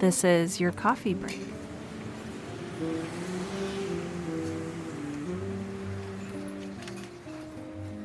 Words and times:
This 0.00 0.24
is 0.24 0.58
your 0.60 0.72
coffee 0.72 1.14
break. 1.14 1.40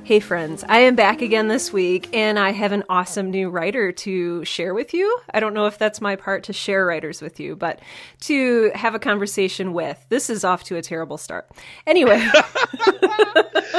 Hey, 0.04 0.20
friends, 0.20 0.64
I 0.70 0.80
am 0.82 0.94
back 0.96 1.24
again 1.24 1.48
this 1.48 1.74
week 1.74 2.10
and 2.16 2.38
I 2.38 2.52
have 2.52 2.72
an 2.72 2.84
awesome 2.90 3.32
new 3.32 3.50
writer 3.50 3.92
to 3.92 4.46
share 4.46 4.76
with 4.76 4.94
you. 4.94 5.20
I 5.34 5.40
don't 5.40 5.56
know 5.56 5.66
if 5.66 5.80
that's 5.80 6.00
my 6.00 6.16
part 6.16 6.44
to 6.44 6.54
share 6.54 6.86
writers 6.86 7.24
with 7.24 7.40
you, 7.40 7.56
but 7.56 7.80
to 8.22 8.72
have 8.76 8.94
a 8.94 9.00
conversation 9.00 9.74
with. 9.74 10.06
This 10.10 10.30
is 10.30 10.44
off 10.44 10.64
to 10.66 10.76
a 10.76 10.82
terrible 10.84 11.18
start. 11.18 11.50
Anyway, 11.88 12.20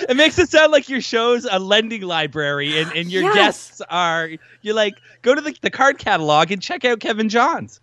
it 0.09 0.17
makes 0.17 0.37
it 0.41 0.49
sound 0.49 0.73
like 0.73 0.89
your 0.89 1.01
show's 1.01 1.47
a 1.49 1.61
lending 1.61 2.03
library 2.03 2.77
and, 2.77 2.91
and 2.91 3.09
your 3.13 3.23
Yes. 3.23 3.35
guests 3.37 3.83
are, 3.89 4.31
you're 4.63 4.75
like, 4.75 4.95
go 5.23 5.33
to 5.33 5.41
the, 5.41 5.55
the 5.63 5.71
card 5.71 5.99
catalog 5.99 6.51
and 6.51 6.61
check 6.61 6.85
out 6.85 6.99
Kevin 6.99 7.29
Johns. 7.29 7.79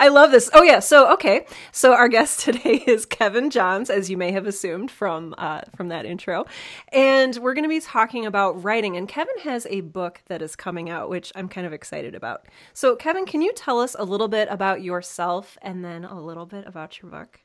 I 0.00 0.08
love 0.08 0.30
this. 0.30 0.50
Oh 0.52 0.62
yeah, 0.62 0.80
so 0.80 1.12
okay, 1.14 1.46
so 1.70 1.94
our 1.94 2.08
guest 2.08 2.40
today 2.44 2.82
is 2.86 3.06
Kevin 3.06 3.50
Johns, 3.50 3.90
as 3.90 4.10
you 4.10 4.16
may 4.16 4.32
have 4.32 4.46
assumed 4.46 4.90
from 4.90 5.34
uh, 5.38 5.62
from 5.76 5.88
that 5.88 6.04
intro, 6.04 6.44
and 6.92 7.36
we're 7.36 7.54
going 7.54 7.64
to 7.64 7.68
be 7.68 7.80
talking 7.80 8.26
about 8.26 8.62
writing. 8.62 8.96
And 8.96 9.08
Kevin 9.08 9.38
has 9.42 9.66
a 9.70 9.80
book 9.80 10.20
that 10.26 10.42
is 10.42 10.56
coming 10.56 10.90
out, 10.90 11.08
which 11.08 11.32
I'm 11.34 11.48
kind 11.48 11.66
of 11.66 11.72
excited 11.72 12.14
about. 12.14 12.46
So, 12.72 12.96
Kevin, 12.96 13.26
can 13.26 13.42
you 13.42 13.52
tell 13.54 13.80
us 13.80 13.94
a 13.98 14.04
little 14.04 14.28
bit 14.28 14.48
about 14.50 14.82
yourself 14.82 15.56
and 15.62 15.84
then 15.84 16.04
a 16.04 16.20
little 16.20 16.46
bit 16.46 16.66
about 16.66 17.00
your 17.00 17.10
book? 17.10 17.40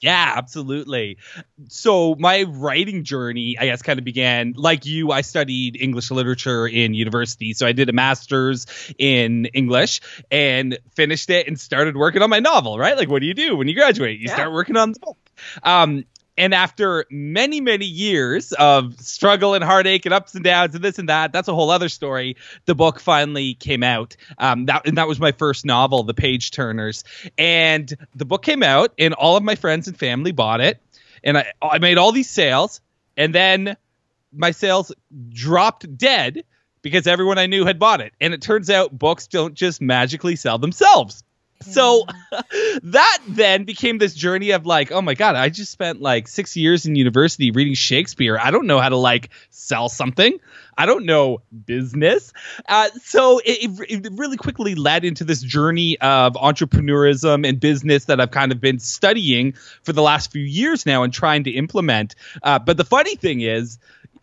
Yeah, 0.00 0.34
absolutely. 0.36 1.16
So 1.68 2.14
my 2.18 2.42
writing 2.42 3.02
journey, 3.04 3.56
I 3.58 3.66
guess, 3.66 3.80
kind 3.82 3.98
of 3.98 4.04
began 4.04 4.52
like 4.56 4.84
you. 4.84 5.10
I 5.10 5.22
studied 5.22 5.76
English 5.80 6.10
literature 6.10 6.66
in 6.66 6.92
university, 6.92 7.54
so 7.54 7.66
I 7.66 7.72
did 7.72 7.88
a 7.88 7.92
master's 7.92 8.66
in 8.98 9.46
English 9.46 10.00
and 10.30 10.78
finished 10.94 11.30
it 11.30 11.48
and 11.48 11.58
started 11.58 11.96
working 11.96 12.20
on 12.22 12.28
my 12.28 12.40
novel. 12.40 12.78
Right, 12.78 12.96
like 12.96 13.08
what 13.08 13.20
do 13.20 13.26
you 13.26 13.34
do 13.34 13.56
when 13.56 13.68
you 13.68 13.74
graduate? 13.74 14.20
You 14.20 14.26
Yeah. 14.28 14.34
start 14.34 14.52
working 14.52 14.76
on 14.76 14.92
the 14.92 15.00
book. 15.00 15.16
Um, 15.62 16.04
and 16.38 16.54
after 16.54 17.06
many, 17.10 17.60
many 17.60 17.86
years 17.86 18.52
of 18.52 19.00
struggle 19.00 19.54
and 19.54 19.64
heartache 19.64 20.04
and 20.06 20.12
ups 20.12 20.34
and 20.34 20.44
downs 20.44 20.74
and 20.74 20.84
this 20.84 20.98
and 20.98 21.08
that, 21.08 21.32
that's 21.32 21.48
a 21.48 21.54
whole 21.54 21.70
other 21.70 21.88
story. 21.88 22.36
The 22.66 22.74
book 22.74 23.00
finally 23.00 23.54
came 23.54 23.82
out. 23.82 24.16
Um, 24.38 24.66
that 24.66 24.86
and 24.86 24.98
that 24.98 25.08
was 25.08 25.18
my 25.18 25.32
first 25.32 25.64
novel, 25.64 26.02
The 26.02 26.14
Page 26.14 26.50
Turners. 26.50 27.04
And 27.38 27.92
the 28.14 28.24
book 28.24 28.42
came 28.42 28.62
out, 28.62 28.92
and 28.98 29.14
all 29.14 29.36
of 29.36 29.42
my 29.42 29.54
friends 29.54 29.88
and 29.88 29.98
family 29.98 30.32
bought 30.32 30.60
it. 30.60 30.80
And 31.24 31.38
I, 31.38 31.52
I 31.62 31.78
made 31.78 31.98
all 31.98 32.12
these 32.12 32.30
sales, 32.30 32.80
and 33.16 33.34
then 33.34 33.76
my 34.32 34.50
sales 34.50 34.92
dropped 35.30 35.96
dead 35.96 36.44
because 36.82 37.06
everyone 37.06 37.38
I 37.38 37.46
knew 37.46 37.64
had 37.64 37.78
bought 37.78 38.00
it. 38.00 38.12
And 38.20 38.34
it 38.34 38.42
turns 38.42 38.70
out 38.70 38.96
books 38.96 39.26
don't 39.26 39.54
just 39.54 39.80
magically 39.80 40.36
sell 40.36 40.58
themselves. 40.58 41.24
So 41.62 42.04
that 42.82 43.18
then 43.28 43.64
became 43.64 43.98
this 43.98 44.14
journey 44.14 44.50
of 44.50 44.66
like, 44.66 44.92
oh 44.92 45.02
my 45.02 45.14
god, 45.14 45.36
I 45.36 45.48
just 45.48 45.72
spent 45.72 46.00
like 46.00 46.28
six 46.28 46.56
years 46.56 46.86
in 46.86 46.96
university 46.96 47.50
reading 47.50 47.74
Shakespeare. 47.74 48.38
I 48.38 48.50
don't 48.50 48.66
know 48.66 48.78
how 48.78 48.88
to 48.88 48.96
like 48.96 49.30
sell 49.50 49.88
something. 49.88 50.38
I 50.78 50.86
don't 50.86 51.06
know 51.06 51.40
business. 51.64 52.32
Uh, 52.68 52.90
so 53.02 53.38
it, 53.38 53.70
it, 53.88 54.06
it 54.06 54.12
really 54.12 54.36
quickly 54.36 54.74
led 54.74 55.04
into 55.04 55.24
this 55.24 55.40
journey 55.40 55.98
of 56.00 56.34
entrepreneurism 56.34 57.48
and 57.48 57.58
business 57.58 58.04
that 58.06 58.20
I've 58.20 58.30
kind 58.30 58.52
of 58.52 58.60
been 58.60 58.78
studying 58.78 59.54
for 59.82 59.92
the 59.92 60.02
last 60.02 60.30
few 60.32 60.42
years 60.42 60.84
now 60.84 61.02
and 61.02 61.12
trying 61.12 61.44
to 61.44 61.50
implement. 61.50 62.14
Uh, 62.42 62.58
but 62.58 62.76
the 62.76 62.84
funny 62.84 63.16
thing 63.16 63.40
is, 63.40 63.78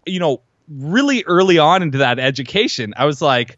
you 0.06 0.20
know, 0.20 0.42
really 0.70 1.23
early 1.25 1.58
on 1.58 1.81
into 1.81 2.00
that 2.00 2.20
education, 2.20 2.94
I 2.95 3.06
was 3.06 3.22
like, 3.22 3.58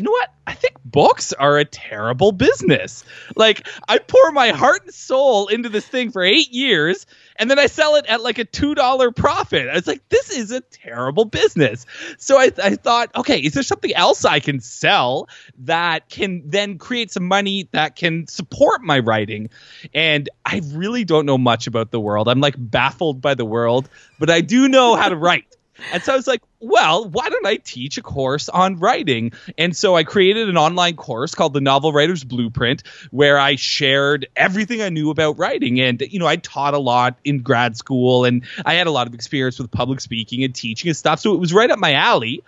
you 0.00 0.04
know 0.04 0.12
what? 0.12 0.32
I 0.46 0.54
think 0.54 0.76
books 0.82 1.34
are 1.34 1.58
a 1.58 1.64
terrible 1.66 2.32
business. 2.32 3.04
Like, 3.36 3.68
I 3.86 3.98
pour 3.98 4.32
my 4.32 4.48
heart 4.48 4.84
and 4.84 4.94
soul 4.94 5.48
into 5.48 5.68
this 5.68 5.86
thing 5.86 6.10
for 6.10 6.22
eight 6.22 6.50
years, 6.52 7.04
and 7.36 7.50
then 7.50 7.58
I 7.58 7.66
sell 7.66 7.96
it 7.96 8.06
at 8.06 8.22
like 8.22 8.38
a 8.38 8.46
$2 8.46 9.14
profit. 9.14 9.68
I 9.68 9.74
was 9.74 9.86
like, 9.86 10.08
this 10.08 10.30
is 10.30 10.52
a 10.52 10.62
terrible 10.62 11.26
business. 11.26 11.84
So 12.16 12.38
I, 12.38 12.50
I 12.64 12.76
thought, 12.76 13.14
okay, 13.14 13.40
is 13.40 13.52
there 13.52 13.62
something 13.62 13.94
else 13.94 14.24
I 14.24 14.40
can 14.40 14.60
sell 14.60 15.28
that 15.58 16.08
can 16.08 16.44
then 16.46 16.78
create 16.78 17.10
some 17.10 17.28
money 17.28 17.68
that 17.72 17.94
can 17.94 18.26
support 18.26 18.80
my 18.80 19.00
writing? 19.00 19.50
And 19.92 20.30
I 20.46 20.62
really 20.72 21.04
don't 21.04 21.26
know 21.26 21.36
much 21.36 21.66
about 21.66 21.90
the 21.90 22.00
world. 22.00 22.26
I'm 22.26 22.40
like 22.40 22.54
baffled 22.56 23.20
by 23.20 23.34
the 23.34 23.44
world, 23.44 23.90
but 24.18 24.30
I 24.30 24.40
do 24.40 24.66
know 24.66 24.96
how 24.96 25.10
to 25.10 25.16
write. 25.16 25.44
And 25.92 26.02
so 26.02 26.12
I 26.12 26.16
was 26.16 26.26
like, 26.26 26.42
well, 26.60 27.08
why 27.08 27.28
don't 27.28 27.46
I 27.46 27.56
teach 27.56 27.98
a 27.98 28.02
course 28.02 28.48
on 28.48 28.76
writing? 28.76 29.32
And 29.56 29.76
so 29.76 29.96
I 29.96 30.04
created 30.04 30.48
an 30.48 30.56
online 30.56 30.96
course 30.96 31.34
called 31.34 31.54
the 31.54 31.60
Novel 31.60 31.92
Writer's 31.92 32.24
Blueprint, 32.24 32.82
where 33.10 33.38
I 33.38 33.56
shared 33.56 34.28
everything 34.36 34.82
I 34.82 34.88
knew 34.88 35.10
about 35.10 35.38
writing. 35.38 35.80
And, 35.80 36.00
you 36.00 36.18
know, 36.18 36.26
I 36.26 36.36
taught 36.36 36.74
a 36.74 36.78
lot 36.78 37.18
in 37.24 37.42
grad 37.42 37.76
school 37.76 38.24
and 38.24 38.44
I 38.64 38.74
had 38.74 38.86
a 38.86 38.90
lot 38.90 39.06
of 39.06 39.14
experience 39.14 39.58
with 39.58 39.70
public 39.70 40.00
speaking 40.00 40.44
and 40.44 40.54
teaching 40.54 40.88
and 40.88 40.96
stuff. 40.96 41.20
So 41.20 41.34
it 41.34 41.40
was 41.40 41.52
right 41.52 41.70
up 41.70 41.78
my 41.78 41.94
alley. 41.94 42.42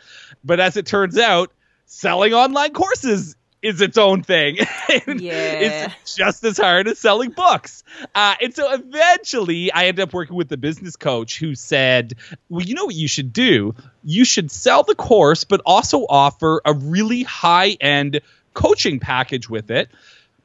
But 0.45 0.61
as 0.61 0.77
it 0.77 0.87
turns 0.87 1.19
out, 1.19 1.53
selling 1.87 2.33
online 2.33 2.73
courses 2.73 3.37
is 3.63 3.81
its 3.81 3.97
own 3.97 4.23
thing. 4.23 4.59
Yeah. 5.07 5.91
It's 6.03 6.17
just 6.17 6.45
as 6.45 6.59
hard 6.59 6.87
as 6.89 6.99
selling 6.99 7.31
books. 7.31 7.83
Uh, 8.15 8.35
and 8.43 8.55
so 8.55 8.71
eventually 8.73 9.73
I 9.73 9.87
ended 9.87 10.03
up 10.03 10.13
working 10.13 10.37
with 10.37 10.49
the 10.49 10.57
business 10.57 10.97
coach 10.97 11.39
who 11.39 11.55
said, 11.55 12.15
well, 12.49 12.65
you 12.65 12.75
know 12.75 12.85
what 12.85 12.95
you 12.95 13.09
should 13.09 13.33
do? 13.33 13.75
You 14.05 14.25
should 14.25 14.51
sell 14.51 14.83
the 14.83 14.95
course, 14.95 15.45
but 15.45 15.63
also 15.65 16.05
offer 16.09 16.61
a 16.65 16.75
really 16.75 17.23
high 17.23 17.77
end 17.81 18.21
coaching 18.55 19.01
package 19.01 19.49
with 19.49 19.71
it. 19.71 19.89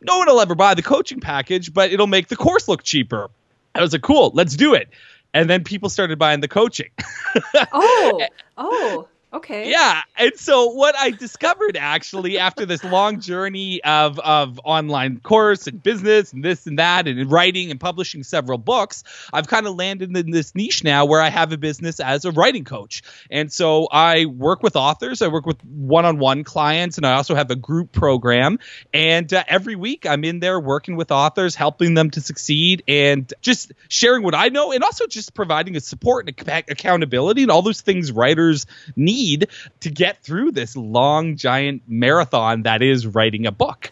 No 0.01 0.19
one 0.19 0.27
will 0.27 0.39
ever 0.39 0.55
buy 0.55 0.75
the 0.75 0.83
coaching 0.83 1.19
package, 1.19 1.73
but 1.73 1.91
it'll 1.91 2.07
make 2.07 2.27
the 2.27 2.35
course 2.35 2.67
look 2.67 2.83
cheaper. 2.83 3.29
I 3.75 3.81
was 3.81 3.91
like, 3.91 4.01
cool, 4.01 4.31
let's 4.33 4.55
do 4.55 4.75
it. 4.75 4.89
And 5.33 5.49
then 5.49 5.63
people 5.63 5.89
started 5.89 6.17
buying 6.17 6.39
the 6.39 6.47
coaching. 6.47 6.89
Oh, 7.71 8.21
oh, 8.57 9.07
okay. 9.33 9.69
Yeah, 9.69 10.01
and 10.15 10.31
so 10.35 10.67
what 10.67 10.95
I 10.97 11.11
discovered 11.11 11.77
actually 11.77 12.39
after 12.39 12.65
this 12.65 12.83
long 12.83 13.19
journey 13.19 13.83
of 13.83 14.19
of 14.19 14.59
online 14.63 15.19
course 15.19 15.67
and 15.67 15.81
business 15.81 16.33
and 16.33 16.43
this 16.43 16.65
and 16.67 16.79
that 16.79 17.07
and 17.07 17.31
writing 17.31 17.71
and 17.71 17.79
publishing 17.79 18.23
several 18.23 18.57
books, 18.57 19.03
I've 19.33 19.47
kind 19.47 19.67
of 19.67 19.75
landed 19.75 20.15
in 20.15 20.31
this 20.31 20.55
niche 20.55 20.83
now 20.83 21.05
where 21.05 21.21
I 21.21 21.29
have 21.29 21.51
a 21.51 21.57
business 21.57 21.99
as 21.99 22.25
a 22.25 22.31
writing 22.31 22.63
coach. 22.63 23.03
And 23.29 23.51
so 23.51 23.87
I 23.91 24.25
work 24.25 24.63
with 24.63 24.75
authors, 24.75 25.21
I 25.21 25.27
work 25.27 25.45
with 25.45 25.63
one-on-one 25.63 26.43
clients, 26.43 26.97
and 26.97 27.05
I 27.05 27.13
also 27.13 27.35
have 27.35 27.51
a 27.51 27.55
group 27.55 27.91
program. 27.91 28.59
And 28.93 29.31
uh, 29.33 29.43
every 29.47 29.75
week 29.75 30.05
I'm 30.05 30.23
in 30.23 30.39
there 30.39 30.59
working 30.59 30.95
with 30.95 31.11
authors, 31.11 31.53
helping 31.55 31.93
them 31.93 32.11
to 32.11 32.21
succeed, 32.21 32.83
and 32.87 33.31
just 33.41 33.73
sharing 33.89 34.23
what 34.23 34.35
I 34.35 34.49
know, 34.49 34.71
and 34.71 34.83
also 34.83 35.05
just 35.07 35.33
providing 35.33 35.75
a 35.75 35.79
support 35.79 36.27
and 36.27 36.49
ac- 36.49 36.65
accountability 36.69 37.41
and 37.41 37.51
all 37.51 37.61
those 37.61 37.81
things 37.81 38.11
writers 38.11 38.65
need 38.95 39.26
to 39.35 39.89
get 39.89 40.23
through 40.23 40.51
this 40.51 40.75
long, 40.75 41.35
giant 41.35 41.83
marathon 41.87 42.63
that 42.63 42.81
is 42.81 43.05
writing 43.05 43.45
a 43.45 43.51
book. 43.51 43.91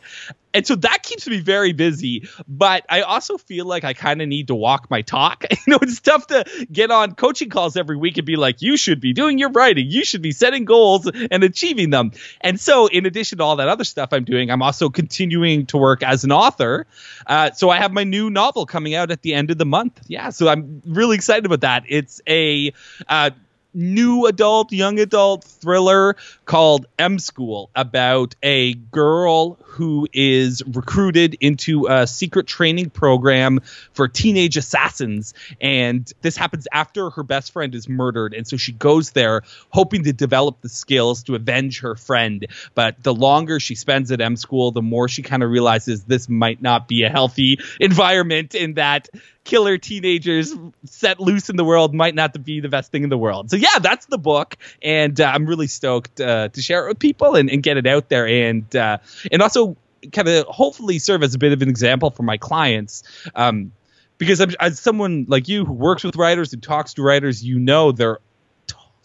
And 0.56 0.66
so 0.66 0.76
that 0.78 1.04
keeps 1.04 1.28
me 1.28 1.42
very 1.42 1.74
busy, 1.74 2.30
but 2.48 2.86
I 2.88 3.02
also 3.02 3.38
feel 3.38 3.66
like 3.66 3.84
I 3.84 3.92
kind 3.94 4.22
of 4.22 4.30
need 4.30 4.48
to 4.48 4.56
walk 4.56 4.90
my 4.90 5.02
talk. 5.02 5.44
You 5.66 5.72
know, 5.72 5.80
it's 5.82 6.00
tough 6.00 6.28
to 6.28 6.68
get 6.72 6.92
on 6.92 7.16
coaching 7.16 7.50
calls 7.50 7.76
every 7.76 7.98
week 7.98 8.18
and 8.18 8.26
be 8.26 8.36
like, 8.36 8.62
you 8.62 8.78
should 8.78 9.00
be 9.00 9.14
doing 9.14 9.40
your 9.40 9.50
writing, 9.50 9.88
you 9.90 10.06
should 10.06 10.22
be 10.22 10.32
setting 10.32 10.64
goals 10.64 11.10
and 11.32 11.44
achieving 11.44 11.90
them. 11.90 12.12
And 12.42 12.60
so, 12.60 12.86
in 12.86 13.08
addition 13.08 13.40
to 13.40 13.44
all 13.44 13.56
that 13.56 13.68
other 13.68 13.84
stuff 13.84 14.10
I'm 14.12 14.26
doing, 14.26 14.52
I'm 14.52 14.62
also 14.62 14.90
continuing 14.90 15.66
to 15.68 15.78
work 15.78 16.04
as 16.04 16.24
an 16.24 16.32
author. 16.32 16.86
Uh, 17.26 17.52
so, 17.52 17.72
I 17.72 17.78
have 17.78 17.94
my 17.94 18.04
new 18.04 18.30
novel 18.30 18.68
coming 18.68 18.94
out 18.94 19.10
at 19.10 19.24
the 19.24 19.34
end 19.34 19.50
of 19.50 19.58
the 19.58 19.66
month. 19.66 20.00
Yeah, 20.08 20.30
so 20.30 20.48
I'm 20.50 20.84
really 20.86 21.16
excited 21.16 21.48
about 21.48 21.62
that. 21.62 21.84
It's 21.88 22.22
a 22.28 22.72
uh, 23.10 23.32
new 23.76 24.26
adult, 24.26 24.72
young 24.72 25.00
adult 25.00 25.44
thriller 25.44 26.16
called 26.46 26.86
M 26.98 27.20
School 27.20 27.70
about 27.76 28.36
a 28.42 28.74
girl 28.74 29.60
who 29.64 30.08
is 30.14 30.64
recruited 30.66 31.36
into 31.42 31.88
a 31.88 32.08
secret 32.08 32.48
training 32.48 32.90
program 32.90 33.60
for 33.94 34.08
teenage 34.08 34.58
assassins. 34.58 35.34
And 35.60 36.12
this 36.22 36.38
happens 36.38 36.68
after 36.72 37.10
her 37.10 37.24
best 37.24 37.52
friend 37.52 37.76
is 37.76 37.90
murdered. 37.90 38.34
And 38.34 38.48
so 38.48 38.58
she 38.58 38.72
goes 38.72 39.12
there 39.12 39.42
hoping 39.70 40.06
to 40.06 40.14
develop 40.14 40.62
the 40.62 40.70
skills 40.70 41.24
to 41.24 41.36
avenge 41.36 41.82
her 41.82 41.96
friend. 41.96 42.48
But 42.74 43.04
the 43.04 43.14
longer 43.14 43.60
she 43.60 43.76
spends 43.76 44.12
at 44.12 44.22
M 44.22 44.38
School, 44.38 44.72
the 44.72 44.82
more 44.82 45.08
she 45.10 45.22
kind 45.22 45.44
of 45.44 45.50
realizes 45.50 46.04
this 46.06 46.30
might 46.30 46.62
not 46.62 46.88
be 46.88 47.04
a 47.04 47.10
healthy 47.10 47.60
environment 47.80 48.56
in 48.56 48.76
that 48.76 49.10
killer 49.46 49.78
teenagers 49.78 50.54
set 50.84 51.20
loose 51.20 51.50
in 51.50 51.56
the 51.56 51.64
world 51.64 51.94
might 51.94 52.16
not 52.16 52.44
be 52.44 52.60
the 52.60 52.68
best 52.68 52.92
thing 52.92 53.04
in 53.04 53.10
the 53.10 53.18
world. 53.18 53.50
So 53.50 53.56
yeah, 53.56 53.80
that's 53.80 54.08
the 54.08 54.18
book, 54.18 54.58
and 54.82 55.20
uh, 55.22 55.32
I'm 55.34 55.46
really 55.46 55.68
stoked 55.68 56.20
uh, 56.20 56.50
to 56.50 56.62
share 56.62 56.86
it 56.86 56.90
with 56.90 57.00
people 57.00 57.36
and, 57.36 57.50
and 57.50 57.64
get 57.64 57.78
it 57.78 57.88
out 57.88 58.10
there, 58.10 58.28
and 58.28 58.76
uh, 58.76 58.98
and 59.32 59.42
also 59.42 59.78
kind 60.12 60.28
of 60.28 60.46
hopefully 60.48 61.00
serve 61.00 61.24
as 61.24 61.34
a 61.34 61.38
bit 61.38 61.54
of 61.54 61.62
an 61.62 61.70
example 61.70 62.10
for 62.10 62.24
my 62.24 62.38
clients. 62.38 63.04
Um, 63.34 63.72
because 64.18 64.40
I'm, 64.40 64.52
as 64.60 64.80
someone 64.80 65.26
like 65.28 65.48
you 65.48 65.66
who 65.66 65.74
works 65.74 66.04
with 66.04 66.16
writers 66.16 66.54
and 66.54 66.62
talks 66.62 66.94
to 66.96 67.02
writers, 67.02 67.44
you 67.44 67.60
know 67.60 67.92
they're 67.92 68.20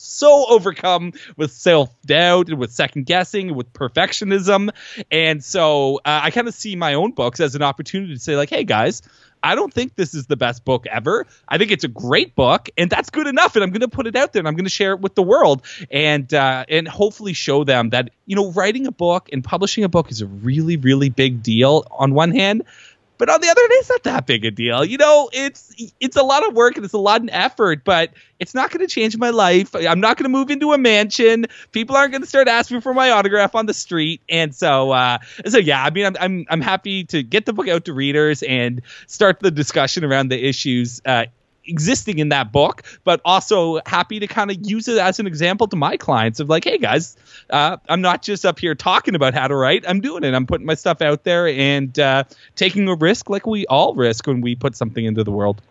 so 0.01 0.47
overcome 0.49 1.13
with 1.37 1.53
self 1.53 1.91
doubt 2.03 2.49
and 2.49 2.59
with 2.59 2.73
second 2.73 3.05
guessing 3.07 3.49
and 3.49 3.57
with 3.57 3.73
perfectionism. 3.73 4.71
And 5.11 5.45
so 5.45 5.97
uh, 5.99 6.21
I 6.23 6.31
kind 6.31 6.49
of 6.49 6.55
see 6.55 6.75
my 6.77 6.95
own 6.95 7.13
books 7.13 7.41
as 7.41 7.55
an 7.55 7.63
opportunity 7.63 8.15
to 8.15 8.21
say, 8.21 8.37
like, 8.37 8.51
hey 8.51 8.65
guys, 8.65 9.03
I 9.43 9.55
don't 9.55 9.73
think 9.73 9.95
this 9.95 10.15
is 10.15 10.27
the 10.27 10.37
best 10.37 10.65
book 10.65 10.87
ever. 10.87 11.27
I 11.49 11.59
think 11.59 11.71
it's 11.71 11.85
a 11.85 11.89
great 11.89 12.35
book, 12.35 12.69
and 12.77 12.91
that's 12.91 13.11
good 13.11 13.27
enough. 13.27 13.57
And 13.57 13.63
I'm 13.65 13.71
going 13.71 13.81
to 13.81 13.89
put 13.89 14.07
it 14.07 14.17
out 14.17 14.33
there, 14.33 14.41
and 14.41 14.49
I'm 14.49 14.55
going 14.55 14.65
to 14.65 14.71
share 14.71 14.93
it 14.93 15.01
with 15.01 15.15
the 15.15 15.23
world, 15.23 15.63
and 15.91 16.33
uh, 16.33 16.65
and 16.69 16.87
hopefully 16.87 17.33
show 17.33 17.65
them 17.65 17.91
that 17.91 18.11
you 18.27 18.37
know 18.37 18.53
writing 18.53 18.87
a 18.87 18.93
book 18.93 19.29
and 19.33 19.43
publishing 19.43 19.85
a 19.85 19.89
book 19.89 20.11
is 20.11 20.21
a 20.21 20.27
really 20.27 20.77
really 20.77 21.09
big 21.09 21.43
deal. 21.43 21.87
On 21.91 22.15
one 22.15 22.33
hand, 22.33 22.65
but 23.21 23.29
on 23.29 23.39
the 23.43 23.49
other 23.51 23.61
hand, 23.61 23.73
it's 23.73 23.91
not 23.91 24.03
that 24.05 24.27
big 24.27 24.47
a 24.47 24.51
deal. 24.51 24.83
You 24.83 24.97
know, 24.97 25.29
it's 25.31 25.75
it's 26.01 26.17
a 26.17 26.23
lot 26.23 26.49
of 26.49 26.55
work 26.55 26.77
and 26.77 26.87
it's 26.87 26.95
a 26.95 26.99
lot 26.99 27.21
of 27.21 27.29
effort, 27.31 27.85
but 27.85 28.15
it's 28.39 28.55
not 28.55 28.71
going 28.71 28.81
to 28.81 28.87
change 28.87 29.15
my 29.19 29.29
life. 29.29 29.75
I'm 29.75 30.01
not 30.01 30.17
going 30.17 30.25
to 30.25 30.31
move 30.31 30.51
into 30.51 30.73
a 30.73 30.79
mansion. 30.79 31.45
People 31.71 31.97
aren't 31.97 32.13
going 32.13 32.23
to 32.23 32.27
start 32.27 32.49
asking 32.49 32.81
for 32.81 32.95
my 32.95 33.11
autograph 33.11 33.55
on 33.55 33.67
the 33.67 33.75
street. 33.75 34.23
And 34.31 34.55
so, 34.55 34.93
uh, 34.93 35.19
so 35.47 35.59
yeah, 35.59 35.85
I 35.85 35.91
mean, 35.91 36.07
I'm, 36.07 36.17
I'm 36.19 36.47
I'm 36.49 36.61
happy 36.63 37.05
to 37.05 37.23
get 37.23 37.45
the 37.45 37.53
book 37.53 37.69
out 37.69 37.85
to 37.85 37.93
readers 37.93 38.43
and 38.43 38.81
start 39.07 39.41
the 39.41 39.51
discussion 39.51 40.03
around 40.03 40.31
the 40.31 40.43
issues 40.43 41.03
uh, 41.05 41.27
existing 41.71 42.19
in 42.19 42.29
that 42.29 42.53
book, 42.53 42.83
but 43.05 43.21
also 43.25 43.81
happy 43.87 44.21
to 44.21 44.27
kind 44.27 44.51
of 44.51 44.59
use 44.63 44.89
it 44.89 44.99
as 44.99 45.19
an 45.19 45.27
example 45.27 45.67
to 45.69 45.77
my 45.77 45.97
clients 45.97 46.41
of 46.41 46.49
like, 46.49 46.65
hey 46.65 46.79
guys, 46.79 47.17
uh, 47.51 47.77
I'm 47.89 48.01
not 48.01 48.23
just 48.23 48.45
up 48.45 48.59
here 48.59 48.75
talking 48.75 49.15
about 49.15 49.33
how 49.33 49.49
to 49.49 49.55
write. 49.55 49.85
I'm 49.89 50.01
doing 50.01 50.25
it. 50.25 50.35
I'm 50.35 50.47
putting 50.47 50.67
my 50.67 50.75
stuff 50.75 51.01
out 51.01 51.25
there 51.25 51.49
and 51.49 51.99
uh, 51.99 52.25
taking 52.57 52.89
a 52.89 52.95
risk 52.95 53.31
like 53.31 53.47
we 53.47 53.67
all 53.67 53.95
risk 53.95 54.27
when 54.27 54.41
we 54.41 54.55
put 54.55 54.77
something 54.77 55.05
into 55.05 55.25
the 55.25 55.31
world. 55.31 55.63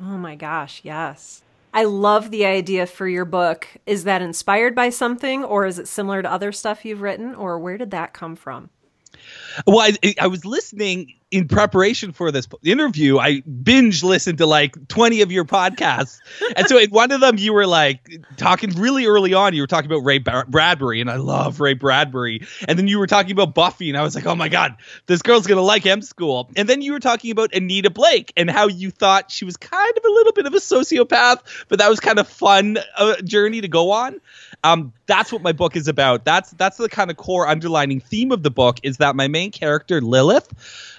Oh 0.00 0.18
my 0.18 0.34
gosh, 0.34 0.80
yes. 0.84 1.42
I 1.72 1.84
love 1.84 2.30
the 2.30 2.46
idea 2.46 2.86
for 2.86 3.08
your 3.08 3.24
book. 3.24 3.66
Is 3.84 4.04
that 4.04 4.22
inspired 4.22 4.76
by 4.76 4.90
something 4.90 5.42
or 5.42 5.66
is 5.66 5.78
it 5.78 5.88
similar 5.88 6.22
to 6.22 6.30
other 6.30 6.52
stuff 6.52 6.84
you've 6.84 7.02
written 7.02 7.34
or 7.34 7.58
where 7.58 7.76
did 7.76 7.90
that 7.90 8.12
come 8.12 8.36
from? 8.36 8.70
Well, 9.66 9.80
I, 9.80 10.14
I 10.20 10.26
was 10.26 10.44
listening 10.44 11.14
in 11.34 11.48
preparation 11.48 12.12
for 12.12 12.30
this 12.30 12.46
interview, 12.62 13.18
I 13.18 13.40
binge 13.40 14.04
listened 14.04 14.38
to 14.38 14.46
like 14.46 14.86
20 14.86 15.22
of 15.22 15.32
your 15.32 15.44
podcasts. 15.44 16.20
and 16.56 16.68
so 16.68 16.78
in 16.78 16.90
one 16.90 17.10
of 17.10 17.20
them, 17.20 17.38
you 17.38 17.52
were 17.52 17.66
like 17.66 18.22
talking 18.36 18.70
really 18.70 19.06
early 19.06 19.34
on, 19.34 19.52
you 19.52 19.60
were 19.60 19.66
talking 19.66 19.90
about 19.90 20.04
Ray 20.04 20.18
Bradbury, 20.18 21.00
and 21.00 21.10
I 21.10 21.16
love 21.16 21.58
Ray 21.58 21.74
Bradbury. 21.74 22.46
And 22.68 22.78
then 22.78 22.86
you 22.86 23.00
were 23.00 23.08
talking 23.08 23.32
about 23.32 23.52
Buffy, 23.52 23.88
and 23.88 23.98
I 23.98 24.02
was 24.02 24.14
like, 24.14 24.26
oh 24.26 24.36
my 24.36 24.48
God, 24.48 24.76
this 25.06 25.22
girl's 25.22 25.48
going 25.48 25.56
to 25.56 25.62
like 25.62 25.84
M 25.86 26.02
School. 26.02 26.52
And 26.54 26.68
then 26.68 26.82
you 26.82 26.92
were 26.92 27.00
talking 27.00 27.32
about 27.32 27.52
Anita 27.52 27.90
Blake 27.90 28.32
and 28.36 28.48
how 28.48 28.68
you 28.68 28.92
thought 28.92 29.32
she 29.32 29.44
was 29.44 29.56
kind 29.56 29.98
of 29.98 30.04
a 30.04 30.12
little 30.12 30.32
bit 30.32 30.46
of 30.46 30.54
a 30.54 30.58
sociopath, 30.58 31.66
but 31.68 31.80
that 31.80 31.90
was 31.90 31.98
kind 31.98 32.20
of 32.20 32.28
fun 32.28 32.78
uh, 32.96 33.20
journey 33.22 33.60
to 33.60 33.68
go 33.68 33.90
on. 33.90 34.20
Um, 34.64 34.94
that's 35.06 35.30
what 35.30 35.42
my 35.42 35.52
book 35.52 35.76
is 35.76 35.86
about. 35.88 36.24
That's 36.24 36.50
that's 36.52 36.78
the 36.78 36.88
kind 36.88 37.10
of 37.10 37.18
core 37.18 37.46
underlining 37.46 38.00
theme 38.00 38.32
of 38.32 38.42
the 38.42 38.50
book 38.50 38.78
is 38.82 38.96
that 38.96 39.14
my 39.14 39.28
main 39.28 39.50
character 39.50 40.00
Lilith 40.00 40.52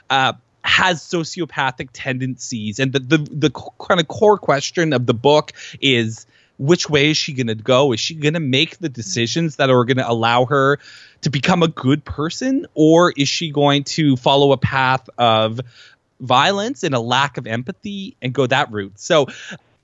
uh, 0.09 0.33
has 0.63 1.01
sociopathic 1.01 1.89
tendencies, 1.91 2.79
and 2.79 2.93
the 2.93 2.99
the 2.99 3.17
the 3.17 3.49
kind 3.49 3.99
of 3.99 4.07
core 4.07 4.37
question 4.37 4.93
of 4.93 5.07
the 5.07 5.15
book 5.15 5.51
is 5.81 6.27
which 6.57 6.89
way 6.89 7.09
is 7.09 7.17
she 7.17 7.33
going 7.33 7.47
to 7.47 7.55
go? 7.55 7.91
Is 7.91 7.99
she 7.99 8.13
going 8.13 8.35
to 8.35 8.39
make 8.39 8.77
the 8.77 8.87
decisions 8.87 9.57
that 9.57 9.69
are 9.69 9.83
going 9.83 9.97
to 9.97 10.09
allow 10.09 10.45
her 10.45 10.79
to 11.21 11.29
become 11.31 11.63
a 11.63 11.67
good 11.67 12.05
person, 12.05 12.67
or 12.75 13.13
is 13.17 13.27
she 13.27 13.49
going 13.49 13.83
to 13.83 14.15
follow 14.15 14.51
a 14.51 14.57
path 14.57 15.09
of 15.17 15.59
violence 16.19 16.83
and 16.83 16.95
a 16.95 16.99
lack 16.99 17.37
of 17.37 17.47
empathy 17.47 18.15
and 18.21 18.31
go 18.31 18.45
that 18.45 18.71
route? 18.71 18.99
So 18.99 19.25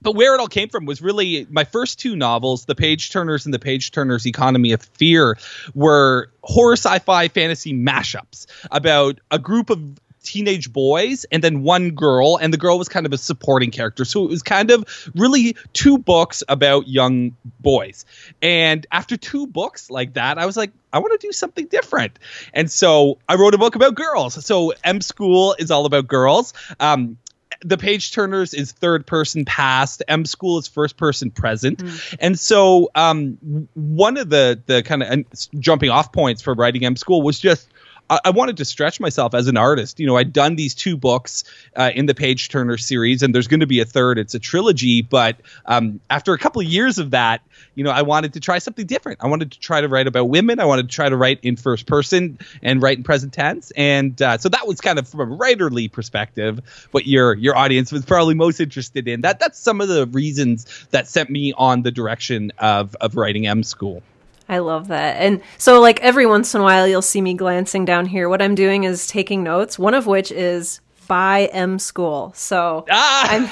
but 0.02 0.16
where 0.16 0.36
it 0.36 0.40
all 0.40 0.48
came 0.48 0.70
from 0.70 0.86
was 0.86 1.02
really 1.02 1.48
my 1.50 1.64
first 1.64 2.00
two 2.00 2.16
novels, 2.16 2.66
The 2.66 2.76
Page 2.76 3.12
Turners 3.12 3.46
and 3.46 3.54
The 3.54 3.60
Page 3.60 3.92
Turners 3.92 4.26
Economy 4.26 4.72
of 4.72 4.82
Fear, 4.82 5.38
were 5.74 6.32
horror 6.44 6.74
sci 6.74 7.00
fi 7.00 7.28
fantasy 7.28 7.74
mashups 7.74 8.48
about 8.72 9.20
a 9.30 9.40
group 9.40 9.70
of 9.70 9.80
teenage 10.24 10.72
boys 10.72 11.26
and 11.32 11.44
then 11.44 11.64
one 11.64 11.92
girl 11.92 12.38
and 12.38 12.54
the 12.54 12.58
girl 12.58 12.78
was 12.78 12.88
kind 12.88 13.06
of 13.06 13.14
a 13.14 13.18
supporting 13.18 13.72
character. 13.72 14.06
So 14.06 14.24
it 14.24 14.30
was 14.30 14.44
kind 14.44 14.72
of 14.72 14.86
really 15.16 15.56
two 15.74 15.98
books 15.98 16.44
about 16.48 16.88
young 16.88 17.36
boys. 17.60 18.06
And 18.42 18.86
after 18.92 19.18
two 19.18 19.48
books 19.48 19.90
like 19.90 20.14
that 20.14 20.38
i 20.38 20.46
was 20.46 20.56
like 20.56 20.72
i 20.94 21.00
want 21.00 21.20
to 21.20 21.28
do 21.28 21.32
something 21.32 21.66
different. 21.66 22.20
And 22.54 22.72
so 22.72 23.18
i 23.28 23.36
wrote 23.36 23.56
a 23.56 23.58
book 23.58 23.76
about 23.76 23.96
girls. 23.96 24.46
So 24.46 24.74
m 24.84 25.02
school 25.02 25.56
is 25.58 25.72
all 25.72 25.86
about 25.86 26.08
girls. 26.08 26.54
Um, 26.80 27.18
the 27.64 27.78
page 27.78 28.12
turners 28.12 28.54
is 28.54 28.72
third 28.72 29.06
person 29.06 29.46
past 29.46 30.04
m 30.08 30.26
school 30.26 30.58
is 30.58 30.68
first 30.68 30.98
person 30.98 31.32
present 31.32 31.80
mm. 31.80 32.18
and 32.20 32.40
so 32.40 32.90
um, 32.96 33.68
one 33.76 34.18
of 34.18 34.30
the 34.30 34.62
the 34.66 34.84
kind 34.84 35.04
of 35.04 35.26
jumping 35.60 35.90
off 35.90 36.12
points 36.12 36.42
for 36.42 36.54
writing 36.54 36.86
m 36.86 36.96
school 36.96 37.22
was 37.22 37.40
just 37.40 37.68
I, 38.12 38.32
wanted 38.32 38.58
to 38.58 38.66
stretch 38.66 39.00
myself 39.00 39.34
as 39.34 39.48
an 39.48 39.56
artist. 39.56 40.00
You 40.00 40.08
know, 40.08 40.18
I'd 40.18 40.34
done 40.34 40.56
these 40.56 40.76
two 40.76 40.98
books 40.98 41.46
uh, 41.76 41.92
in 41.96 42.08
the 42.08 42.14
Page 42.14 42.50
Turner 42.50 42.78
series, 42.78 43.24
and 43.24 43.34
there's 43.34 43.48
going 43.48 43.62
to 43.62 43.68
be 43.68 43.80
a 43.80 43.86
third. 43.86 44.18
It's 44.18 44.34
a 44.34 44.40
trilogy, 44.40 45.02
but 45.02 45.38
um, 45.66 46.02
after 46.10 46.34
a 46.34 46.38
couple 46.38 46.62
of 46.62 46.68
years 46.68 46.98
of 46.98 47.12
that, 47.12 47.42
you 47.76 47.84
know, 47.86 47.92
I 47.92 48.02
wanted 48.02 48.34
to 48.34 48.42
try 48.42 48.58
something 48.60 48.86
different. 48.86 49.20
I 49.24 49.28
wanted 49.28 49.52
to 49.54 49.60
try 49.60 49.80
to 49.80 49.88
write 49.88 50.08
about 50.08 50.26
women. 50.26 50.60
I 50.60 50.66
wanted 50.66 50.90
to 50.90 50.96
try 50.96 51.08
to 51.08 51.16
write 51.16 51.40
in 51.44 51.56
first 51.56 51.86
person 51.86 52.38
and 52.62 52.82
write 52.82 52.98
in 52.98 53.04
present 53.04 53.32
tense, 53.34 53.72
and 53.72 54.22
uh, 54.22 54.38
so 54.38 54.50
that 54.50 54.68
was 54.68 54.82
kind 54.82 55.00
of 55.00 55.08
from 55.08 55.32
a 55.32 55.38
writerly 55.38 55.90
perspective 55.90 56.60
what 56.92 57.08
your 57.08 57.34
your 57.36 57.56
audience 57.56 57.92
was 57.92 58.06
probably 58.06 58.36
most 58.36 58.60
interested 58.60 59.08
in. 59.08 59.22
That 59.22 59.40
that's 59.40 59.58
some 59.58 59.80
of 59.80 59.88
the 59.88 60.08
reasons 60.08 60.66
that 60.92 61.08
sent 61.08 61.30
me 61.30 61.54
on 61.56 61.84
the 61.84 61.92
direction 61.92 62.52
of 62.58 62.96
of 62.96 63.16
writing 63.16 63.48
M 63.48 63.64
School. 63.64 64.04
I 64.52 64.60
love 64.60 64.90
that. 64.90 65.16
And 65.22 65.42
so, 65.58 65.80
like, 65.80 66.02
every 66.02 66.26
once 66.26 66.54
in 66.54 66.60
a 66.60 66.64
while, 66.66 66.86
you'll 66.86 67.02
see 67.02 67.22
me 67.22 67.34
glancing 67.34 67.86
down 67.86 68.06
here. 68.06 68.28
What 68.28 68.42
I'm 68.42 68.54
doing 68.54 68.84
is 68.84 69.08
taking 69.08 69.44
notes, 69.44 69.80
one 69.80 69.94
of 69.94 70.08
which 70.08 70.30
is 70.30 70.82
by 71.08 71.46
M 71.54 71.80
School. 71.80 72.34
So 72.36 72.86
ah! 72.92 73.28
I'm. 73.32 73.50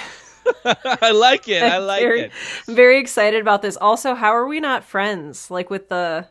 I 1.01 1.11
like 1.11 1.47
it. 1.47 1.63
I 1.63 1.77
like 1.77 2.01
very, 2.01 2.21
it. 2.21 2.31
I'm 2.67 2.75
very 2.75 2.99
excited 2.99 3.39
about 3.39 3.61
this. 3.61 3.77
Also, 3.77 4.13
how 4.13 4.31
are 4.31 4.45
we 4.45 4.59
not 4.59 4.83
friends? 4.83 5.49
Like 5.49 5.69
with 5.69 5.87
the 5.87 6.27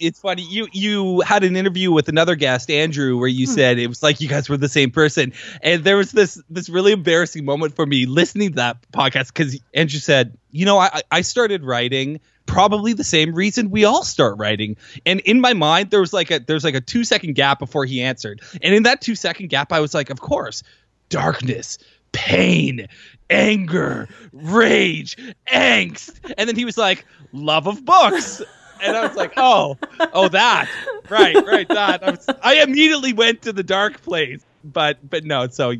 it's 0.00 0.18
funny 0.18 0.42
you 0.42 0.66
you 0.72 1.20
had 1.20 1.44
an 1.44 1.56
interview 1.56 1.92
with 1.92 2.08
another 2.08 2.34
guest 2.34 2.68
andrew 2.68 3.16
where 3.16 3.28
you 3.28 3.46
hmm. 3.46 3.52
said 3.52 3.78
it 3.78 3.86
was 3.86 4.02
like 4.02 4.20
you 4.20 4.26
guys 4.26 4.48
were 4.48 4.56
the 4.56 4.68
same 4.68 4.90
person 4.90 5.32
and 5.62 5.84
there 5.84 5.96
was 5.96 6.10
this 6.10 6.42
this 6.50 6.68
really 6.68 6.90
embarrassing 6.90 7.44
moment 7.44 7.76
for 7.76 7.86
me 7.86 8.06
listening 8.06 8.48
to 8.48 8.56
that 8.56 8.78
podcast 8.92 9.28
because 9.28 9.56
andrew 9.72 10.00
said 10.00 10.36
you 10.50 10.64
know 10.64 10.78
i 10.78 11.02
i 11.12 11.20
started 11.20 11.62
writing 11.62 12.18
probably 12.46 12.92
the 12.92 13.04
same 13.04 13.34
reason 13.34 13.70
we 13.70 13.84
all 13.84 14.04
start 14.04 14.36
writing. 14.38 14.76
And 15.06 15.20
in 15.20 15.40
my 15.40 15.54
mind, 15.54 15.90
there 15.90 16.00
was 16.00 16.12
like 16.12 16.30
a 16.30 16.38
there's 16.38 16.64
like 16.64 16.74
a 16.74 16.80
two 16.80 17.04
second 17.04 17.34
gap 17.34 17.58
before 17.58 17.84
he 17.84 18.02
answered. 18.02 18.40
And 18.62 18.74
in 18.74 18.82
that 18.84 19.00
two 19.00 19.14
second 19.14 19.48
gap, 19.48 19.72
I 19.72 19.80
was 19.80 19.94
like, 19.94 20.10
of 20.10 20.20
course, 20.20 20.62
darkness, 21.08 21.78
pain, 22.12 22.88
anger, 23.30 24.08
rage, 24.32 25.16
angst. 25.52 26.18
And 26.36 26.48
then 26.48 26.56
he 26.56 26.64
was 26.64 26.78
like, 26.78 27.04
love 27.32 27.66
of 27.66 27.84
books. 27.84 28.42
And 28.82 28.96
I 28.96 29.06
was 29.06 29.16
like, 29.16 29.32
oh, 29.36 29.78
oh, 30.12 30.28
that. 30.28 30.68
Right, 31.08 31.36
right, 31.46 31.68
that. 31.68 32.02
I, 32.02 32.10
was, 32.10 32.26
I 32.42 32.62
immediately 32.62 33.12
went 33.12 33.42
to 33.42 33.52
the 33.52 33.62
dark 33.62 34.02
place 34.02 34.44
but 34.64 34.98
but 35.08 35.24
no 35.24 35.48
so 35.48 35.72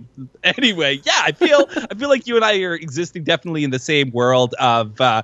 anyway 0.43 1.01
yeah 1.05 1.21
i 1.23 1.33
feel 1.33 1.69
i 1.91 1.95
feel 1.95 2.09
like 2.09 2.27
you 2.27 2.35
and 2.37 2.45
i 2.45 2.61
are 2.63 2.75
existing 2.75 3.23
definitely 3.23 3.65
in 3.65 3.71
the 3.71 3.79
same 3.79 4.11
world 4.11 4.55
of 4.59 5.01
uh 5.01 5.23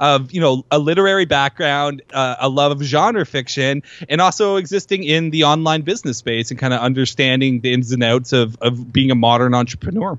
of 0.00 0.32
you 0.32 0.40
know 0.40 0.64
a 0.70 0.78
literary 0.78 1.26
background, 1.26 2.02
uh, 2.12 2.36
a 2.40 2.48
love 2.48 2.72
of 2.72 2.82
genre 2.82 3.24
fiction, 3.24 3.82
and 4.08 4.20
also 4.20 4.56
existing 4.56 5.04
in 5.04 5.30
the 5.30 5.44
online 5.44 5.82
business 5.82 6.16
space 6.18 6.50
and 6.50 6.58
kind 6.58 6.74
of 6.74 6.80
understanding 6.80 7.60
the 7.60 7.72
ins 7.72 7.92
and 7.92 8.02
outs 8.02 8.32
of 8.32 8.56
of 8.62 8.92
being 8.92 9.10
a 9.10 9.14
modern 9.14 9.54
entrepreneur. 9.54 10.18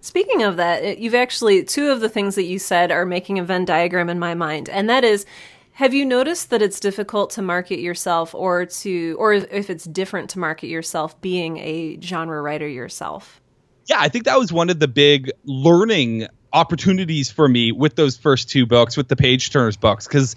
Speaking 0.00 0.42
of 0.42 0.56
that, 0.56 0.98
you've 0.98 1.14
actually 1.14 1.64
two 1.64 1.90
of 1.90 2.00
the 2.00 2.08
things 2.08 2.34
that 2.34 2.44
you 2.44 2.58
said 2.58 2.90
are 2.90 3.06
making 3.06 3.38
a 3.38 3.44
Venn 3.44 3.64
diagram 3.64 4.08
in 4.08 4.18
my 4.18 4.34
mind, 4.34 4.68
and 4.68 4.88
that 4.90 5.04
is 5.04 5.26
have 5.72 5.92
you 5.92 6.04
noticed 6.04 6.50
that 6.50 6.62
it's 6.62 6.78
difficult 6.78 7.30
to 7.30 7.42
market 7.42 7.80
yourself 7.80 8.34
or 8.34 8.64
to 8.64 9.16
or 9.18 9.34
if 9.34 9.68
it's 9.68 9.84
different 9.84 10.30
to 10.30 10.38
market 10.38 10.68
yourself 10.68 11.20
being 11.20 11.58
a 11.58 12.00
genre 12.00 12.40
writer 12.40 12.68
yourself? 12.68 13.40
Yeah, 13.86 13.96
I 13.98 14.08
think 14.08 14.24
that 14.24 14.38
was 14.38 14.50
one 14.50 14.70
of 14.70 14.78
the 14.78 14.88
big 14.88 15.30
learning 15.44 16.26
opportunities 16.54 17.30
for 17.30 17.46
me 17.46 17.72
with 17.72 17.96
those 17.96 18.16
first 18.16 18.48
two 18.48 18.64
books, 18.64 18.96
with 18.96 19.08
the 19.08 19.16
Page 19.16 19.50
Turners 19.50 19.76
books, 19.76 20.06
because 20.06 20.36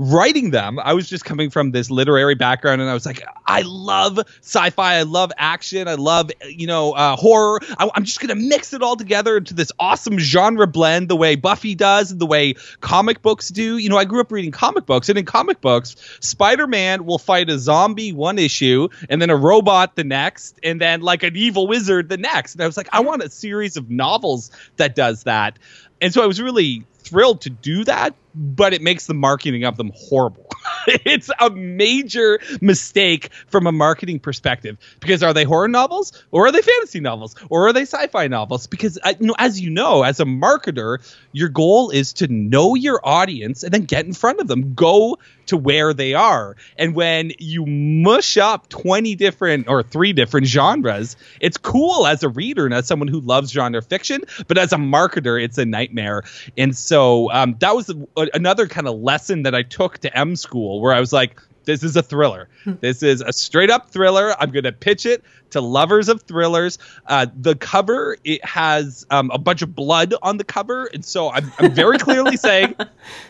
writing 0.00 0.50
them, 0.50 0.78
I 0.78 0.94
was 0.94 1.06
just 1.06 1.26
coming 1.26 1.50
from 1.50 1.72
this 1.72 1.90
literary 1.90 2.34
background, 2.34 2.80
and 2.80 2.88
I 2.88 2.94
was 2.94 3.04
like, 3.04 3.22
I 3.46 3.62
love 3.66 4.18
sci-fi, 4.40 4.94
I 4.94 5.02
love 5.02 5.30
action, 5.36 5.88
I 5.88 5.94
love 5.94 6.30
you 6.48 6.66
know 6.66 6.92
uh, 6.92 7.16
horror. 7.16 7.60
I, 7.78 7.90
am 7.94 8.04
just 8.04 8.18
gonna 8.18 8.34
mix 8.34 8.72
it 8.72 8.82
all 8.82 8.96
together 8.96 9.36
into 9.36 9.52
this 9.52 9.70
awesome 9.78 10.18
genre 10.18 10.66
blend, 10.66 11.08
the 11.08 11.16
way 11.16 11.36
Buffy 11.36 11.74
does, 11.74 12.10
and 12.10 12.18
the 12.18 12.26
way 12.26 12.54
comic 12.80 13.20
books 13.20 13.50
do. 13.50 13.76
You 13.76 13.90
know, 13.90 13.98
I 13.98 14.06
grew 14.06 14.22
up 14.22 14.32
reading 14.32 14.52
comic 14.52 14.86
books, 14.86 15.10
and 15.10 15.18
in 15.18 15.26
comic 15.26 15.60
books, 15.60 15.96
Spider-Man 16.20 17.04
will 17.04 17.18
fight 17.18 17.50
a 17.50 17.58
zombie 17.58 18.12
one 18.12 18.38
issue, 18.38 18.88
and 19.10 19.20
then 19.20 19.28
a 19.28 19.36
robot 19.36 19.96
the 19.96 20.04
next, 20.04 20.58
and 20.62 20.80
then 20.80 21.02
like 21.02 21.22
an 21.22 21.36
evil 21.36 21.66
wizard 21.66 22.08
the 22.08 22.16
next. 22.16 22.54
And 22.54 22.64
I 22.64 22.66
was 22.66 22.78
like, 22.78 22.88
I 22.90 23.00
want 23.00 23.22
a 23.22 23.28
series 23.28 23.76
of 23.76 23.90
novels 23.90 24.50
that 24.78 24.94
does 24.94 25.24
that. 25.24 25.58
And 26.00 26.14
so 26.14 26.22
I 26.22 26.26
was 26.26 26.40
really 26.40 26.86
thrilled 27.02 27.42
to 27.42 27.50
do 27.50 27.84
that 27.84 28.14
but 28.34 28.72
it 28.72 28.82
makes 28.82 29.06
the 29.06 29.14
marketing 29.14 29.64
of 29.64 29.76
them 29.76 29.92
horrible. 29.94 30.46
it's 30.86 31.30
a 31.40 31.50
major 31.50 32.40
mistake 32.60 33.30
from 33.48 33.66
a 33.66 33.72
marketing 33.72 34.18
perspective 34.18 34.76
because 35.00 35.22
are 35.22 35.32
they 35.32 35.44
horror 35.44 35.68
novels 35.68 36.12
or 36.30 36.46
are 36.46 36.52
they 36.52 36.62
fantasy 36.62 37.00
novels 37.00 37.34
or 37.48 37.68
are 37.68 37.72
they 37.72 37.82
sci-fi 37.82 38.28
novels? 38.28 38.66
Because 38.66 38.98
uh, 39.02 39.14
you 39.18 39.26
know, 39.26 39.34
as 39.38 39.60
you 39.60 39.70
know, 39.70 40.02
as 40.02 40.20
a 40.20 40.24
marketer, 40.24 40.98
your 41.32 41.48
goal 41.48 41.90
is 41.90 42.12
to 42.14 42.28
know 42.28 42.74
your 42.74 43.00
audience 43.04 43.62
and 43.62 43.72
then 43.72 43.84
get 43.84 44.06
in 44.06 44.12
front 44.12 44.40
of 44.40 44.48
them, 44.48 44.74
go 44.74 45.18
to 45.46 45.56
where 45.56 45.92
they 45.92 46.14
are. 46.14 46.56
And 46.78 46.94
when 46.94 47.32
you 47.38 47.66
mush 47.66 48.36
up 48.36 48.68
20 48.68 49.16
different 49.16 49.68
or 49.68 49.82
three 49.82 50.12
different 50.12 50.46
genres, 50.46 51.16
it's 51.40 51.56
cool 51.56 52.06
as 52.06 52.22
a 52.22 52.28
reader 52.28 52.64
and 52.64 52.74
as 52.74 52.86
someone 52.86 53.08
who 53.08 53.20
loves 53.20 53.50
genre 53.50 53.82
fiction, 53.82 54.22
but 54.46 54.58
as 54.58 54.72
a 54.72 54.76
marketer, 54.76 55.42
it's 55.42 55.58
a 55.58 55.66
nightmare. 55.66 56.22
And 56.56 56.76
so 56.76 57.30
um, 57.32 57.56
that 57.58 57.74
was 57.74 57.90
a, 57.90 58.29
another 58.34 58.66
kind 58.66 58.88
of 58.88 59.00
lesson 59.00 59.42
that 59.44 59.54
I 59.54 59.62
took 59.62 59.98
to 59.98 60.16
M 60.16 60.36
school 60.36 60.80
where 60.80 60.92
I 60.92 61.00
was 61.00 61.12
like, 61.12 61.40
this 61.64 61.82
is 61.82 61.96
a 61.96 62.02
thriller. 62.02 62.48
Hmm. 62.64 62.72
this 62.80 63.02
is 63.02 63.20
a 63.20 63.32
straight 63.32 63.70
up 63.70 63.90
thriller. 63.90 64.34
I'm 64.38 64.50
going 64.50 64.64
to 64.64 64.72
pitch 64.72 65.06
it 65.06 65.22
to 65.50 65.60
lovers 65.60 66.08
of 66.08 66.22
thrillers. 66.22 66.78
Uh, 67.06 67.26
the 67.34 67.54
cover 67.54 68.16
it 68.24 68.44
has 68.44 69.06
um, 69.10 69.30
a 69.32 69.38
bunch 69.38 69.62
of 69.62 69.74
blood 69.74 70.14
on 70.22 70.36
the 70.36 70.44
cover, 70.44 70.86
and 70.86 71.04
so 71.04 71.30
I'm, 71.30 71.52
I'm 71.58 71.72
very 71.72 71.98
clearly 71.98 72.36
saying 72.48 72.76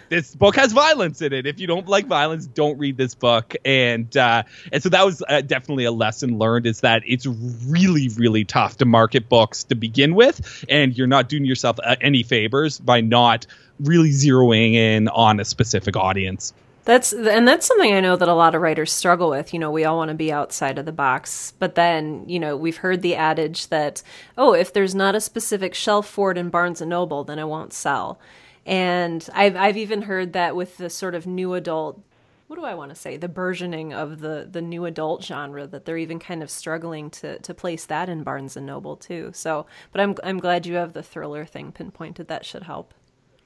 this 0.08 0.34
book 0.34 0.56
has 0.56 0.72
violence 0.72 1.22
in 1.22 1.32
it. 1.32 1.46
If 1.46 1.60
you 1.60 1.66
don't 1.66 1.88
like 1.88 2.06
violence, 2.06 2.46
don't 2.46 2.78
read 2.78 2.96
this 2.96 3.14
book. 3.14 3.54
And 3.64 4.14
uh, 4.16 4.44
and 4.72 4.82
so 4.82 4.88
that 4.90 5.04
was 5.04 5.22
uh, 5.28 5.40
definitely 5.42 5.84
a 5.84 5.92
lesson 5.92 6.38
learned 6.38 6.66
is 6.66 6.80
that 6.80 7.02
it's 7.06 7.26
really 7.26 8.08
really 8.08 8.44
tough 8.44 8.78
to 8.78 8.84
market 8.84 9.28
books 9.28 9.64
to 9.64 9.74
begin 9.74 10.14
with, 10.14 10.64
and 10.68 10.96
you're 10.96 11.06
not 11.06 11.28
doing 11.28 11.44
yourself 11.44 11.78
uh, 11.82 11.96
any 12.00 12.22
favors 12.22 12.78
by 12.78 13.00
not 13.00 13.46
really 13.82 14.10
zeroing 14.10 14.74
in 14.74 15.08
on 15.08 15.40
a 15.40 15.44
specific 15.44 15.96
audience. 15.96 16.52
That's 16.84 17.12
and 17.12 17.46
that's 17.46 17.66
something 17.66 17.92
I 17.92 18.00
know 18.00 18.16
that 18.16 18.28
a 18.28 18.34
lot 18.34 18.54
of 18.54 18.62
writers 18.62 18.90
struggle 18.90 19.30
with. 19.30 19.52
You 19.52 19.60
know, 19.60 19.70
we 19.70 19.84
all 19.84 19.98
want 19.98 20.08
to 20.08 20.14
be 20.14 20.32
outside 20.32 20.78
of 20.78 20.86
the 20.86 20.92
box, 20.92 21.52
but 21.58 21.74
then, 21.74 22.24
you 22.26 22.38
know, 22.38 22.56
we've 22.56 22.78
heard 22.78 23.02
the 23.02 23.14
adage 23.14 23.68
that, 23.68 24.02
oh, 24.38 24.54
if 24.54 24.72
there's 24.72 24.94
not 24.94 25.14
a 25.14 25.20
specific 25.20 25.74
shelf 25.74 26.08
for 26.08 26.30
it 26.30 26.38
in 26.38 26.48
Barnes 26.48 26.80
and 26.80 26.90
Noble, 26.90 27.22
then 27.22 27.38
it 27.38 27.48
won't 27.48 27.72
sell. 27.72 28.18
And 28.64 29.28
I've 29.34 29.56
I've 29.56 29.76
even 29.76 30.02
heard 30.02 30.32
that 30.32 30.56
with 30.56 30.78
the 30.78 30.90
sort 30.90 31.14
of 31.14 31.26
new 31.26 31.54
adult 31.54 32.02
what 32.50 32.58
do 32.58 32.64
I 32.64 32.74
want 32.74 32.90
to 32.90 32.96
say? 32.96 33.16
The 33.16 33.28
burgeoning 33.28 33.92
of 33.92 34.18
the 34.18 34.48
the 34.50 34.60
new 34.60 34.84
adult 34.84 35.22
genre 35.22 35.68
that 35.68 35.84
they're 35.84 35.96
even 35.96 36.18
kind 36.18 36.42
of 36.42 36.50
struggling 36.50 37.08
to 37.10 37.38
to 37.38 37.54
place 37.54 37.86
that 37.86 38.08
in 38.08 38.24
Barnes 38.24 38.56
and 38.56 38.66
Noble 38.66 38.96
too. 38.96 39.30
So, 39.32 39.66
but 39.92 40.00
I'm 40.00 40.16
I'm 40.24 40.38
glad 40.38 40.66
you 40.66 40.74
have 40.74 40.92
the 40.92 41.02
thriller 41.04 41.44
thing 41.44 41.70
pinpointed. 41.70 42.26
That 42.26 42.44
should 42.44 42.64
help. 42.64 42.92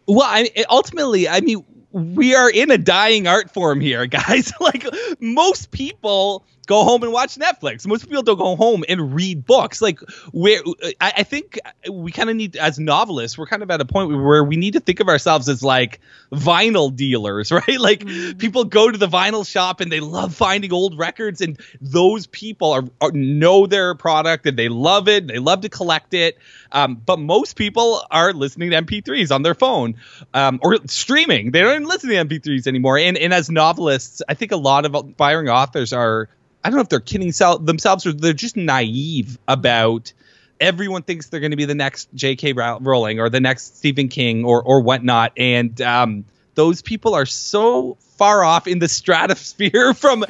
Well, 0.07 0.27
I 0.29 0.51
ultimately, 0.71 1.29
I 1.29 1.41
mean, 1.41 1.65
we 1.95 2.35
are 2.35 2.51
in 2.51 2.73
a 2.73 2.79
dying 2.79 3.29
art 3.29 3.53
form 3.53 3.81
here, 3.81 4.07
guys. 4.09 4.53
like 4.61 4.85
most 5.21 5.71
people 5.71 6.45
go 6.67 6.85
home 6.85 7.03
and 7.03 7.13
watch 7.13 7.37
Netflix. 7.37 7.87
Most 7.87 8.09
people 8.09 8.23
don't 8.23 8.39
go 8.39 8.57
home 8.57 8.85
and 8.89 9.15
read 9.15 9.45
books. 9.45 9.83
Like 9.83 10.01
where 10.33 10.61
I, 11.01 11.13
I 11.19 11.23
think 11.23 11.59
we 11.91 12.13
kind 12.13 12.31
of 12.31 12.37
need 12.37 12.57
as 12.57 12.79
novelists, 12.79 13.37
we're 13.39 13.47
kind 13.47 13.63
of 13.63 13.71
at 13.71 13.81
a 13.81 13.85
point 13.85 14.11
where 14.11 14.43
we 14.43 14.57
need 14.57 14.73
to 14.73 14.81
think 14.81 15.01
of 15.01 15.09
ourselves 15.09 15.49
as 15.49 15.63
like 15.63 16.01
vinyl 16.33 16.95
dealers, 16.95 17.53
right? 17.53 17.79
Like 17.79 18.01
mm-hmm. 18.01 18.39
people 18.39 18.65
go 18.65 18.91
to 18.91 18.99
the 18.99 19.09
vinyl 19.09 19.47
shop 19.47 19.81
and 19.81 19.91
they 19.91 20.01
love 20.01 20.35
finding 20.35 20.73
old 20.73 20.99
records 20.99 21.41
and 21.41 21.61
those 21.81 22.27
people 22.27 22.73
are, 22.73 22.85
are 23.01 23.13
know 23.13 23.67
their 23.67 23.95
product 23.95 24.47
and 24.47 24.59
they 24.59 24.69
love 24.69 25.09
it. 25.09 25.27
They 25.27 25.39
love 25.39 25.63
to 25.63 25.69
collect 25.69 26.15
it. 26.15 26.39
Um, 26.73 26.97
but 26.97 27.19
most 27.19 27.57
people 27.57 28.03
are 28.11 28.33
listening 28.33 28.71
to 28.71 28.83
MP3s 28.83 29.33
on 29.33 29.43
their 29.43 29.55
phone 29.55 29.97
um, 30.33 30.59
or 30.63 30.79
streaming. 30.87 31.53
They 31.53 31.61
don't 31.61 31.84
even 31.85 31.93
listen 31.93 32.11
to 32.11 32.39
MP3s 32.39 32.67
anymore. 32.67 32.99
And, 32.99 33.17
and 33.17 33.33
as 33.33 33.51
novelists, 33.51 34.23
I 34.29 34.35
think 34.35 34.53
a 34.53 34.57
lot 34.57 34.85
of 34.85 34.95
aspiring 34.95 35.49
authors 35.49 35.93
are, 35.93 36.29
I 36.63 36.71
don't 36.71 36.77
know 36.77 36.83
if 36.83 36.89
they're 36.89 37.01
kidding 37.01 37.33
themselves 37.65 38.07
or 38.07 38.13
they're 38.13 38.33
just 38.33 38.57
naive 38.57 39.39
about 39.47 40.13
everyone 40.61 41.03
thinks 41.03 41.29
they're 41.29 41.41
going 41.41 41.51
to 41.51 41.57
be 41.57 41.65
the 41.65 41.75
next 41.75 42.09
J.K. 42.15 42.55
Rowling 42.55 43.21
or 43.21 43.29
the 43.29 43.41
next 43.41 43.79
Stephen 43.79 44.09
King 44.09 44.45
or 44.45 44.63
or 44.63 44.81
whatnot, 44.81 45.33
and 45.37 45.81
um, 45.83 46.25
those 46.55 46.83
people 46.83 47.15
are 47.15 47.27
so 47.27 47.97
far 48.17 48.45
off 48.45 48.67
in 48.67 48.79
the 48.79 48.89
stratosphere 48.89 49.95
from 49.95 50.25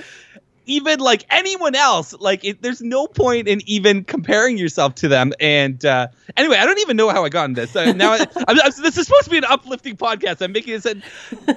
even 0.67 1.01
like 1.01 1.25
anyone 1.31 1.75
else 1.75 2.15
like 2.15 2.45
it, 2.45 2.63
there's 2.63 2.81
no 2.81 3.07
point 3.07 3.49
in 3.49 3.61
even 3.67 4.05
comparing 4.05 4.59
yourself 4.59 4.95
to 4.97 5.09
them. 5.09 5.33
And 5.41 5.85
uh, 5.85 6.09
anyway 6.37 6.57
i 6.57 6.65
don't 6.65 6.79
even 6.81 6.97
know 6.97 7.11
how 7.11 7.25
i 7.25 7.29
got 7.29 7.45
in 7.47 7.55
this. 7.55 7.75
Uh, 7.75 7.93
now 7.93 8.13
I, 8.13 8.19
I'm, 8.37 8.61
I'm, 8.61 8.73
this 8.79 8.99
is 8.99 9.07
supposed 9.07 9.25
to 9.25 9.31
be 9.31 9.39
an 9.39 9.45
uplifting 9.45 9.97
podcast. 9.97 10.43
I'm 10.43 10.53
making 10.53 10.75
it 10.75 10.85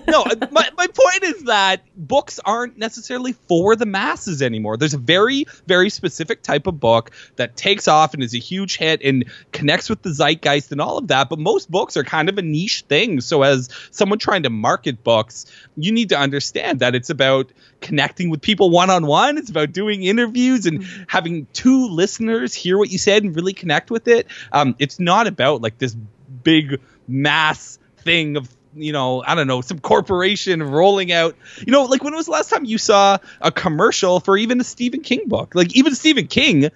no 0.07 0.23
uh, 0.23 0.35
my, 0.51 0.69
my 0.77 0.87
point 0.87 1.23
is 1.23 1.43
that 1.43 1.81
books 1.95 2.39
aren't 2.45 2.77
necessarily 2.77 3.33
for 3.47 3.75
the 3.75 3.85
masses 3.85 4.41
anymore. 4.41 4.77
There's 4.77 4.93
a 4.93 4.99
very 4.99 5.45
very 5.67 5.89
specific 5.89 6.43
type 6.43 6.67
of 6.67 6.79
book 6.79 7.11
that 7.35 7.55
takes 7.55 7.87
off 7.87 8.13
and 8.13 8.23
is 8.23 8.33
a 8.33 8.39
huge 8.39 8.77
hit 8.77 9.01
and 9.03 9.25
connects 9.51 9.89
with 9.89 10.01
the 10.01 10.09
zeitgeist 10.09 10.71
and 10.71 10.81
all 10.81 10.97
of 10.97 11.07
that. 11.07 11.29
But 11.29 11.39
most 11.39 11.69
books 11.69 11.97
are 11.97 12.03
kind 12.03 12.29
of 12.29 12.37
a 12.37 12.41
niche 12.41 12.85
thing. 12.87 13.21
So 13.21 13.43
as 13.43 13.69
someone 13.91 14.19
trying 14.19 14.43
to 14.43 14.49
market 14.49 15.03
books 15.03 15.45
you 15.77 15.91
need 15.91 16.09
to 16.09 16.17
understand 16.17 16.79
that 16.79 16.95
it's 16.95 17.09
about 17.09 17.51
connecting 17.81 18.29
with 18.29 18.41
people 18.41 18.69
one 18.69 18.89
on 18.89 18.96
one. 19.05 19.37
It's 19.37 19.49
about 19.49 19.71
doing 19.71 20.03
interviews 20.03 20.65
and 20.65 20.81
mm-hmm. 20.81 21.03
having 21.07 21.47
two 21.53 21.87
listeners 21.89 22.53
hear 22.53 22.77
what 22.77 22.89
you 22.89 22.97
said 22.97 23.23
and 23.23 23.35
really 23.35 23.53
connect 23.53 23.91
with 23.91 24.07
it. 24.07 24.27
Um, 24.51 24.75
it's 24.79 24.99
not 24.99 25.27
about 25.27 25.61
like 25.61 25.77
this 25.77 25.95
big 26.43 26.79
mass 27.07 27.79
thing 27.97 28.37
of 28.37 28.49
you 28.75 28.91
know, 28.91 29.23
I 29.25 29.33
don't 29.33 29.47
know, 29.47 29.61
some 29.61 29.79
corporation 29.79 30.61
rolling 30.61 31.11
out. 31.11 31.35
You 31.65 31.71
know, 31.71 31.85
like 31.85 32.03
when 32.03 32.15
was 32.15 32.25
the 32.25 32.31
last 32.31 32.49
time 32.49 32.63
you 32.63 32.77
saw 32.77 33.17
a 33.41 33.51
commercial 33.51 34.19
for 34.19 34.37
even 34.37 34.61
a 34.61 34.63
Stephen 34.63 35.01
King 35.01 35.27
book? 35.27 35.55
Like 35.55 35.75
even 35.75 35.95
Stephen 35.95 36.27
King 36.27 36.69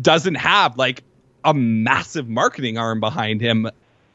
doesn't 0.00 0.36
have 0.36 0.78
like 0.78 1.02
a 1.44 1.52
massive 1.52 2.26
marketing 2.28 2.78
arm 2.78 3.00
behind 3.00 3.42
him. 3.42 3.68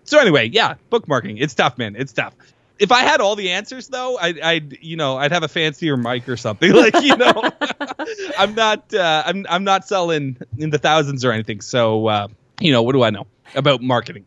So 0.04 0.20
anyway, 0.20 0.50
yeah, 0.50 0.76
book 0.90 1.08
marketing. 1.08 1.38
It's 1.38 1.54
tough, 1.54 1.78
man. 1.78 1.96
It's 1.96 2.14
tough 2.14 2.34
if 2.82 2.92
I 2.92 3.02
had 3.02 3.22
all 3.22 3.36
the 3.36 3.52
answers 3.52 3.88
though, 3.88 4.18
I'd, 4.18 4.40
I'd, 4.40 4.78
you 4.82 4.98
know 4.98 5.16
I'd 5.16 5.32
have 5.32 5.44
a 5.44 5.48
fancier 5.48 5.96
mic 5.96 6.28
or 6.28 6.36
something 6.36 6.74
like 6.76 7.00
you 7.02 7.16
know. 7.16 7.44
I'm 8.38 8.56
not 8.56 8.94
uh, 8.94 9.24
I'm 9.26 9.46
I'm 9.50 9.64
not 9.64 9.88
selling 9.88 10.36
in 10.58 10.72
the 10.72 10.80
thousands 10.80 11.24
or 11.24 11.32
anything. 11.32 11.62
So 11.62 12.08
uh, 12.08 12.28
you 12.60 12.72
know 12.72 12.82
what 12.82 12.94
do 12.94 13.04
I 13.04 13.12
know 13.12 13.28
about 13.56 13.82
marketing? 13.82 14.26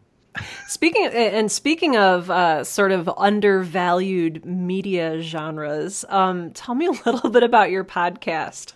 Speaking 0.66 1.06
and 1.06 1.50
speaking 1.50 1.96
of 1.96 2.30
uh, 2.30 2.64
sort 2.64 2.92
of 2.92 3.08
undervalued 3.16 4.44
media 4.44 5.20
genres, 5.20 6.04
um, 6.08 6.50
tell 6.52 6.74
me 6.74 6.86
a 6.86 6.90
little 7.06 7.30
bit 7.30 7.42
about 7.42 7.70
your 7.70 7.84
podcast. 7.84 8.72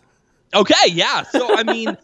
Okay, 0.55 0.89
yeah. 0.89 1.23
So 1.23 1.57
I 1.57 1.63
mean, 1.63 1.97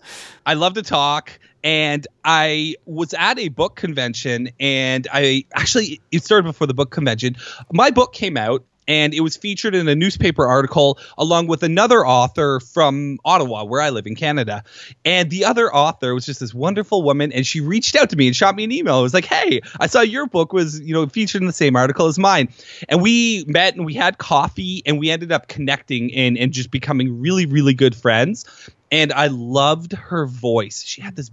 I 0.47 0.55
love 0.55 0.75
to 0.75 0.83
talk 0.83 1.39
and 1.65 2.07
I 2.23 2.77
was 2.85 3.15
at 3.15 3.39
a 3.39 3.49
book 3.49 3.75
convention, 3.75 4.51
and 4.61 5.09
I 5.11 5.47
actually 5.53 6.01
it 6.13 6.23
started 6.23 6.45
before 6.45 6.67
the 6.67 6.75
book 6.75 6.91
convention. 6.91 7.37
My 7.73 7.91
book 7.91 8.13
came 8.13 8.37
out, 8.37 8.65
and 8.87 9.15
it 9.15 9.21
was 9.21 9.39
featured 9.39 9.75
in 9.75 9.89
a 9.89 9.95
newspaper 9.95 10.47
article 10.47 10.99
along 11.17 11.47
with 11.47 11.63
another 11.63 12.07
author 12.07 12.61
from 12.61 13.19
Ottawa, 13.25 13.65
where 13.65 13.81
I 13.81 13.89
live 13.89 14.07
in 14.07 14.15
Canada. 14.15 14.63
And 15.07 15.31
the 15.31 15.47
other 15.47 15.75
author 15.75 16.15
was 16.15 16.27
just 16.27 16.39
this 16.39 16.53
wonderful 16.53 17.03
woman, 17.03 17.33
and 17.33 17.47
she 17.47 17.63
reached 17.63 17.97
out 17.97 18.11
to 18.11 18.17
me 18.17 18.27
and 18.27 18.37
shot 18.37 18.55
me 18.55 18.65
an 18.65 18.71
email. 18.71 18.99
It 18.99 19.03
was 19.03 19.15
like, 19.15 19.25
"Hey, 19.25 19.63
I 19.81 19.87
saw 19.87 20.03
your 20.03 20.27
book 20.27 20.53
was 20.53 20.79
you 20.81 20.93
know 20.93 21.07
featured 21.07 21.41
in 21.41 21.47
the 21.47 21.53
same 21.55 21.77
article 21.77 22.09
as 22.09 22.19
mine," 22.19 22.51
and 22.91 23.01
we 23.01 23.45
met 23.47 23.75
and 23.75 23.87
we 23.87 23.95
had 23.95 24.19
coffee, 24.19 24.83
and 24.85 24.99
we 24.99 25.11
ended 25.11 25.33
up 25.33 25.49
connecting 25.49 26.15
and 26.15 26.37
and 26.37 26.53
just 26.53 26.71
becoming 26.71 27.21
really 27.21 27.47
really 27.47 27.73
good 27.73 27.95
friends. 27.95 28.45
And 28.93 29.13
I 29.13 29.27
loved 29.29 29.95
her 29.95 30.27
voice. 30.27 30.85
She 30.85 31.01
had 31.01 31.17
this 31.17 31.31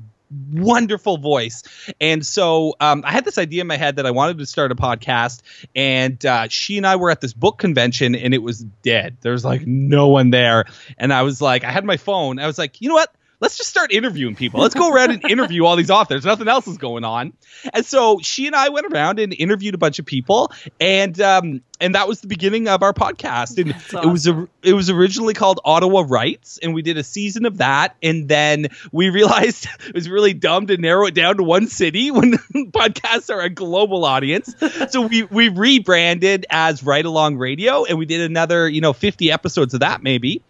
wonderful 0.52 1.18
voice. 1.18 1.64
And 2.00 2.26
so 2.26 2.76
um, 2.80 3.04
I 3.06 3.12
had 3.12 3.26
this 3.26 3.38
idea 3.38 3.62
in 3.62 3.68
my 3.68 3.78
head 3.78 3.98
that 3.98 4.06
I 4.06 4.12
wanted 4.12 4.38
to 4.40 4.46
start 4.46 4.72
a 4.72 4.76
podcast. 4.76 5.42
And 5.76 6.24
uh, 6.26 6.48
she 6.50 6.78
and 6.78 6.88
I 6.88 6.96
were 6.96 7.12
at 7.12 7.22
this 7.22 7.34
book 7.34 7.58
convention 7.58 8.16
and 8.16 8.34
it 8.34 8.42
was 8.42 8.60
dead. 8.84 9.18
There 9.22 9.32
was 9.32 9.46
like 9.46 9.66
no 9.66 10.08
one 10.08 10.30
there. 10.30 10.66
And 10.98 11.14
I 11.14 11.24
was 11.24 11.42
like, 11.42 11.64
I 11.64 11.72
had 11.72 11.86
my 11.86 11.98
phone. 11.98 12.40
I 12.40 12.48
was 12.48 12.58
like, 12.58 12.82
you 12.82 12.90
know 12.90 12.96
what? 12.96 13.14
Let's 13.42 13.58
just 13.58 13.72
start 13.72 13.92
interviewing 13.92 14.36
people. 14.36 14.62
Let's 14.62 14.76
go 14.76 14.94
around 14.94 15.10
and 15.10 15.30
interview 15.30 15.66
all 15.66 15.76
these 15.76 15.90
authors. 15.90 16.24
Nothing 16.24 16.48
else 16.48 16.68
is 16.68 16.78
going 16.78 17.04
on. 17.04 17.34
And 17.74 17.84
so 17.84 18.20
she 18.22 18.46
and 18.46 18.56
I 18.56 18.70
went 18.70 18.86
around 18.94 19.18
and 19.18 19.34
interviewed 19.34 19.74
a 19.74 19.80
bunch 19.80 19.98
of 19.98 20.06
people. 20.06 20.52
And 20.80 21.20
um, 21.20 21.62
and 21.82 21.96
that 21.96 22.08
was 22.08 22.22
the 22.22 22.28
beginning 22.28 22.68
of 22.68 22.84
our 22.84 22.94
podcast. 22.94 23.58
And 23.58 23.72
That's 23.72 23.94
it 23.94 24.06
was 24.06 24.28
a, 24.28 24.48
it 24.62 24.74
was 24.74 24.92
originally 24.92 25.34
called 25.34 25.60
Ottawa 25.66 26.06
Writes, 26.08 26.60
and 26.62 26.76
we 26.76 26.84
did 26.84 26.98
a 26.98 27.04
season 27.04 27.46
of 27.46 27.58
that. 27.58 27.96
And 28.04 28.30
then 28.30 28.68
we 28.92 29.10
realized 29.10 29.68
it 29.88 29.96
was 29.96 30.08
really 30.08 30.34
dumb 30.34 30.68
to 30.68 30.78
narrow 30.78 31.08
it 31.08 31.16
down 31.16 31.38
to 31.38 31.44
one 31.44 31.68
city 31.68 32.12
when 32.12 32.34
podcasts 32.54 33.34
are 33.34 33.42
a 33.42 33.50
global 33.50 34.06
audience. 34.06 34.54
So 34.90 35.08
we 35.08 35.24
we 35.24 35.50
rebranded 35.50 36.46
as 36.52 36.84
Write 36.84 37.06
Along 37.06 37.38
Radio, 37.38 37.86
and 37.86 37.98
we 37.98 38.06
did 38.06 38.22
another 38.22 38.70
you 38.70 38.82
know 38.82 38.94
50 38.94 39.32
episodes 39.32 39.74
of 39.74 39.80
that 39.80 40.04
maybe 40.04 40.44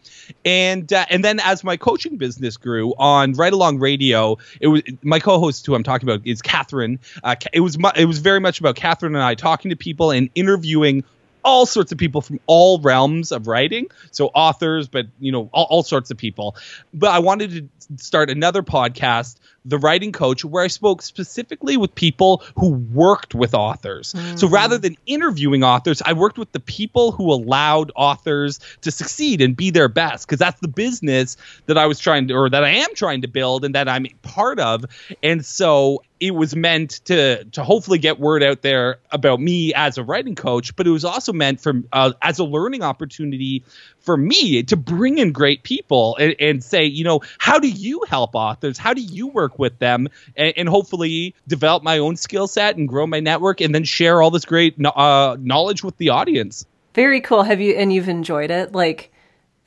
and 0.46 0.92
uh, 0.92 1.06
and 1.10 1.24
then 1.24 1.40
as 1.40 1.64
my 1.64 1.78
coaching 1.78 2.18
business 2.18 2.58
grew 2.58 2.94
on 2.98 3.34
write 3.34 3.54
along 3.54 3.80
radio 3.80 4.38
it 4.60 4.68
was 4.68 4.82
my 5.02 5.20
co-host 5.20 5.66
who 5.66 5.76
i'm 5.76 5.84
talking 5.84 6.08
about 6.08 6.26
is 6.26 6.42
catherine. 6.42 7.00
Uh, 7.24 7.36
it 7.54 7.60
was 7.62 7.78
mu- 7.78 7.92
it 7.96 8.06
was 8.06 8.20
very 8.20 8.40
much 8.40 8.60
about 8.60 8.76
catherine 8.76 9.16
and 9.16 9.24
i 9.24 9.36
talking 9.36 9.70
to 9.70 9.76
people 9.76 10.12
and 10.12 10.30
interviewing 10.36 11.04
all 11.44 11.66
sorts 11.66 11.92
of 11.92 11.98
people 11.98 12.22
from 12.22 12.40
all 12.46 12.80
realms 12.82 13.32
of 13.32 13.48
writing. 13.48 13.88
So 14.12 14.28
authors 14.28 14.88
but 14.88 15.08
you 15.20 15.32
know 15.32 15.50
all, 15.54 15.66
all 15.70 15.84
sorts 15.84 16.12
of 16.12 16.18
people. 16.18 16.56
But 16.94 17.12
i 17.12 17.20
wanted 17.20 17.70
to 17.88 18.04
start 18.04 18.30
another 18.30 18.64
podcast 18.64 19.38
the 19.66 19.78
writing 19.78 20.12
coach 20.12 20.44
where 20.44 20.64
i 20.64 20.68
spoke 20.68 21.02
specifically 21.02 21.78
with 21.78 21.94
people 21.96 22.44
who 22.58 22.70
worked 22.72 23.36
with 23.36 23.54
authors. 23.54 24.16
So 24.36 24.48
rather 24.48 24.78
than 24.78 24.96
interviewing 25.06 25.64
authors 25.64 26.02
i 26.06 26.14
worked 26.14 26.38
with 26.38 26.52
the 26.52 26.60
people 26.60 27.12
who 27.12 27.32
allowed 27.32 27.92
authors 27.96 28.60
to 28.82 28.92
succeed 28.92 29.42
and 29.42 29.56
be 29.56 29.70
their 29.70 29.88
best 29.88 30.28
because 30.28 30.40
that's 30.40 30.60
the 30.62 30.68
business 30.68 31.38
that 31.66 31.78
i 31.78 31.86
was 31.86 32.00
trying 32.00 32.28
to 32.28 32.34
or 32.34 32.50
that 32.50 32.64
i 32.64 32.70
am 32.70 32.94
trying 32.96 33.22
to 33.22 33.28
build 33.28 33.66
and 33.66 33.76
that 33.76 33.88
i'm 33.88 34.06
part 34.22 34.60
of. 34.60 34.86
And 35.22 35.46
so 35.46 36.04
it 36.20 36.36
was 36.36 36.56
meant 36.56 37.02
to 37.06 37.44
to 37.46 37.64
hopefully 37.64 37.98
get 37.98 38.20
word 38.20 38.44
out 38.44 38.62
there 38.62 39.00
about 39.12 39.40
me 39.40 39.74
as 39.74 39.98
a 39.98 40.04
writing 40.04 40.36
coach, 40.36 40.76
but 40.76 40.88
it 40.88 40.92
was 40.92 41.04
also 41.04 41.34
meant 41.34 41.60
for 41.60 41.82
uh, 41.92 42.14
as 42.22 42.40
a 42.40 42.44
learning 42.44 42.84
opportunity 42.84 43.64
for 44.00 44.18
me 44.18 44.64
to 44.64 44.76
bring 44.76 45.18
in 45.18 45.32
great 45.32 45.64
people 45.64 46.16
and, 46.18 46.36
and, 46.40 46.64
say, 46.64 46.84
you 46.84 47.04
know, 47.04 47.22
how 47.38 47.60
do 47.60 47.68
you 47.68 48.02
help 48.08 48.32
authors? 48.34 48.78
How 48.78 48.94
do 48.94 49.02
you 49.02 49.28
work 49.52 49.60
with 49.60 49.80
them? 49.80 50.10
And, 50.36 50.54
and 50.58 50.70
hopefully 50.70 51.36
develop 51.48 51.84
my 51.84 51.98
own 51.98 52.16
skill 52.16 52.48
set 52.48 52.78
and 52.78 52.88
grow 52.88 53.08
my 53.08 53.20
network, 53.20 53.62
and 53.62 53.74
then 53.74 53.84
share 53.84 54.22
all 54.22 54.32
this 54.32 54.46
great 54.46 54.76
uh, 54.84 55.38
knowledge 55.40 55.84
with 55.84 55.98
the 55.98 56.10
audience. 56.10 56.66
Very 56.94 57.22
cool. 57.22 57.44
Have 57.44 57.62
you 57.62 57.74
and 57.74 57.94
you've 57.94 58.10
enjoyed 58.10 58.52
it? 58.52 58.74
Like, 58.74 59.12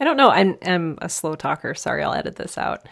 I 0.01 0.05
don't 0.05 0.17
know. 0.17 0.31
I'm 0.31 0.59
I'm 0.65 0.99
a 1.01 1.09
slow 1.09 1.35
talker. 1.35 1.75
Sorry, 1.75 2.03
I'll 2.03 2.15
edit 2.15 2.37
this 2.37 2.59
out. 2.59 2.87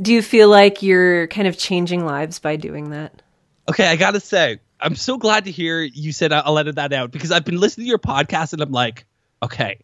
Do 0.00 0.12
you 0.12 0.22
feel 0.22 0.48
like 0.48 0.82
you're 0.82 1.26
kind 1.28 1.48
of 1.48 1.56
changing 1.56 2.04
lives 2.04 2.38
by 2.38 2.56
doing 2.56 2.90
that? 2.90 3.22
Okay, 3.68 3.86
I 3.86 3.96
gotta 3.96 4.20
say, 4.20 4.58
I'm 4.80 4.94
so 4.94 5.16
glad 5.16 5.44
to 5.46 5.50
hear 5.50 5.80
you 5.82 6.12
said 6.12 6.32
I'll 6.32 6.58
edit 6.58 6.76
that 6.76 6.92
out 6.92 7.10
because 7.10 7.32
I've 7.32 7.44
been 7.44 7.58
listening 7.58 7.86
to 7.86 7.88
your 7.88 7.98
podcast 7.98 8.52
and 8.52 8.62
I'm 8.62 8.72
like, 8.72 9.06
okay, 9.42 9.78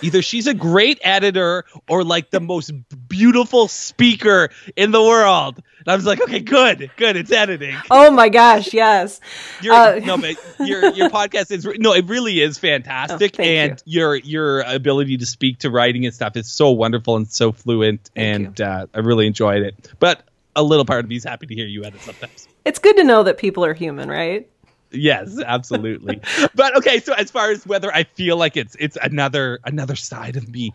either 0.00 0.22
she's 0.22 0.46
a 0.46 0.54
great 0.54 0.98
editor 1.02 1.64
or 1.88 2.04
like 2.04 2.30
the 2.30 2.40
most 2.40 2.72
beautiful 3.08 3.68
speaker 3.68 4.50
in 4.76 4.90
the 4.90 5.02
world. 5.02 5.62
And 5.78 5.88
I 5.88 5.96
was 5.96 6.06
like, 6.06 6.20
okay, 6.20 6.40
good, 6.40 6.90
good, 6.96 7.16
it's 7.16 7.32
editing. 7.32 7.76
Oh 7.90 8.10
my 8.10 8.28
gosh, 8.28 8.72
yes. 8.72 9.20
Your, 9.60 9.74
uh, 9.74 9.98
no, 9.98 10.16
but 10.16 10.36
your 10.60 10.92
your 10.92 11.10
podcast 11.10 11.50
is 11.50 11.64
no, 11.64 11.92
it 11.92 12.06
really 12.06 12.40
is 12.40 12.58
fantastic, 12.58 13.36
oh, 13.38 13.42
and 13.42 13.82
you. 13.84 14.00
your 14.00 14.16
your 14.16 14.60
ability 14.60 15.16
to 15.18 15.26
speak 15.26 15.58
to 15.60 15.70
writing 15.70 16.04
and 16.04 16.14
stuff 16.14 16.36
is 16.36 16.50
so 16.50 16.70
wonderful 16.70 17.16
and 17.16 17.30
so 17.30 17.52
fluent, 17.52 18.10
thank 18.14 18.46
and 18.46 18.60
uh, 18.60 18.86
I 18.94 18.98
really 19.00 19.26
enjoyed 19.26 19.62
it. 19.62 19.92
But 19.98 20.22
a 20.54 20.62
little 20.62 20.84
part 20.84 21.04
of 21.04 21.08
me 21.08 21.16
is 21.16 21.24
happy 21.24 21.46
to 21.46 21.54
hear 21.54 21.66
you 21.66 21.84
edit 21.84 22.00
sometimes. 22.02 22.46
It's 22.64 22.78
good 22.78 22.96
to 22.96 23.04
know 23.04 23.22
that 23.24 23.38
people 23.38 23.64
are 23.64 23.74
human, 23.74 24.08
right? 24.08 24.48
Yes, 24.92 25.38
absolutely. 25.44 26.20
but 26.54 26.76
okay, 26.76 27.00
so 27.00 27.12
as 27.14 27.30
far 27.30 27.50
as 27.50 27.66
whether 27.66 27.92
I 27.94 28.04
feel 28.04 28.36
like 28.36 28.56
it's 28.56 28.76
it's 28.78 28.96
another 29.00 29.60
another 29.64 29.96
side 29.96 30.36
of 30.36 30.48
me. 30.48 30.72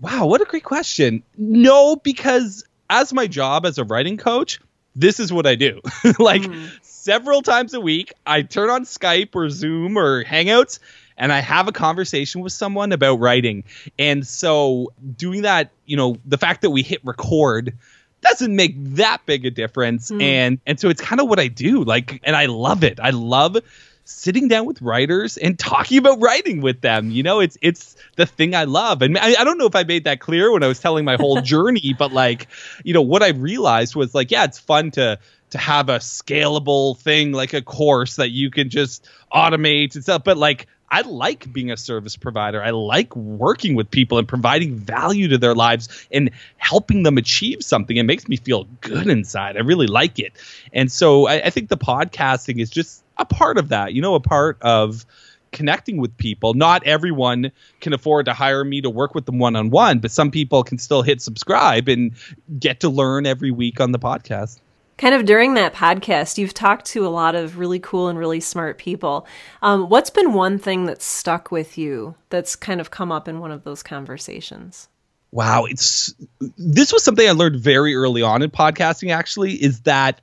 Wow, 0.00 0.26
what 0.26 0.40
a 0.40 0.44
great 0.44 0.64
question. 0.64 1.22
No, 1.36 1.96
because 1.96 2.64
as 2.90 3.12
my 3.12 3.26
job 3.26 3.64
as 3.64 3.78
a 3.78 3.84
writing 3.84 4.16
coach, 4.16 4.60
this 4.96 5.20
is 5.20 5.32
what 5.32 5.46
I 5.46 5.54
do. 5.54 5.80
like 6.18 6.42
mm. 6.42 6.68
several 6.82 7.42
times 7.42 7.74
a 7.74 7.80
week, 7.80 8.12
I 8.26 8.42
turn 8.42 8.70
on 8.70 8.84
Skype 8.84 9.34
or 9.34 9.50
Zoom 9.50 9.96
or 9.96 10.24
Hangouts 10.24 10.78
and 11.16 11.32
I 11.32 11.40
have 11.40 11.68
a 11.68 11.72
conversation 11.72 12.40
with 12.40 12.52
someone 12.52 12.92
about 12.92 13.20
writing. 13.20 13.64
And 13.98 14.26
so 14.26 14.92
doing 15.16 15.42
that, 15.42 15.70
you 15.86 15.96
know, 15.96 16.16
the 16.24 16.38
fact 16.38 16.62
that 16.62 16.70
we 16.70 16.82
hit 16.82 17.04
record 17.04 17.76
doesn't 18.24 18.54
make 18.54 18.74
that 18.96 19.18
big 19.26 19.46
a 19.46 19.50
difference. 19.50 20.10
Mm. 20.10 20.22
and 20.22 20.60
and 20.66 20.80
so 20.80 20.88
it's 20.88 21.00
kind 21.00 21.20
of 21.20 21.28
what 21.28 21.38
I 21.38 21.48
do 21.48 21.84
like 21.84 22.20
and 22.24 22.34
I 22.34 22.46
love 22.46 22.84
it. 22.84 22.98
I 23.00 23.10
love 23.10 23.58
sitting 24.06 24.48
down 24.48 24.66
with 24.66 24.82
writers 24.82 25.38
and 25.38 25.58
talking 25.58 25.96
about 25.96 26.20
writing 26.20 26.60
with 26.60 26.80
them 26.82 27.10
you 27.10 27.22
know? 27.22 27.40
It's 27.40 27.56
it's 27.62 27.96
the 28.16 28.26
thing 28.26 28.54
I 28.54 28.64
love. 28.64 29.02
And 29.02 29.16
I, 29.18 29.34
I 29.40 29.44
don't 29.44 29.58
know 29.58 29.66
if 29.66 29.76
I 29.76 29.84
made 29.84 30.04
that 30.04 30.20
clear 30.20 30.52
when 30.52 30.62
I 30.62 30.66
was 30.66 30.80
telling 30.80 31.04
my 31.04 31.16
whole 31.16 31.40
journey 31.54 31.94
but 31.98 32.12
like 32.12 32.48
you 32.84 32.94
know 32.94 33.02
what 33.02 33.22
I 33.22 33.30
realized 33.30 33.94
was 33.94 34.14
like 34.14 34.30
yeah 34.30 34.44
it's 34.44 34.58
fun 34.58 34.90
to 34.92 35.18
to 35.50 35.58
have 35.58 35.88
a 35.88 35.98
scalable 35.98 36.98
thing 36.98 37.32
like 37.32 37.52
a 37.52 37.62
course 37.62 38.16
that 38.16 38.30
you 38.30 38.50
can 38.50 38.70
just 38.70 39.08
automate 39.32 39.94
and 39.94 40.02
stuff 40.02 40.22
but 40.24 40.36
like 40.36 40.66
I 40.94 41.00
like 41.00 41.52
being 41.52 41.72
a 41.72 41.76
service 41.76 42.16
provider. 42.16 42.62
I 42.62 42.70
like 42.70 43.16
working 43.16 43.74
with 43.74 43.90
people 43.90 44.18
and 44.18 44.28
providing 44.28 44.76
value 44.76 45.26
to 45.26 45.38
their 45.38 45.54
lives 45.54 46.06
and 46.12 46.30
helping 46.56 47.02
them 47.02 47.18
achieve 47.18 47.64
something. 47.64 47.96
It 47.96 48.04
makes 48.04 48.28
me 48.28 48.36
feel 48.36 48.68
good 48.80 49.08
inside. 49.08 49.56
I 49.56 49.60
really 49.60 49.88
like 49.88 50.20
it. 50.20 50.34
And 50.72 50.92
so 50.92 51.26
I, 51.26 51.46
I 51.46 51.50
think 51.50 51.68
the 51.68 51.76
podcasting 51.76 52.60
is 52.60 52.70
just 52.70 53.02
a 53.18 53.24
part 53.24 53.58
of 53.58 53.70
that, 53.70 53.92
you 53.92 54.02
know, 54.02 54.14
a 54.14 54.20
part 54.20 54.56
of 54.62 55.04
connecting 55.50 55.96
with 55.96 56.16
people. 56.16 56.54
Not 56.54 56.86
everyone 56.86 57.50
can 57.80 57.92
afford 57.92 58.26
to 58.26 58.32
hire 58.32 58.64
me 58.64 58.80
to 58.82 58.90
work 58.90 59.16
with 59.16 59.26
them 59.26 59.40
one 59.40 59.56
on 59.56 59.70
one, 59.70 59.98
but 59.98 60.12
some 60.12 60.30
people 60.30 60.62
can 60.62 60.78
still 60.78 61.02
hit 61.02 61.20
subscribe 61.20 61.88
and 61.88 62.12
get 62.58 62.80
to 62.80 62.88
learn 62.88 63.26
every 63.26 63.50
week 63.50 63.80
on 63.80 63.90
the 63.90 63.98
podcast 63.98 64.60
kind 64.98 65.14
of 65.14 65.24
during 65.24 65.54
that 65.54 65.74
podcast, 65.74 66.38
you've 66.38 66.54
talked 66.54 66.86
to 66.86 67.06
a 67.06 67.08
lot 67.08 67.34
of 67.34 67.58
really 67.58 67.78
cool 67.78 68.08
and 68.08 68.18
really 68.18 68.40
smart 68.40 68.78
people. 68.78 69.26
Um, 69.62 69.88
what's 69.88 70.10
been 70.10 70.32
one 70.32 70.58
thing 70.58 70.86
that's 70.86 71.04
stuck 71.04 71.50
with 71.50 71.76
you 71.76 72.14
that's 72.30 72.56
kind 72.56 72.80
of 72.80 72.90
come 72.90 73.10
up 73.10 73.28
in 73.28 73.40
one 73.40 73.50
of 73.50 73.64
those 73.64 73.82
conversations? 73.82 74.88
Wow, 75.32 75.64
it's 75.64 76.14
this 76.56 76.92
was 76.92 77.02
something 77.02 77.28
I 77.28 77.32
learned 77.32 77.56
very 77.56 77.96
early 77.96 78.22
on 78.22 78.42
in 78.42 78.50
podcasting. 78.50 79.12
Actually, 79.12 79.54
is 79.54 79.80
that 79.80 80.20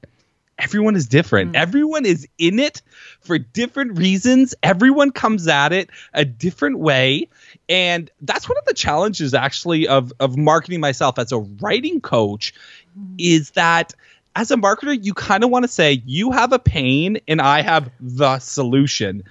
everyone 0.58 0.96
is 0.96 1.08
different. 1.08 1.54
Mm. 1.54 1.58
Everyone 1.58 2.06
is 2.06 2.28
in 2.38 2.60
it 2.60 2.82
for 3.20 3.38
different 3.38 3.98
reasons. 3.98 4.56
Everyone 4.64 5.12
comes 5.12 5.48
at 5.48 5.74
it 5.74 5.90
a 6.14 6.24
different 6.24 6.80
way. 6.80 7.28
And 7.68 8.10
that's 8.22 8.48
one 8.48 8.58
of 8.58 8.66
the 8.66 8.74
challenges 8.74 9.34
actually 9.34 9.88
of 9.88 10.14
of 10.20 10.38
marketing 10.38 10.80
myself 10.80 11.20
as 11.20 11.32
a 11.32 11.40
writing 11.40 12.00
coach 12.00 12.54
mm. 12.98 13.16
is 13.18 13.52
that 13.52 13.94
as 14.36 14.52
a 14.52 14.56
marketer, 14.56 14.98
you 15.00 15.14
kind 15.14 15.44
of 15.44 15.50
want 15.50 15.64
to 15.64 15.68
say, 15.68 16.02
you 16.06 16.32
have 16.32 16.54
a 16.54 16.60
pain 16.60 17.20
and 17.28 17.42
I 17.42 17.62
have 17.62 17.90
the 18.00 18.40
solution. 18.40 19.24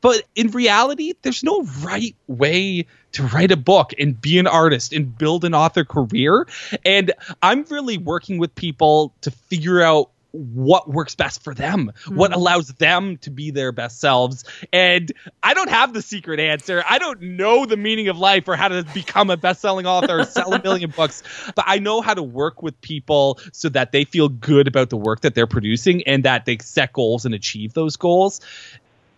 But 0.00 0.22
in 0.34 0.50
reality, 0.50 1.14
there's 1.22 1.42
no 1.42 1.62
right 1.82 2.14
way 2.26 2.86
to 3.12 3.22
write 3.24 3.50
a 3.50 3.56
book 3.56 3.92
and 3.98 4.20
be 4.20 4.38
an 4.38 4.46
artist 4.46 4.92
and 4.92 5.16
build 5.16 5.44
an 5.44 5.54
author 5.54 5.84
career. 5.84 6.46
And 6.84 7.12
I'm 7.42 7.64
really 7.64 7.98
working 7.98 8.38
with 8.38 8.54
people 8.54 9.12
to 9.22 9.30
figure 9.30 9.82
out 9.82 10.10
what 10.36 10.88
works 10.88 11.14
best 11.14 11.42
for 11.42 11.54
them, 11.54 11.92
mm-hmm. 11.94 12.16
what 12.16 12.34
allows 12.34 12.68
them 12.68 13.16
to 13.18 13.30
be 13.30 13.50
their 13.50 13.72
best 13.72 14.00
selves. 14.00 14.44
And 14.72 15.10
I 15.42 15.54
don't 15.54 15.70
have 15.70 15.92
the 15.92 16.02
secret 16.02 16.40
answer. 16.40 16.84
I 16.88 16.98
don't 16.98 17.20
know 17.20 17.66
the 17.66 17.76
meaning 17.76 18.08
of 18.08 18.18
life 18.18 18.48
or 18.48 18.56
how 18.56 18.68
to 18.68 18.84
become 18.94 19.30
a 19.30 19.36
best 19.36 19.60
selling 19.60 19.86
author 19.86 20.20
or 20.20 20.24
sell 20.24 20.52
a 20.52 20.62
million 20.62 20.90
books, 20.96 21.22
but 21.54 21.64
I 21.66 21.78
know 21.78 22.00
how 22.00 22.14
to 22.14 22.22
work 22.22 22.62
with 22.62 22.80
people 22.80 23.38
so 23.52 23.68
that 23.70 23.92
they 23.92 24.04
feel 24.04 24.28
good 24.28 24.68
about 24.68 24.90
the 24.90 24.96
work 24.96 25.20
that 25.22 25.34
they're 25.34 25.46
producing 25.46 26.02
and 26.04 26.24
that 26.24 26.44
they 26.44 26.58
set 26.58 26.92
goals 26.92 27.24
and 27.24 27.34
achieve 27.34 27.74
those 27.74 27.96
goals 27.96 28.40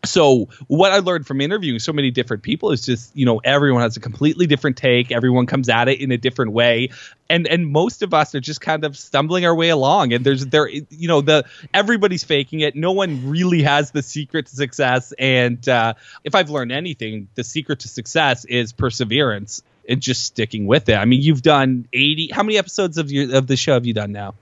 so 0.05 0.49
what 0.69 0.93
i 0.93 0.99
learned 0.99 1.27
from 1.27 1.41
interviewing 1.41 1.79
so 1.79 1.93
many 1.93 2.11
different 2.11 2.43
people 2.43 2.71
is 2.71 2.85
just 2.85 3.15
you 3.17 3.27
know 3.27 3.41
everyone 3.45 3.83
has 3.83 3.97
a 3.97 4.01
completely 4.01 4.47
different 4.47 4.77
take. 4.77 5.13
Everyone 5.13 5.47
comes 5.47 5.69
at 5.69 5.89
it 5.89 6.01
in 6.01 6.11
a 6.11 6.17
different 6.17 6.53
way. 6.53 6.91
And 7.29 7.47
and 7.47 7.71
most 7.71 8.03
of 8.03 8.15
us 8.15 8.35
are 8.35 8.41
just 8.41 8.61
kind 8.61 8.85
of 8.85 8.97
stumbling 8.97 9.45
our 9.45 9.55
way 9.55 9.69
along. 9.69 10.13
And 10.13 10.25
there's 10.25 10.47
there 10.47 10.69
you 10.69 11.09
know 11.09 11.21
the 11.21 11.45
everybody's 11.75 12.25
faking 12.25 12.61
it. 12.61 12.75
No 12.75 12.93
one 12.93 13.29
really 13.29 13.63
has 13.63 13.91
the 13.91 14.03
secret 14.03 14.47
to 14.47 14.57
success. 14.57 15.13
And 15.19 15.69
uh, 15.69 15.95
if 16.25 16.35
i've 16.35 16.51
learned 16.51 16.73
anything 16.73 17.29
the 17.35 17.45
secret 17.45 17.81
to 17.81 17.89
success 17.89 18.45
is 18.45 18.73
perseverance 18.73 19.63
and 19.89 20.01
just 20.01 20.25
sticking 20.25 20.67
with 20.67 20.89
it. 20.89 20.95
I 20.95 21.05
mean 21.05 21.21
you've 21.21 21.43
done 21.43 21.89
80 21.93 22.31
how 22.33 22.43
many 22.43 22.57
episodes 22.57 22.99
of 22.99 23.11
your 23.11 23.37
of 23.37 23.47
the 23.47 23.57
show 23.57 23.75
have 23.75 23.87
you 23.87 23.95
done 23.95 24.13
now? 24.13 24.35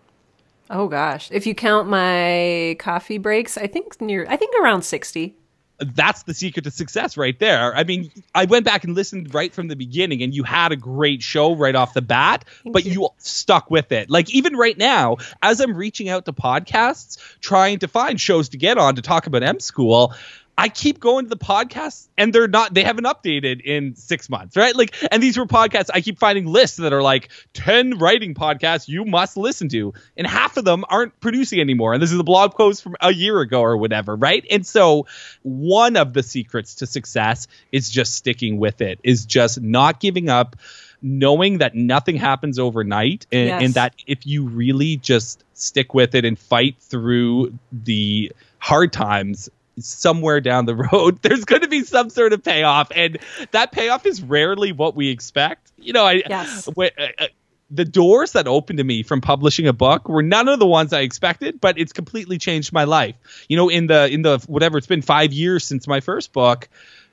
Oh 0.69 0.89
gosh. 0.89 1.31
If 1.31 1.47
you 1.47 1.55
count 1.55 1.89
my 1.89 2.77
coffee 2.79 3.19
breaks, 3.19 3.57
I 3.57 3.67
think 3.67 4.01
near 4.01 4.27
I 4.29 4.37
think 4.37 4.55
around 4.61 4.83
60 4.83 5.35
that's 5.79 6.23
the 6.23 6.35
secret 6.35 6.65
to 6.65 6.71
success 6.71 7.17
right 7.17 7.39
there. 7.39 7.75
I 7.75 7.85
mean, 7.85 8.11
I 8.35 8.47
went 8.47 8.65
back 8.65 8.85
and 8.85 8.95
listened 8.95 9.35
right 9.35 9.53
from 9.53 9.69
the 9.69 9.77
beginning 9.77 10.23
and 10.23 10.35
you 10.35 10.43
had 10.43 10.73
a 10.73 10.77
great 10.77 11.23
show 11.23 11.55
right 11.55 11.75
off 11.75 11.95
the 11.95 12.03
bat, 12.03 12.45
Thank 12.63 12.73
but 12.73 12.85
you. 12.85 12.93
you. 12.93 13.09
stuck 13.19 13.71
with 13.71 13.93
it. 13.93 14.09
Like 14.09 14.31
even 14.31 14.57
right 14.57 14.77
now, 14.77 15.19
as 15.43 15.61
I'm 15.61 15.75
reaching 15.77 16.09
out 16.09 16.25
to 16.27 16.33
podcasts 16.33 17.19
trying 17.41 17.81
to 17.81 17.89
find 17.89 18.21
shows 18.21 18.51
to 18.51 18.57
get 18.57 18.79
on 18.79 18.97
to 18.97 19.03
talk 19.03 19.27
about 19.27 19.43
M 19.43 19.61
School, 19.61 20.15
I 20.59 20.69
keep 20.69 21.01
going 21.01 21.27
to 21.27 21.29
the 21.29 21.37
podcasts 21.37 22.09
and 22.17 22.33
they're 22.33 22.49
not 22.49 22.73
they 22.73 22.83
haven't 22.83 23.05
updated 23.05 23.61
in 23.61 23.95
6 23.95 24.31
months, 24.31 24.57
right? 24.57 24.75
Like 24.75 24.95
and 25.11 25.23
these 25.23 25.37
were 25.37 25.47
podcasts 25.47 25.91
I 25.93 26.01
keep 26.01 26.19
finding 26.19 26.47
lists 26.47 26.79
that 26.79 26.93
are 26.93 27.03
like 27.03 27.31
10 27.55 27.99
writing 27.99 28.35
podcasts 28.35 28.89
you 28.89 29.05
must 29.05 29.37
listen 29.37 29.69
to 29.71 29.93
and 30.17 30.27
half 30.27 30.57
of 30.57 30.65
them 30.65 30.85
aren't 30.89 31.19
producing 31.21 31.61
anymore. 31.61 31.93
And 31.93 32.03
this 32.03 32.13
is 32.13 32.19
a 32.19 32.25
blog 32.25 32.55
post 32.55 32.83
from 32.83 32.97
a 33.01 33.13
year 33.13 33.41
ago 33.41 33.61
or 33.61 33.77
whatever, 33.77 34.17
right? 34.17 34.45
And 34.51 34.67
so 34.67 35.07
one 35.43 35.97
of 35.97 36.15
the 36.15 36.23
secrets 36.23 36.77
to 36.77 36.87
success 36.87 37.49
is 37.71 37.91
just 37.91 38.15
sticking 38.15 38.59
with 38.59 38.81
it. 38.81 38.99
Is 39.03 39.27
just 39.27 39.61
not 39.61 40.01
giving 40.01 40.29
up 40.31 40.57
knowing 41.03 41.59
that 41.59 41.75
nothing 41.75 42.17
happens 42.17 42.59
overnight 42.59 43.27
and, 43.31 43.47
yes. 43.47 43.63
and, 43.63 43.75
that 43.75 43.95
if 44.07 44.27
you 44.27 44.47
really 44.47 44.97
just 44.97 45.45
stick 45.53 45.95
with 45.95 46.15
it 46.15 46.25
and 46.25 46.39
fight 46.39 46.77
through 46.81 47.53
the 47.71 48.33
hard 48.59 48.93
times 48.93 49.49
somewhere 49.79 50.41
down 50.41 50.65
the 50.65 50.75
road 50.93 51.21
there's 51.23 51.45
going 51.45 51.63
to 51.63 51.69
be 51.69 51.83
some 51.85 52.11
sort 52.11 52.33
of 52.33 52.43
payoff 52.43 52.91
and 52.95 53.19
that 53.51 53.73
payoff 53.73 54.07
is 54.07 54.23
rarely 54.23 54.73
what 54.73 54.95
we 54.95 55.11
expect 55.11 55.71
you 55.79 55.93
know 55.93 56.05
i 56.05 56.23
yes. 56.29 56.69
uh, 56.69 56.83
uh, 57.19 57.27
the 57.71 57.85
doors 57.85 58.33
that 58.33 58.47
opened 58.47 58.79
to 58.79 58.85
me 58.85 59.03
from 59.03 59.21
publishing 59.21 59.67
a 59.67 59.73
book 59.73 60.09
were 60.09 60.23
none 60.23 60.49
of 60.49 60.59
the 60.59 60.67
ones 60.67 60.93
I 60.93 61.01
expected, 61.01 61.61
but 61.61 61.79
it's 61.79 61.93
completely 61.93 62.39
changed 62.39 62.73
my 62.73 62.85
life. 62.85 63.17
You 63.49 63.57
know, 63.57 63.69
in 63.69 63.89
the 63.89 64.09
in 64.09 64.23
the 64.23 64.39
whatever 64.47 64.79
it's 64.79 64.87
been 64.87 65.03
5 65.03 65.33
years 65.33 65.65
since 65.65 65.89
my 65.89 66.01
first 66.01 66.33
book, 66.33 66.69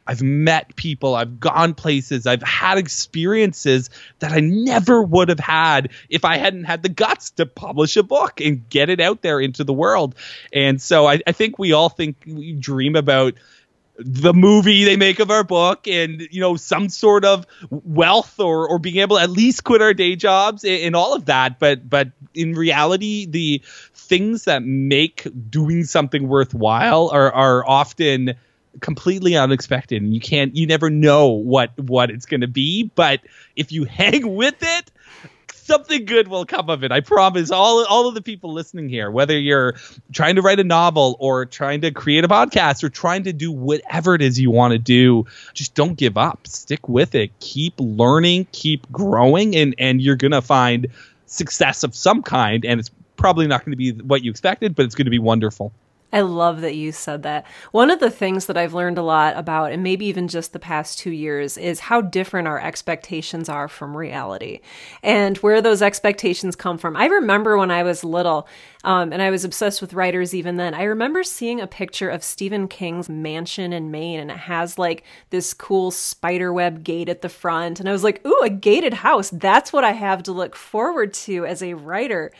I've 0.05 0.21
met 0.21 0.75
people, 0.75 1.15
I've 1.15 1.39
gone 1.39 1.73
places, 1.73 2.27
I've 2.27 2.43
had 2.43 2.77
experiences 2.77 3.89
that 4.19 4.31
I 4.31 4.39
never 4.39 5.01
would 5.01 5.29
have 5.29 5.39
had 5.39 5.91
if 6.09 6.25
I 6.25 6.37
hadn't 6.37 6.65
had 6.65 6.83
the 6.83 6.89
guts 6.89 7.31
to 7.31 7.45
publish 7.45 7.95
a 7.97 8.03
book 8.03 8.41
and 8.41 8.67
get 8.69 8.89
it 8.89 8.99
out 8.99 9.21
there 9.21 9.39
into 9.39 9.63
the 9.63 9.73
world. 9.73 10.15
And 10.51 10.81
so 10.81 11.07
I, 11.07 11.21
I 11.25 11.31
think 11.31 11.57
we 11.57 11.71
all 11.71 11.89
think 11.89 12.17
we 12.25 12.53
dream 12.53 12.95
about 12.95 13.35
the 13.97 14.33
movie 14.33 14.85
they 14.85 14.97
make 14.97 15.19
of 15.19 15.29
our 15.29 15.43
book 15.43 15.87
and 15.87 16.27
you 16.31 16.41
know 16.41 16.55
some 16.55 16.89
sort 16.89 17.23
of 17.23 17.45
wealth 17.69 18.39
or 18.39 18.67
or 18.67 18.79
being 18.79 18.97
able 18.97 19.17
to 19.17 19.21
at 19.21 19.29
least 19.29 19.63
quit 19.63 19.83
our 19.83 19.93
day 19.93 20.15
jobs 20.15 20.63
and, 20.63 20.81
and 20.81 20.95
all 20.95 21.13
of 21.13 21.25
that 21.25 21.59
but 21.59 21.87
but 21.87 22.09
in 22.33 22.53
reality 22.53 23.27
the 23.27 23.61
things 23.93 24.45
that 24.45 24.63
make 24.63 25.27
doing 25.49 25.83
something 25.83 26.27
worthwhile 26.27 27.09
are 27.09 27.31
are 27.31 27.69
often 27.69 28.33
completely 28.81 29.35
unexpected. 29.35 30.01
And 30.01 30.13
you 30.13 30.19
can't 30.19 30.55
you 30.55 30.67
never 30.67 30.89
know 30.89 31.29
what 31.29 31.77
what 31.79 32.09
it's 32.09 32.25
going 32.25 32.41
to 32.41 32.47
be 32.47 32.91
but 32.95 33.21
if 33.55 33.71
you 33.71 33.83
hang 33.85 34.35
with 34.35 34.55
it 34.61 34.91
something 35.63 36.03
good 36.03 36.27
will 36.27 36.45
come 36.45 36.69
of 36.69 36.83
it. 36.83 36.91
I 36.91 36.99
promise 36.99 37.49
all 37.49 37.85
all 37.85 38.07
of 38.07 38.15
the 38.15 38.21
people 38.21 38.53
listening 38.53 38.89
here 38.89 39.09
whether 39.09 39.37
you're 39.37 39.75
trying 40.11 40.35
to 40.35 40.41
write 40.41 40.59
a 40.59 40.63
novel 40.63 41.15
or 41.19 41.45
trying 41.45 41.81
to 41.81 41.91
create 41.91 42.23
a 42.23 42.27
podcast 42.27 42.83
or 42.83 42.89
trying 42.89 43.23
to 43.23 43.33
do 43.33 43.51
whatever 43.51 44.15
it 44.15 44.21
is 44.21 44.39
you 44.39 44.51
want 44.51 44.73
to 44.73 44.79
do 44.79 45.25
just 45.53 45.73
don't 45.73 45.95
give 45.95 46.17
up. 46.17 46.47
Stick 46.47 46.89
with 46.89 47.15
it. 47.15 47.31
Keep 47.39 47.75
learning 47.79 48.47
keep 48.51 48.91
growing 48.91 49.55
and 49.55 49.75
and 49.77 50.01
you're 50.01 50.15
going 50.15 50.31
to 50.31 50.41
find 50.41 50.87
success 51.25 51.83
of 51.83 51.95
some 51.95 52.21
kind 52.21 52.65
and 52.65 52.79
it's 52.79 52.91
probably 53.15 53.47
not 53.47 53.63
going 53.63 53.71
to 53.71 53.77
be 53.77 53.91
what 53.91 54.23
you 54.23 54.29
expected 54.29 54.75
but 54.75 54.85
it's 54.85 54.95
going 54.95 55.05
to 55.05 55.11
be 55.11 55.19
wonderful 55.19 55.71
I 56.13 56.21
love 56.21 56.61
that 56.61 56.75
you 56.75 56.91
said 56.91 57.23
that. 57.23 57.45
One 57.71 57.89
of 57.89 57.99
the 57.99 58.11
things 58.11 58.45
that 58.45 58.55
I've 58.55 58.75
learned 58.75 58.99
a 58.99 59.03
lot 59.03 59.35
about, 59.35 59.71
and 59.71 59.81
maybe 59.81 60.05
even 60.05 60.27
just 60.27 60.53
the 60.53 60.59
past 60.59 60.99
two 60.99 61.09
years, 61.09 61.57
is 61.57 61.79
how 61.79 62.01
different 62.01 62.47
our 62.47 62.61
expectations 62.61 63.49
are 63.49 63.67
from 63.67 63.97
reality 63.97 64.61
and 65.01 65.37
where 65.37 65.59
those 65.59 65.81
expectations 65.81 66.55
come 66.55 66.77
from. 66.77 66.95
I 66.95 67.07
remember 67.07 67.57
when 67.57 67.71
I 67.71 67.81
was 67.81 68.03
little, 68.03 68.47
um, 68.83 69.11
and 69.11 69.23
I 69.23 69.31
was 69.31 69.43
obsessed 69.43 69.81
with 69.81 69.95
writers 69.95 70.35
even 70.35 70.57
then, 70.57 70.75
I 70.75 70.83
remember 70.83 71.23
seeing 71.23 71.59
a 71.59 71.65
picture 71.65 72.09
of 72.09 72.23
Stephen 72.23 72.67
King's 72.67 73.09
mansion 73.09 73.73
in 73.73 73.89
Maine, 73.89 74.19
and 74.19 74.29
it 74.29 74.37
has 74.37 74.77
like 74.77 75.03
this 75.31 75.51
cool 75.55 75.89
spiderweb 75.89 76.83
gate 76.83 77.09
at 77.09 77.23
the 77.23 77.29
front. 77.29 77.79
And 77.79 77.89
I 77.89 77.91
was 77.91 78.03
like, 78.03 78.23
ooh, 78.23 78.39
a 78.43 78.51
gated 78.51 78.93
house. 78.93 79.31
That's 79.31 79.73
what 79.73 79.83
I 79.83 79.93
have 79.93 80.21
to 80.23 80.31
look 80.31 80.55
forward 80.55 81.13
to 81.15 81.47
as 81.47 81.63
a 81.63 81.73
writer 81.73 82.31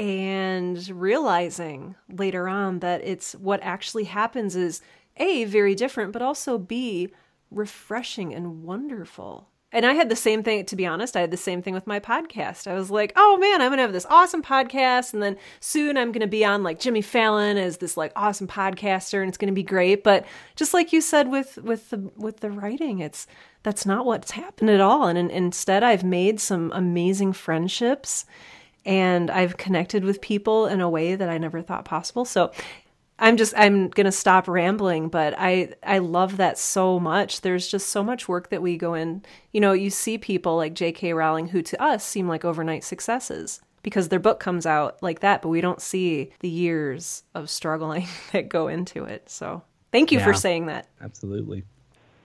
and 0.00 0.88
realizing 0.88 1.94
later 2.08 2.48
on 2.48 2.78
that 2.78 3.02
it's 3.04 3.34
what 3.34 3.60
actually 3.62 4.04
happens 4.04 4.56
is 4.56 4.80
A, 5.18 5.44
very 5.44 5.74
different, 5.74 6.12
but 6.12 6.22
also 6.22 6.56
B, 6.56 7.10
refreshing 7.50 8.32
and 8.32 8.62
wonderful. 8.62 9.46
And 9.72 9.84
I 9.84 9.92
had 9.92 10.08
the 10.08 10.16
same 10.16 10.42
thing, 10.42 10.64
to 10.64 10.74
be 10.74 10.86
honest, 10.86 11.16
I 11.16 11.20
had 11.20 11.30
the 11.30 11.36
same 11.36 11.60
thing 11.60 11.74
with 11.74 11.86
my 11.86 12.00
podcast. 12.00 12.66
I 12.66 12.74
was 12.74 12.90
like, 12.90 13.12
oh 13.14 13.36
man, 13.36 13.60
I'm 13.60 13.68
going 13.68 13.76
to 13.76 13.82
have 13.82 13.92
this 13.92 14.06
awesome 14.08 14.42
podcast. 14.42 15.12
And 15.12 15.22
then 15.22 15.36
soon 15.60 15.98
I'm 15.98 16.12
going 16.12 16.22
to 16.22 16.26
be 16.26 16.46
on 16.46 16.62
like 16.62 16.80
Jimmy 16.80 17.02
Fallon 17.02 17.58
as 17.58 17.76
this 17.76 17.98
like 17.98 18.10
awesome 18.16 18.48
podcaster 18.48 19.20
and 19.20 19.28
it's 19.28 19.38
going 19.38 19.52
to 19.52 19.54
be 19.54 19.62
great. 19.62 20.02
But 20.02 20.24
just 20.56 20.72
like 20.72 20.94
you 20.94 21.02
said 21.02 21.30
with, 21.30 21.58
with 21.58 21.90
the, 21.90 22.10
with 22.16 22.40
the 22.40 22.50
writing, 22.50 23.00
it's, 23.00 23.26
that's 23.62 23.84
not 23.84 24.06
what's 24.06 24.30
happened 24.30 24.70
at 24.70 24.80
all. 24.80 25.06
And, 25.06 25.18
and 25.18 25.30
instead 25.30 25.84
I've 25.84 26.04
made 26.04 26.40
some 26.40 26.72
amazing 26.74 27.34
friendships 27.34 28.24
and 28.84 29.30
I've 29.30 29.56
connected 29.56 30.04
with 30.04 30.20
people 30.20 30.66
in 30.66 30.80
a 30.80 30.88
way 30.88 31.14
that 31.14 31.28
I 31.28 31.38
never 31.38 31.62
thought 31.62 31.84
possible. 31.84 32.24
So 32.24 32.50
I'm 33.18 33.36
just 33.36 33.52
I'm 33.56 33.88
going 33.88 34.06
to 34.06 34.12
stop 34.12 34.48
rambling, 34.48 35.08
but 35.08 35.34
I 35.36 35.74
I 35.82 35.98
love 35.98 36.38
that 36.38 36.58
so 36.58 36.98
much. 36.98 37.42
There's 37.42 37.68
just 37.68 37.88
so 37.90 38.02
much 38.02 38.28
work 38.28 38.48
that 38.48 38.62
we 38.62 38.78
go 38.78 38.94
in. 38.94 39.22
You 39.52 39.60
know, 39.60 39.72
you 39.72 39.90
see 39.90 40.16
people 40.16 40.56
like 40.56 40.74
J.K. 40.74 41.12
Rowling 41.12 41.48
who 41.48 41.60
to 41.62 41.82
us 41.82 42.02
seem 42.02 42.26
like 42.26 42.44
overnight 42.44 42.82
successes 42.82 43.60
because 43.82 44.08
their 44.08 44.18
book 44.18 44.40
comes 44.40 44.66
out 44.66 45.02
like 45.02 45.20
that, 45.20 45.42
but 45.42 45.48
we 45.48 45.60
don't 45.60 45.80
see 45.80 46.32
the 46.40 46.48
years 46.48 47.22
of 47.34 47.50
struggling 47.50 48.06
that 48.32 48.48
go 48.48 48.68
into 48.68 49.04
it. 49.04 49.28
So, 49.28 49.62
thank 49.92 50.12
you 50.12 50.18
yeah, 50.18 50.24
for 50.24 50.34
saying 50.34 50.66
that. 50.66 50.88
Absolutely. 51.02 51.64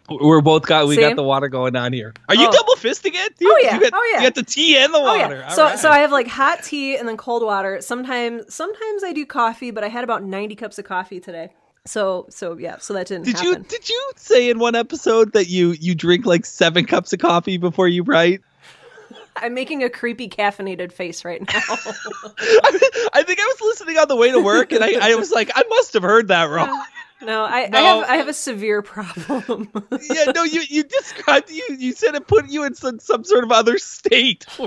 We're 0.10 0.42
both 0.42 0.68
got 0.68 0.88
we 0.88 0.96
Same. 0.96 1.10
got 1.10 1.16
the 1.16 1.24
water 1.24 1.48
going 1.48 1.76
on 1.76 1.92
here. 1.92 2.14
Are 2.30 2.36
you 2.36 2.48
oh. 2.48 2.52
double 2.52 2.76
fisting 2.76 3.14
it? 3.14 3.34
Oh, 3.34 3.36
you, 3.42 3.52
oh 3.52 3.60
yeah, 3.64 3.80
got, 3.80 3.92
oh 3.94 4.12
yeah. 4.14 4.22
You 4.22 4.28
got 4.28 4.36
the 4.36 4.44
tea 4.44 4.78
and 4.78 4.94
the 4.94 5.02
water. 5.02 5.36
Oh, 5.36 5.40
yeah. 5.40 5.48
so 5.50 5.64
right. 5.64 5.80
so 5.80 5.90
I 5.90 6.00
have 6.00 6.12
like 6.12 6.28
hot 6.28 6.64
tea 6.64 6.96
and 6.96 7.08
then 7.08 7.18
cold 7.18 7.44
water. 7.44 7.82
Sometimes 7.82 8.54
sometimes 8.54 9.04
I 9.04 9.14
do 9.14 9.26
coffee, 9.26 9.72
but 9.72 9.84
I 9.84 9.88
had 9.88 10.04
about 10.04 10.24
ninety 10.24 10.56
cups 10.56 10.78
of 10.78 10.86
coffee 10.86 11.20
today. 11.20 11.54
So 11.86 12.28
so 12.30 12.58
yeah, 12.58 12.78
so 12.78 12.94
that 12.94 13.08
didn't. 13.08 13.26
Did 13.26 13.36
happen. 13.38 13.48
you 13.48 13.60
did 13.68 13.90
you 13.90 14.12
say 14.16 14.50
in 14.50 14.60
one 14.60 14.76
episode 14.76 15.34
that 15.34 15.48
you 15.48 15.72
you 15.72 15.96
drink 15.96 16.26
like 16.26 16.46
seven 16.46 16.86
cups 16.86 17.12
of 17.14 17.20
coffee 17.20 17.58
before 17.58 17.88
you 17.88 18.04
write? 18.04 18.42
I'm 19.38 19.54
making 19.54 19.84
a 19.84 19.90
creepy 19.90 20.30
caffeinated 20.30 20.92
face 20.92 21.26
right 21.26 21.42
now. 21.42 21.48
I, 21.68 23.10
I, 23.14 23.24
think 23.24 23.40
I 23.40 23.46
was 23.46 23.62
listening 23.62 23.98
on 23.98 24.08
the 24.08 24.16
way 24.16 24.32
to 24.32 24.40
work, 24.40 24.72
and 24.72 24.82
I, 24.82 25.12
I 25.12 25.16
was 25.16 25.30
like, 25.30 25.52
I 25.54 25.64
must 25.68 25.94
have 25.94 26.04
heard 26.04 26.30
that 26.30 26.46
wrong. 26.46 26.84
No, 27.26 27.44
I, 27.44 27.68
no. 27.68 27.78
I 27.78 27.82
have 27.82 28.10
I 28.10 28.16
have 28.18 28.28
a 28.28 28.34
severe 28.34 28.82
problem. 28.84 29.70
yeah, 29.92 30.26
no, 30.34 30.44
you 30.44 30.62
you 30.68 30.84
described 30.84 31.50
you 31.50 31.64
you 31.78 31.94
said 31.94 32.16
it 32.16 32.28
put 32.28 32.50
you 32.50 32.64
in 32.64 32.76
some, 32.76 33.00
some 33.00 33.24
sort 33.24 33.44
of 33.44 33.52
other 33.52 33.78
state. 33.78 34.46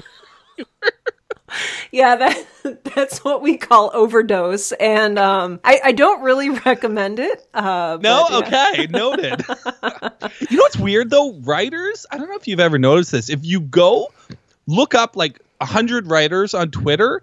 yeah, 1.92 2.16
that 2.16 2.84
that's 2.84 3.24
what 3.24 3.42
we 3.42 3.56
call 3.56 3.90
overdose, 3.94 4.72
and 4.72 5.18
um, 5.18 5.60
I 5.62 5.80
I 5.84 5.92
don't 5.92 6.22
really 6.22 6.50
recommend 6.50 7.20
it. 7.20 7.46
Uh, 7.54 7.98
no, 8.00 8.26
but, 8.28 8.50
yeah. 8.50 8.70
okay, 8.72 8.86
noted. 8.90 9.44
you 10.50 10.56
know 10.56 10.62
what's 10.62 10.76
weird 10.76 11.10
though? 11.10 11.34
Writers, 11.34 12.06
I 12.10 12.18
don't 12.18 12.28
know 12.28 12.36
if 12.36 12.48
you've 12.48 12.60
ever 12.60 12.78
noticed 12.78 13.12
this. 13.12 13.30
If 13.30 13.44
you 13.44 13.60
go 13.60 14.08
look 14.66 14.94
up 14.94 15.16
like 15.16 15.40
hundred 15.60 16.08
writers 16.08 16.54
on 16.54 16.70
Twitter. 16.70 17.22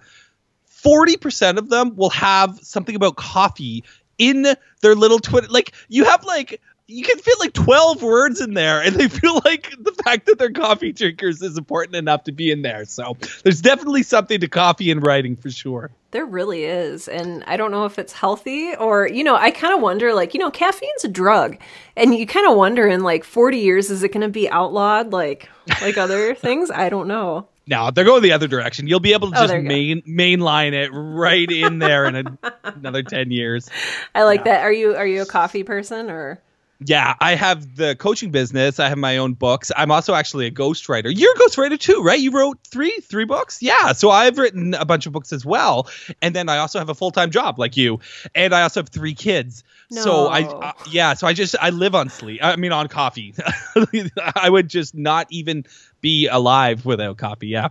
40% 0.86 1.58
of 1.58 1.70
them 1.70 1.96
will 1.96 2.12
have 2.12 2.60
something 2.62 2.96
about 2.96 3.16
coffee 3.16 3.84
in 4.18 4.56
their 4.82 4.96
little 4.96 5.20
Twitter. 5.20 5.48
Like 5.50 5.74
you 5.88 6.06
have 6.06 6.24
like 6.24 6.62
you 6.88 7.04
can 7.04 7.18
fit 7.18 7.40
like 7.40 7.54
12 7.54 8.04
words 8.04 8.40
in 8.42 8.54
there 8.54 8.82
and 8.82 8.96
they 8.96 9.08
feel 9.08 9.42
like 9.44 9.74
the 9.80 9.92
fact 10.04 10.28
that 10.28 10.38
they're 10.38 10.52
coffee 10.52 10.92
drinkers 10.92 11.42
is 11.42 11.58
important 11.58 11.96
enough 11.96 12.24
to 12.26 12.32
be 12.32 12.52
in 12.52 12.62
there. 12.62 12.86
So 12.86 13.18
there's 13.44 13.62
definitely 13.62 14.04
something 14.04 14.40
to 14.40 14.48
coffee 14.48 14.92
and 14.92 15.06
writing 15.06 15.36
for 15.36 15.50
sure. 15.50 15.92
There 16.12 16.26
really 16.26 16.64
is 16.64 17.10
and 17.10 17.44
i 17.46 17.58
don't 17.58 17.72
know 17.72 17.84
if 17.84 18.00
it's 18.00 18.14
healthy 18.14 18.74
or 18.76 19.06
you 19.06 19.22
know 19.22 19.36
i 19.36 19.52
kind 19.52 19.74
of 19.74 19.82
wonder 19.82 20.14
like 20.14 20.34
you 20.34 20.40
know 20.40 20.50
caffeine's 20.50 21.04
a 21.04 21.10
drug 21.10 21.58
and 21.98 22.16
you 22.16 22.26
kind 22.26 22.48
of 22.48 22.56
wonder 22.56 22.88
in 22.88 23.04
like 23.04 23.26
40 23.26 23.58
years 23.58 23.92
is 23.92 24.02
it 24.02 24.14
going 24.14 24.22
to 24.22 24.30
be 24.30 24.50
outlawed 24.50 25.12
like 25.12 25.50
like 25.82 25.98
other 25.98 26.34
things? 26.36 26.72
I 26.72 26.88
don't 26.88 27.10
know 27.10 27.50
no, 27.68 27.92
they're 27.92 28.06
going 28.06 28.22
the 28.22 28.32
other 28.32 28.48
direction. 28.48 28.88
You'll 28.88 29.00
be 29.00 29.14
able 29.14 29.32
to 29.32 29.38
oh, 29.40 29.48
just 29.48 29.64
main 29.64 30.02
mainline 30.04 30.74
it 30.74 30.90
right 30.92 31.50
in 31.50 31.80
there 31.80 32.06
in 32.06 32.16
a, 32.16 32.54
another 32.64 33.04
ten 33.04 33.32
years. 33.32 33.70
I 34.14 34.24
like 34.24 34.42
yeah. 34.42 34.54
that. 34.54 34.62
Are 34.64 34.74
you 34.74 34.96
are 34.96 35.08
you 35.08 35.22
a 35.22 35.26
coffee 35.26 35.64
person 35.64 36.10
or? 36.10 36.42
Yeah, 36.84 37.16
I 37.22 37.36
have 37.36 37.78
the 37.78 37.96
coaching 37.96 38.32
business. 38.32 38.82
I 38.82 38.90
have 38.90 38.98
my 38.98 39.18
own 39.18 39.34
books. 39.34 39.72
I'm 39.78 39.92
also 39.92 40.14
actually 40.14 40.48
a 40.48 40.52
ghostwriter. 40.52 41.12
You're 41.16 41.32
a 41.32 41.38
ghostwriter 41.38 41.80
too, 41.80 42.02
right? 42.04 42.20
You 42.20 42.32
wrote 42.32 42.60
three 42.68 42.92
three 43.02 43.24
books. 43.24 43.62
Yeah, 43.62 43.94
so 43.94 44.10
I've 44.10 44.38
written 44.38 44.74
a 44.74 44.84
bunch 44.84 45.06
of 45.06 45.14
books 45.14 45.32
as 45.32 45.46
well. 45.46 45.88
And 46.22 46.36
then 46.36 46.50
I 46.50 46.58
also 46.58 46.80
have 46.80 46.90
a 46.90 46.96
full 46.96 47.12
time 47.12 47.32
job 47.32 47.60
like 47.60 47.78
you, 47.78 48.02
and 48.36 48.54
I 48.54 48.64
also 48.64 48.82
have 48.82 48.90
three 48.90 49.14
kids. 49.14 49.64
No. 49.90 50.02
So 50.02 50.28
I, 50.28 50.44
uh, 50.44 50.74
yeah, 50.92 51.14
so 51.14 51.28
I 51.28 51.34
just 51.34 51.56
I 51.62 51.70
live 51.70 51.96
on 51.96 52.10
sleep. 52.10 52.42
I 52.44 52.58
mean 52.58 52.74
on 52.74 52.90
coffee. 52.90 53.34
I 54.36 54.50
would 54.50 54.68
just 54.68 54.96
not 54.96 55.28
even 55.30 55.66
be 56.06 56.28
alive 56.28 56.86
without 56.86 57.18
coffee. 57.18 57.48
Yeah. 57.48 57.70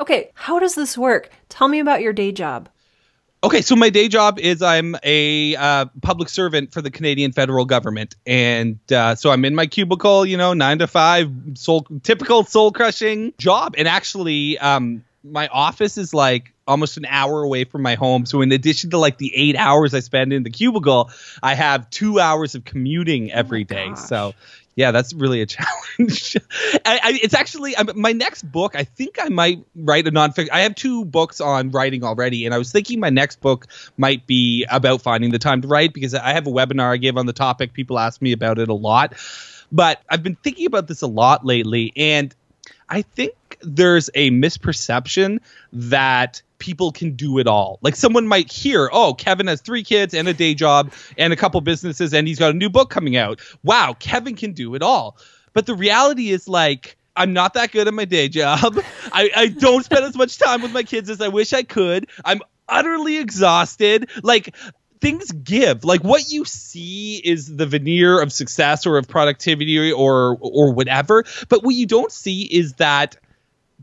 Okay, 0.00 0.32
how 0.34 0.58
does 0.58 0.74
this 0.74 0.98
work? 0.98 1.30
Tell 1.48 1.68
me 1.68 1.78
about 1.78 2.00
your 2.02 2.12
day 2.12 2.32
job. 2.32 2.68
Okay, 3.44 3.62
so 3.62 3.76
my 3.76 3.88
day 3.88 4.08
job 4.08 4.40
is 4.40 4.62
I'm 4.62 4.96
a 5.04 5.54
uh, 5.54 5.86
public 6.02 6.28
servant 6.28 6.72
for 6.72 6.82
the 6.82 6.90
Canadian 6.90 7.30
federal 7.30 7.66
government, 7.66 8.16
and 8.26 8.80
uh, 8.90 9.14
so 9.14 9.30
I'm 9.30 9.44
in 9.44 9.54
my 9.54 9.66
cubicle, 9.66 10.26
you 10.26 10.36
know, 10.36 10.54
nine 10.54 10.80
to 10.80 10.88
five, 10.88 11.30
soul 11.54 11.86
typical 12.02 12.42
soul 12.42 12.72
crushing 12.72 13.32
job. 13.38 13.76
And 13.78 13.86
actually, 13.86 14.58
um, 14.58 15.04
my 15.22 15.46
office 15.46 15.98
is 15.98 16.12
like 16.12 16.52
almost 16.66 16.96
an 16.96 17.06
hour 17.08 17.44
away 17.44 17.62
from 17.62 17.82
my 17.82 17.94
home. 17.94 18.26
So 18.26 18.40
in 18.40 18.50
addition 18.50 18.90
to 18.90 18.98
like 18.98 19.18
the 19.18 19.32
eight 19.36 19.54
hours 19.54 19.94
I 19.94 20.00
spend 20.00 20.32
in 20.32 20.42
the 20.42 20.50
cubicle, 20.50 21.10
I 21.44 21.54
have 21.54 21.88
two 21.90 22.18
hours 22.18 22.56
of 22.56 22.64
commuting 22.64 23.30
every 23.30 23.62
oh 23.62 23.74
day. 23.74 23.88
gosh. 23.90 24.00
So 24.00 24.34
yeah, 24.78 24.92
that's 24.92 25.12
really 25.12 25.42
a 25.42 25.46
challenge. 25.56 26.36
I, 26.86 27.00
I, 27.02 27.18
it's 27.20 27.34
actually 27.34 27.76
I, 27.76 27.82
my 27.96 28.12
next 28.12 28.44
book. 28.44 28.76
I 28.76 28.84
think 28.84 29.18
I 29.20 29.28
might 29.28 29.64
write 29.74 30.06
a 30.06 30.12
nonfiction. 30.12 30.50
I 30.52 30.60
have 30.60 30.76
two 30.76 31.04
books 31.04 31.40
on 31.40 31.72
writing 31.72 32.04
already, 32.04 32.44
and 32.44 32.54
I 32.54 32.58
was 32.58 32.70
thinking 32.70 33.00
my 33.00 33.10
next 33.10 33.40
book 33.40 33.66
might 33.96 34.24
be 34.28 34.64
about 34.70 35.02
finding 35.02 35.32
the 35.32 35.40
time 35.40 35.62
to 35.62 35.68
write 35.68 35.92
because 35.92 36.14
I 36.14 36.32
have 36.32 36.46
a 36.46 36.50
webinar 36.50 36.92
I 36.92 36.96
give 36.96 37.18
on 37.18 37.26
the 37.26 37.32
topic. 37.32 37.72
People 37.72 37.98
ask 37.98 38.22
me 38.22 38.30
about 38.30 38.60
it 38.60 38.68
a 38.68 38.74
lot, 38.74 39.14
but 39.72 40.00
I've 40.08 40.22
been 40.22 40.36
thinking 40.36 40.66
about 40.66 40.86
this 40.86 41.02
a 41.02 41.08
lot 41.08 41.44
lately, 41.44 41.92
and 41.96 42.32
I 42.88 43.02
think 43.02 43.34
there's 43.60 44.10
a 44.14 44.30
misperception 44.30 45.40
that 45.72 46.40
people 46.58 46.92
can 46.92 47.12
do 47.12 47.38
it 47.38 47.46
all. 47.46 47.78
Like 47.82 47.96
someone 47.96 48.26
might 48.26 48.50
hear, 48.50 48.88
oh, 48.92 49.14
Kevin 49.14 49.46
has 49.46 49.60
three 49.60 49.82
kids 49.82 50.14
and 50.14 50.28
a 50.28 50.34
day 50.34 50.54
job 50.54 50.92
and 51.16 51.32
a 51.32 51.36
couple 51.36 51.60
businesses 51.60 52.12
and 52.14 52.26
he's 52.26 52.38
got 52.38 52.50
a 52.50 52.54
new 52.54 52.68
book 52.68 52.90
coming 52.90 53.16
out. 53.16 53.40
Wow, 53.62 53.94
Kevin 53.98 54.36
can 54.36 54.52
do 54.52 54.74
it 54.74 54.82
all. 54.82 55.16
But 55.52 55.66
the 55.66 55.74
reality 55.74 56.30
is 56.30 56.48
like, 56.48 56.96
I'm 57.16 57.32
not 57.32 57.54
that 57.54 57.72
good 57.72 57.88
at 57.88 57.94
my 57.94 58.04
day 58.04 58.28
job. 58.28 58.78
I, 59.12 59.30
I 59.34 59.48
don't 59.48 59.84
spend 59.84 60.04
as 60.04 60.16
much 60.16 60.38
time 60.38 60.62
with 60.62 60.72
my 60.72 60.82
kids 60.82 61.10
as 61.10 61.20
I 61.20 61.28
wish 61.28 61.52
I 61.52 61.62
could. 61.62 62.08
I'm 62.24 62.40
utterly 62.68 63.18
exhausted. 63.18 64.10
Like, 64.22 64.54
things 65.00 65.30
give 65.30 65.84
like 65.84 66.02
what 66.02 66.28
you 66.28 66.44
see 66.44 67.20
is 67.24 67.54
the 67.54 67.66
veneer 67.66 68.20
of 68.20 68.32
success 68.32 68.84
or 68.84 68.98
of 68.98 69.06
productivity 69.06 69.92
or 69.92 70.36
or 70.40 70.72
whatever 70.72 71.24
but 71.48 71.62
what 71.62 71.74
you 71.74 71.86
don't 71.86 72.10
see 72.10 72.42
is 72.42 72.72
that 72.74 73.16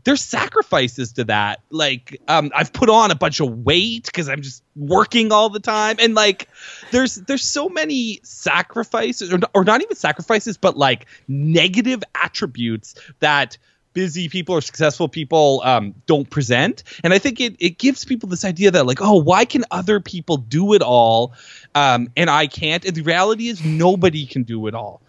there's 0.06 0.22
sacrifices 0.22 1.12
to 1.12 1.24
that 1.24 1.60
like 1.70 2.20
um 2.28 2.50
i've 2.54 2.72
put 2.72 2.88
on 2.88 3.10
a 3.10 3.14
bunch 3.14 3.40
of 3.40 3.64
weight 3.64 4.06
because 4.06 4.28
i'm 4.28 4.40
just 4.40 4.62
working 4.76 5.32
all 5.32 5.50
the 5.50 5.60
time 5.60 5.96
and 5.98 6.14
like 6.14 6.48
there's 6.92 7.16
there's 7.16 7.42
so 7.42 7.68
many 7.68 8.20
sacrifices 8.22 9.32
or, 9.32 9.40
or 9.52 9.64
not 9.64 9.82
even 9.82 9.96
sacrifices 9.96 10.56
but 10.56 10.76
like 10.76 11.06
negative 11.26 12.02
attributes 12.14 12.94
that 13.18 13.58
busy 13.94 14.28
people 14.28 14.54
or 14.54 14.60
successful 14.60 15.08
people 15.08 15.62
um, 15.64 15.94
don't 16.04 16.28
present. 16.28 16.82
And 17.02 17.14
I 17.14 17.18
think 17.18 17.40
it, 17.40 17.56
it 17.58 17.78
gives 17.78 18.04
people 18.04 18.28
this 18.28 18.44
idea 18.44 18.70
that, 18.72 18.84
like, 18.84 19.00
oh, 19.00 19.16
why 19.16 19.46
can 19.46 19.64
other 19.70 20.00
people 20.00 20.36
do 20.36 20.74
it 20.74 20.82
all 20.82 21.32
um, 21.74 22.08
and 22.14 22.28
I 22.28 22.46
can't? 22.46 22.84
And 22.84 22.94
the 22.94 23.00
reality 23.00 23.48
is, 23.48 23.64
nobody 23.64 24.26
can 24.26 24.42
do 24.42 24.66
it 24.66 24.74
all. 24.74 25.00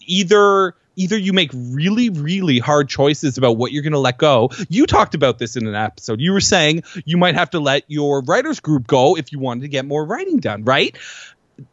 Either 0.00 0.76
either 0.96 1.16
you 1.16 1.32
make 1.32 1.50
really 1.52 2.10
really 2.10 2.58
hard 2.58 2.88
choices 2.88 3.38
about 3.38 3.56
what 3.56 3.72
you're 3.72 3.82
going 3.82 3.92
to 3.92 3.98
let 3.98 4.18
go 4.18 4.50
you 4.68 4.86
talked 4.86 5.14
about 5.14 5.38
this 5.38 5.56
in 5.56 5.66
an 5.66 5.74
episode 5.74 6.20
you 6.20 6.32
were 6.32 6.40
saying 6.40 6.82
you 7.04 7.16
might 7.16 7.34
have 7.34 7.50
to 7.50 7.60
let 7.60 7.84
your 7.88 8.22
writers 8.22 8.60
group 8.60 8.86
go 8.86 9.16
if 9.16 9.32
you 9.32 9.38
wanted 9.38 9.62
to 9.62 9.68
get 9.68 9.84
more 9.84 10.04
writing 10.04 10.38
done 10.38 10.64
right 10.64 10.96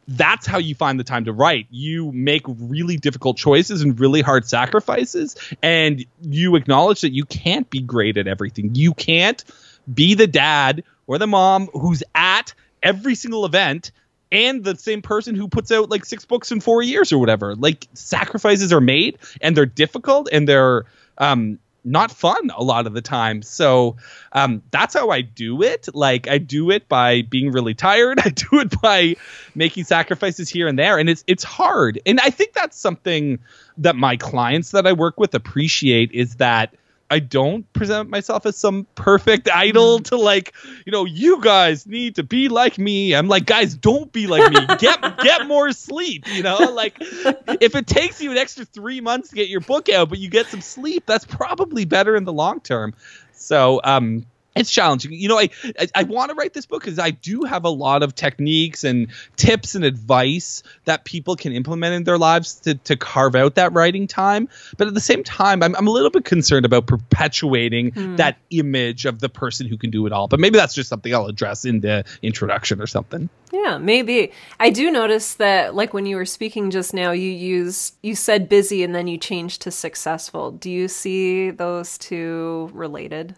that's 0.08 0.46
how 0.46 0.58
you 0.58 0.76
find 0.76 1.00
the 1.00 1.04
time 1.04 1.26
to 1.26 1.34
write. 1.34 1.68
You 1.70 2.12
make 2.12 2.44
really 2.46 2.98
difficult 2.98 3.38
choices 3.38 3.82
and 3.82 4.00
really 4.00 4.22
hard 4.22 4.48
sacrifices, 4.48 5.36
and 5.62 6.06
you 6.22 6.56
acknowledge 6.56 7.02
that 7.02 7.14
you 7.14 7.26
can't 7.26 7.70
be 7.70 7.82
great 7.82 8.18
at 8.18 8.28
everything. 8.28 8.76
You 8.76 8.94
can't 8.94 9.44
be 9.92 10.14
the 10.14 10.28
dad 10.28 10.84
or 11.08 11.18
the 11.18 11.28
mom 11.28 11.68
who's 11.74 12.04
at 12.14 12.54
every 12.84 13.16
single 13.16 13.46
event 13.46 13.92
and 14.32 14.64
the 14.64 14.76
same 14.76 15.02
person 15.02 15.36
who 15.36 15.48
puts 15.48 15.72
out 15.72 15.90
like 15.90 16.06
six 16.06 16.26
books 16.26 16.52
in 16.52 16.62
four 16.62 16.82
years 16.82 17.12
or 17.12 17.18
whatever. 17.20 17.56
Like 17.56 17.88
sacrifices 17.94 18.72
are 18.72 18.82
made 18.82 19.18
and 19.42 19.56
they're 19.56 19.66
difficult 19.66 20.30
and 20.32 20.48
they're 20.48 20.86
um 21.18 21.60
not 21.84 22.12
fun 22.12 22.52
a 22.56 22.64
lot 22.64 22.86
of 22.86 22.94
the 22.94 23.02
time. 23.02 23.42
So 23.42 23.98
um, 24.34 24.62
that's 24.72 24.94
how 24.94 25.10
I 25.10 25.22
do 25.22 25.64
it. 25.64 25.88
Like 25.94 26.28
I 26.28 26.38
do 26.38 26.70
it 26.70 26.88
by 26.88 27.24
being 27.24 27.52
really 27.52 27.74
tired. 27.74 28.20
I 28.24 28.30
do 28.30 28.60
it 28.60 28.80
by 28.82 29.16
making 29.56 29.86
sacrifices 29.86 30.50
here 30.50 30.68
and 30.68 30.78
there, 30.78 30.98
and 30.98 31.10
it's 31.10 31.24
it's 31.28 31.44
hard. 31.44 32.00
And 32.06 32.20
I 32.20 32.30
think 32.30 32.54
that's 32.54 32.78
something 32.78 33.40
that 33.78 33.96
my 33.96 34.18
clients 34.18 34.72
that 34.72 34.86
I 34.86 34.94
work 34.94 35.20
with 35.20 35.34
appreciate 35.34 36.12
is 36.12 36.36
that 36.36 36.76
I 37.12 37.20
don't 37.20 37.72
present 37.74 38.10
myself 38.10 38.46
as 38.46 38.56
some 38.56 38.88
perfect 38.96 39.50
idol 39.50 40.00
to 40.00 40.16
like, 40.16 40.54
you 40.86 40.92
know, 40.94 41.04
you 41.04 41.42
guys 41.42 41.86
need 41.86 42.16
to 42.16 42.24
be 42.24 42.48
like 42.48 42.78
me. 42.78 43.14
I'm 43.14 43.28
like, 43.28 43.46
guys, 43.46 43.76
don't 43.76 44.12
be 44.14 44.28
like 44.28 44.50
me. 44.52 44.66
Get 44.80 45.20
get 45.20 45.46
more 45.48 45.74
sleep, 45.74 46.26
you 46.34 46.42
know? 46.42 46.58
Like 46.58 46.96
if 47.00 47.76
it 47.76 47.86
takes 47.86 48.22
you 48.22 48.32
an 48.32 48.38
extra 48.38 48.64
3 48.64 49.02
months 49.02 49.30
to 49.30 49.36
get 49.36 49.50
your 49.50 49.60
book 49.60 49.90
out, 49.90 50.10
but 50.10 50.20
you 50.20 50.30
get 50.30 50.48
some 50.48 50.62
sleep, 50.62 51.04
that's 51.06 51.26
probably 51.26 51.84
better 51.84 52.16
in 52.16 52.24
the 52.24 52.34
long 52.34 52.62
term. 52.62 52.94
So, 53.34 53.82
um 53.84 54.26
it's 54.56 54.72
challenging. 54.72 55.14
You 55.14 55.30
know, 55.30 55.40
I 55.40 55.50
I, 55.80 55.88
I 55.96 56.04
want 56.04 56.30
to 56.30 56.36
write 56.36 56.54
this 56.54 56.66
book 56.66 56.84
because 56.84 57.00
I 57.00 57.12
do 57.12 57.44
have 57.44 57.64
a 57.64 57.70
lot 57.70 58.04
of 58.04 58.16
techniques 58.16 58.84
and 58.84 59.08
tips 59.38 59.76
and 59.76 59.86
advice 59.86 60.64
that 60.86 61.06
people 61.06 61.36
can 61.36 61.54
implement 61.54 61.94
in 61.96 62.04
their 62.04 62.18
lives 62.18 62.56
to, 62.62 62.76
to 62.76 62.96
carve 62.96 63.36
out 63.36 63.56
that 63.56 63.74
writing 63.74 64.08
time. 64.08 64.50
But 64.78 64.88
at 64.88 64.94
the 64.94 65.00
same 65.00 65.24
time, 65.24 65.64
I'm, 65.64 65.76
I'm 65.76 65.88
a 65.88 65.92
little 65.92 66.10
bit 66.10 66.26
concerned 66.26 66.66
about 66.66 66.88
perpetuating 66.88 67.92
Hmm. 67.92 68.16
that 68.18 68.38
image 68.50 69.06
of 69.06 69.20
the 69.20 69.30
person 69.30 69.68
who 69.68 69.78
can 69.78 69.90
do 69.90 70.06
it 70.06 70.14
all. 70.14 70.28
But 70.28 70.40
maybe 70.40 70.58
that's 70.58 70.74
just 70.74 70.90
something 70.90 71.14
I'll 71.14 71.28
address 71.28 71.66
in 71.66 71.82
the 71.82 72.04
introduction 72.22 72.82
or 72.82 72.88
something. 72.88 73.30
Yeah, 73.52 73.78
maybe. 73.78 74.32
I 74.60 74.70
do 74.70 74.92
notice 74.92 75.36
that 75.36 75.76
like 75.76 75.94
when 75.94 76.06
you 76.06 76.16
were 76.16 76.26
speaking 76.26 76.72
just 76.72 76.94
now, 76.94 77.12
you 77.12 77.30
used 77.30 77.96
you 78.02 78.16
said 78.16 78.50
busy 78.50 78.84
and 78.84 78.94
then 78.96 79.08
you 79.08 79.18
changed 79.18 79.62
to 79.64 79.72
successful. 79.72 80.52
Do 80.52 80.70
you 80.70 80.88
see 80.88 81.52
those 81.52 81.98
two 81.98 82.70
related? 82.74 83.36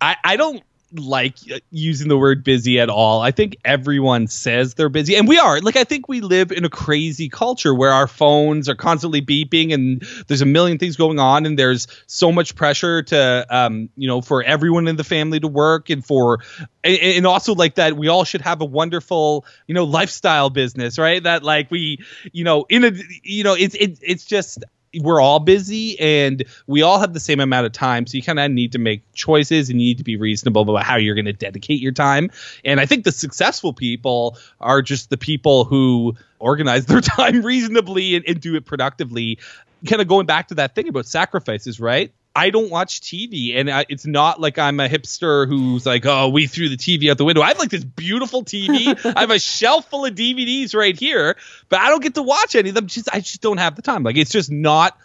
I, 0.00 0.16
I 0.24 0.36
don't 0.36 0.62
like 0.92 1.36
uh, 1.52 1.58
using 1.70 2.08
the 2.08 2.16
word 2.16 2.42
busy 2.42 2.80
at 2.80 2.88
all. 2.88 3.20
I 3.20 3.30
think 3.30 3.56
everyone 3.64 4.26
says 4.26 4.74
they're 4.74 4.88
busy, 4.88 5.16
and 5.16 5.28
we 5.28 5.38
are. 5.38 5.60
Like, 5.60 5.76
I 5.76 5.84
think 5.84 6.08
we 6.08 6.20
live 6.20 6.50
in 6.50 6.64
a 6.64 6.70
crazy 6.70 7.28
culture 7.28 7.74
where 7.74 7.90
our 7.90 8.06
phones 8.06 8.68
are 8.68 8.74
constantly 8.74 9.20
beeping, 9.20 9.74
and 9.74 10.02
there's 10.26 10.40
a 10.40 10.46
million 10.46 10.78
things 10.78 10.96
going 10.96 11.18
on, 11.18 11.46
and 11.46 11.58
there's 11.58 11.88
so 12.06 12.32
much 12.32 12.54
pressure 12.54 13.02
to, 13.02 13.46
um, 13.50 13.90
you 13.96 14.08
know, 14.08 14.20
for 14.22 14.42
everyone 14.42 14.88
in 14.88 14.96
the 14.96 15.04
family 15.04 15.40
to 15.40 15.48
work, 15.48 15.90
and 15.90 16.04
for, 16.04 16.38
and, 16.82 16.96
and 16.98 17.26
also 17.26 17.54
like 17.54 17.74
that 17.74 17.96
we 17.96 18.08
all 18.08 18.24
should 18.24 18.40
have 18.40 18.60
a 18.60 18.66
wonderful, 18.66 19.44
you 19.66 19.74
know, 19.74 19.84
lifestyle 19.84 20.48
business, 20.48 20.98
right? 20.98 21.22
That 21.22 21.42
like 21.42 21.70
we, 21.70 21.98
you 22.32 22.44
know, 22.44 22.64
in 22.68 22.84
a, 22.84 22.92
you 23.22 23.44
know, 23.44 23.54
it's 23.54 23.74
it, 23.74 23.98
it's 24.02 24.24
just 24.24 24.64
we're 25.00 25.20
all 25.20 25.38
busy 25.38 25.98
and 26.00 26.44
we 26.66 26.82
all 26.82 26.98
have 26.98 27.12
the 27.12 27.20
same 27.20 27.40
amount 27.40 27.66
of 27.66 27.72
time 27.72 28.06
so 28.06 28.16
you 28.16 28.22
kind 28.22 28.38
of 28.38 28.50
need 28.50 28.72
to 28.72 28.78
make 28.78 29.02
choices 29.12 29.70
and 29.70 29.80
you 29.80 29.88
need 29.88 29.98
to 29.98 30.04
be 30.04 30.16
reasonable 30.16 30.62
about 30.62 30.82
how 30.82 30.96
you're 30.96 31.14
going 31.14 31.24
to 31.24 31.32
dedicate 31.32 31.80
your 31.80 31.92
time. 31.92 32.30
And 32.64 32.80
i 32.80 32.86
think 32.86 33.04
the 33.04 33.12
successful 33.12 33.72
people 33.72 34.38
are 34.60 34.82
just 34.82 35.10
the 35.10 35.18
people 35.18 35.64
who 35.64 36.16
organize 36.38 36.86
their 36.86 37.00
time 37.02 37.42
reasonably 37.42 38.16
and, 38.16 38.24
and 38.26 38.40
do 38.40 38.54
it 38.56 38.64
productively. 38.64 39.38
Kind 39.86 40.02
of 40.02 40.08
going 40.08 40.26
back 40.26 40.48
to 40.48 40.54
that 40.56 40.74
thing 40.74 40.88
about 40.88 41.06
sacrifices 41.06 41.78
right 41.78 42.12
I 42.34 42.50
don't 42.50 42.70
watch 42.70 43.00
TV, 43.00 43.56
and 43.56 43.68
I, 43.68 43.84
it's 43.88 44.06
not 44.06 44.40
like 44.40 44.58
I'm 44.58 44.78
a 44.78 44.88
hipster 44.88 45.48
who's 45.48 45.84
like, 45.84 46.06
"Oh, 46.06 46.28
we 46.28 46.46
threw 46.46 46.68
the 46.68 46.76
TV 46.76 47.10
out 47.10 47.18
the 47.18 47.24
window." 47.24 47.42
I 47.42 47.48
have 47.48 47.58
like 47.58 47.70
this 47.70 47.84
beautiful 47.84 48.44
TV. 48.44 48.96
I 49.16 49.20
have 49.20 49.30
a 49.30 49.38
shelf 49.38 49.90
full 49.90 50.04
of 50.04 50.14
DVDs 50.14 50.74
right 50.74 50.96
here, 50.98 51.36
but 51.68 51.80
I 51.80 51.88
don't 51.88 52.02
get 52.02 52.14
to 52.14 52.22
watch 52.22 52.54
any 52.54 52.68
of 52.68 52.74
them. 52.74 52.86
Just 52.86 53.08
I 53.12 53.20
just 53.20 53.40
don't 53.40 53.58
have 53.58 53.74
the 53.74 53.82
time. 53.82 54.04
Like 54.04 54.16
it's 54.16 54.30
just 54.30 54.50
not 54.50 54.96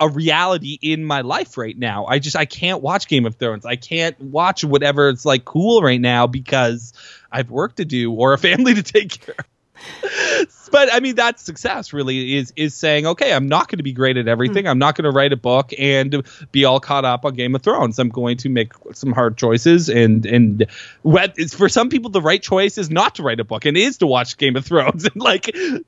a 0.00 0.08
reality 0.08 0.78
in 0.82 1.04
my 1.04 1.20
life 1.20 1.56
right 1.56 1.78
now. 1.78 2.06
I 2.06 2.18
just 2.18 2.36
I 2.36 2.44
can't 2.44 2.82
watch 2.82 3.06
Game 3.06 3.26
of 3.26 3.36
Thrones. 3.36 3.64
I 3.64 3.76
can't 3.76 4.18
watch 4.20 4.64
whatever 4.64 5.08
it's 5.10 5.24
like 5.24 5.44
cool 5.44 5.82
right 5.82 6.00
now 6.00 6.26
because 6.26 6.92
I 7.30 7.36
have 7.38 7.50
work 7.50 7.76
to 7.76 7.84
do 7.84 8.12
or 8.12 8.32
a 8.32 8.38
family 8.38 8.74
to 8.74 8.82
take 8.82 9.20
care 9.20 9.36
of. 9.38 9.44
But 10.70 10.92
I 10.92 11.00
mean 11.00 11.14
that's 11.14 11.42
success 11.42 11.92
really 11.92 12.36
is 12.36 12.52
is 12.56 12.74
saying, 12.74 13.06
okay, 13.06 13.32
I'm 13.32 13.48
not 13.48 13.68
going 13.68 13.78
to 13.78 13.82
be 13.82 13.92
great 13.92 14.16
at 14.16 14.28
everything. 14.28 14.64
Hmm. 14.64 14.70
I'm 14.70 14.78
not 14.78 14.94
going 14.94 15.04
to 15.04 15.10
write 15.10 15.32
a 15.32 15.36
book 15.36 15.72
and 15.78 16.24
be 16.50 16.64
all 16.64 16.80
caught 16.80 17.04
up 17.04 17.24
on 17.24 17.34
Game 17.34 17.54
of 17.54 17.62
Thrones. 17.62 17.98
I'm 17.98 18.08
going 18.08 18.38
to 18.38 18.48
make 18.48 18.72
some 18.92 19.12
hard 19.12 19.36
choices 19.36 19.88
and 19.88 20.24
and 20.26 20.66
what 21.02 21.38
is 21.38 21.54
for 21.54 21.68
some 21.68 21.88
people 21.88 22.10
the 22.10 22.22
right 22.22 22.42
choice 22.42 22.78
is 22.78 22.90
not 22.90 23.16
to 23.16 23.22
write 23.22 23.40
a 23.40 23.44
book 23.44 23.64
and 23.64 23.76
is 23.76 23.98
to 23.98 24.06
watch 24.06 24.36
Game 24.36 24.56
of 24.56 24.64
Thrones 24.64 25.04
and 25.12 25.16
like 25.16 25.50
hmm. 25.54 25.78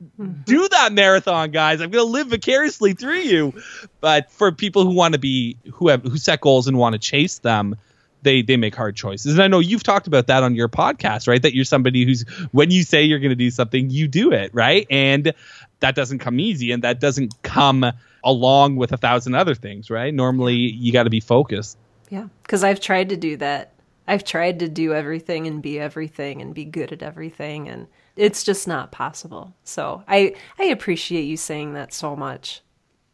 do 0.45 0.69
that 0.69 0.93
marathon, 0.93 1.51
guys. 1.51 1.81
I'm 1.81 1.90
going 1.90 2.07
to 2.07 2.11
live 2.11 2.29
vicariously 2.29 2.95
through 2.95 3.21
you. 3.21 3.55
But 4.01 4.31
for 4.31 4.53
people 4.53 4.85
who 4.85 4.95
want 4.95 5.14
to 5.14 5.19
be 5.19 5.57
who 5.73 5.88
have 5.88 6.03
who 6.03 6.19
set 6.19 6.40
goals 6.40 6.69
and 6.69 6.77
want 6.77 6.93
to 6.95 6.99
chase 6.99 7.38
them, 7.38 7.77
they 8.25 8.43
they 8.43 8.57
make 8.57 8.75
hard 8.75 8.97
choices. 8.97 9.35
And 9.35 9.43
I 9.43 9.49
know 9.49 9.61
you've 9.61 9.83
talked 9.83 10.07
about 10.07 10.27
that 10.27 10.43
on 10.43 10.55
your 10.55 10.69
podcast, 10.69 11.29
right? 11.29 11.41
That 11.43 11.55
you're 11.55 11.65
somebody 11.65 12.05
who's 12.05 12.23
when 12.53 12.71
you 12.71 12.83
say 12.83 13.03
you're 13.03 13.21
going 13.21 13.31
to 13.31 13.37
do 13.37 13.51
something, 13.51 13.91
you 13.91 14.09
do 14.09 14.33
it, 14.33 14.51
right? 14.53 14.87
And 14.91 15.33
that 15.81 15.95
doesn't 15.95 16.19
come 16.19 16.41
easy 16.41 16.73
and 16.73 16.83
that 16.83 17.01
doesn't 17.01 17.41
come 17.43 17.85
along 18.25 18.77
with 18.77 18.93
a 18.93 18.97
thousand 18.97 19.35
other 19.35 19.55
things, 19.55 19.91
right? 19.91 20.13
Normally 20.13 20.55
you 20.57 20.93
got 20.93 21.05
to 21.05 21.11
be 21.11 21.21
focused. 21.21 21.79
Yeah, 22.11 22.29
because 22.43 22.65
I've 22.65 22.81
tried 22.81 23.11
to 23.11 23.17
do 23.17 23.37
that 23.39 23.75
I've 24.07 24.25
tried 24.25 24.59
to 24.59 24.69
do 24.69 24.93
everything 24.93 25.47
and 25.47 25.63
be 25.63 25.81
everything 25.81 26.43
and 26.43 26.55
be 26.55 26.65
good 26.65 26.93
at 26.93 27.03
everything 27.03 27.69
and 27.69 27.87
it's 28.17 28.45
just 28.45 28.69
not 28.69 28.93
possible. 28.93 29.55
So 29.65 30.05
I 30.07 30.35
I 30.59 30.65
appreciate 30.65 31.23
you 31.23 31.37
saying 31.37 31.75
that 31.75 31.93
so 31.93 32.15
much. 32.15 32.63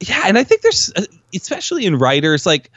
Yeah, 0.01 0.25
and 0.27 0.37
I 0.37 0.45
think 0.45 0.63
there's 0.63 0.93
uh, 0.97 1.05
especially 1.35 1.87
in 1.87 1.99
writers 1.99 2.45
like 2.45 2.71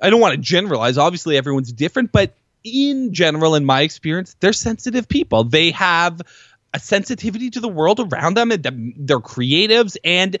I 0.00 0.10
don't 0.10 0.20
want 0.20 0.32
to 0.32 0.40
generalize. 0.40 0.98
Obviously 0.98 1.36
everyone's 1.36 1.72
different, 1.72 2.12
but 2.12 2.34
in 2.64 3.12
general 3.14 3.54
in 3.54 3.64
my 3.64 3.82
experience, 3.82 4.36
they're 4.40 4.52
sensitive 4.52 5.08
people. 5.08 5.44
They 5.44 5.70
have 5.72 6.20
a 6.74 6.78
sensitivity 6.78 7.50
to 7.50 7.60
the 7.60 7.68
world 7.68 8.00
around 8.00 8.36
them 8.36 8.50
and 8.50 8.62
they're 8.98 9.20
creatives 9.20 9.96
and 10.04 10.36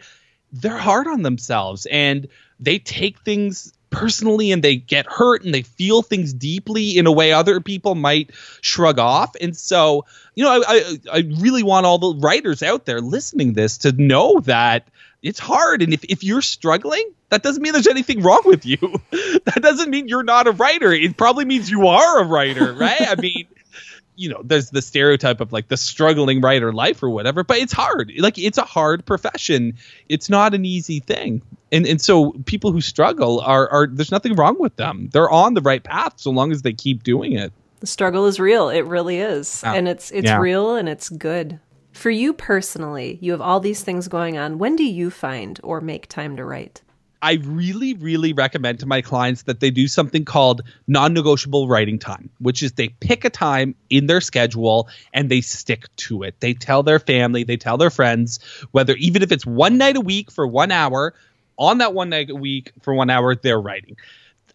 they're 0.52 0.76
hard 0.76 1.06
on 1.06 1.22
themselves 1.22 1.86
and 1.90 2.28
they 2.60 2.78
take 2.78 3.20
things 3.20 3.72
personally 3.90 4.52
and 4.52 4.62
they 4.62 4.76
get 4.76 5.06
hurt 5.06 5.44
and 5.44 5.54
they 5.54 5.62
feel 5.62 6.02
things 6.02 6.32
deeply 6.34 6.98
in 6.98 7.06
a 7.06 7.12
way 7.12 7.32
other 7.32 7.60
people 7.60 7.94
might 7.94 8.30
shrug 8.60 8.98
off. 8.98 9.34
And 9.40 9.56
so, 9.56 10.04
you 10.34 10.44
know, 10.44 10.50
I, 10.50 10.62
I, 10.68 10.98
I 11.12 11.18
really 11.40 11.62
want 11.62 11.86
all 11.86 11.98
the 11.98 12.20
writers 12.20 12.62
out 12.62 12.84
there 12.84 13.00
listening 13.00 13.54
this 13.54 13.78
to 13.78 13.92
know 13.92 14.40
that 14.40 14.88
it's 15.22 15.38
hard. 15.38 15.82
And 15.82 15.92
if, 15.92 16.04
if 16.04 16.22
you're 16.22 16.42
struggling, 16.42 17.12
that 17.30 17.42
doesn't 17.42 17.62
mean 17.62 17.72
there's 17.72 17.86
anything 17.86 18.22
wrong 18.22 18.42
with 18.44 18.64
you. 18.64 18.78
that 19.10 19.58
doesn't 19.60 19.90
mean 19.90 20.08
you're 20.08 20.22
not 20.22 20.46
a 20.46 20.52
writer. 20.52 20.92
It 20.92 21.16
probably 21.16 21.44
means 21.44 21.70
you 21.70 21.86
are 21.88 22.20
a 22.20 22.24
writer, 22.24 22.72
right? 22.72 23.00
I 23.00 23.20
mean, 23.20 23.46
you 24.16 24.28
know, 24.28 24.40
there's 24.44 24.70
the 24.70 24.82
stereotype 24.82 25.40
of 25.40 25.52
like 25.52 25.68
the 25.68 25.76
struggling 25.76 26.40
writer 26.40 26.72
life 26.72 27.02
or 27.02 27.10
whatever, 27.10 27.44
but 27.44 27.58
it's 27.58 27.72
hard. 27.72 28.12
Like 28.18 28.38
it's 28.38 28.58
a 28.58 28.62
hard 28.62 29.04
profession. 29.04 29.74
It's 30.08 30.28
not 30.28 30.54
an 30.54 30.64
easy 30.64 31.00
thing. 31.00 31.42
And 31.70 31.86
and 31.86 32.00
so 32.00 32.32
people 32.46 32.72
who 32.72 32.80
struggle 32.80 33.40
are 33.40 33.68
are 33.68 33.86
there's 33.86 34.10
nothing 34.10 34.34
wrong 34.34 34.56
with 34.58 34.74
them. 34.76 35.10
They're 35.12 35.30
on 35.30 35.54
the 35.54 35.60
right 35.60 35.82
path 35.82 36.14
so 36.16 36.30
long 36.30 36.50
as 36.50 36.62
they 36.62 36.72
keep 36.72 37.02
doing 37.02 37.32
it. 37.32 37.52
The 37.80 37.86
struggle 37.86 38.26
is 38.26 38.40
real. 38.40 38.70
It 38.70 38.86
really 38.86 39.18
is. 39.18 39.62
and 39.62 39.86
it's 39.86 40.10
it's 40.10 40.26
yeah. 40.26 40.38
real 40.38 40.74
and 40.74 40.88
it's 40.88 41.08
good. 41.08 41.60
For 41.98 42.10
you 42.10 42.32
personally, 42.32 43.18
you 43.20 43.32
have 43.32 43.40
all 43.40 43.58
these 43.58 43.82
things 43.82 44.06
going 44.06 44.38
on. 44.38 44.58
When 44.58 44.76
do 44.76 44.84
you 44.84 45.10
find 45.10 45.58
or 45.64 45.80
make 45.80 46.06
time 46.06 46.36
to 46.36 46.44
write? 46.44 46.80
I 47.22 47.40
really, 47.42 47.94
really 47.94 48.32
recommend 48.32 48.78
to 48.78 48.86
my 48.86 49.02
clients 49.02 49.42
that 49.42 49.58
they 49.58 49.72
do 49.72 49.88
something 49.88 50.24
called 50.24 50.62
non 50.86 51.12
negotiable 51.12 51.66
writing 51.66 51.98
time, 51.98 52.30
which 52.38 52.62
is 52.62 52.70
they 52.70 52.90
pick 52.90 53.24
a 53.24 53.30
time 53.30 53.74
in 53.90 54.06
their 54.06 54.20
schedule 54.20 54.88
and 55.12 55.28
they 55.28 55.40
stick 55.40 55.86
to 55.96 56.22
it. 56.22 56.38
They 56.38 56.54
tell 56.54 56.84
their 56.84 57.00
family, 57.00 57.42
they 57.42 57.56
tell 57.56 57.78
their 57.78 57.90
friends, 57.90 58.38
whether 58.70 58.94
even 58.94 59.24
if 59.24 59.32
it's 59.32 59.44
one 59.44 59.76
night 59.76 59.96
a 59.96 60.00
week 60.00 60.30
for 60.30 60.46
one 60.46 60.70
hour, 60.70 61.14
on 61.58 61.78
that 61.78 61.94
one 61.94 62.10
night 62.10 62.30
a 62.30 62.36
week 62.36 62.70
for 62.80 62.94
one 62.94 63.10
hour, 63.10 63.34
they're 63.34 63.60
writing. 63.60 63.96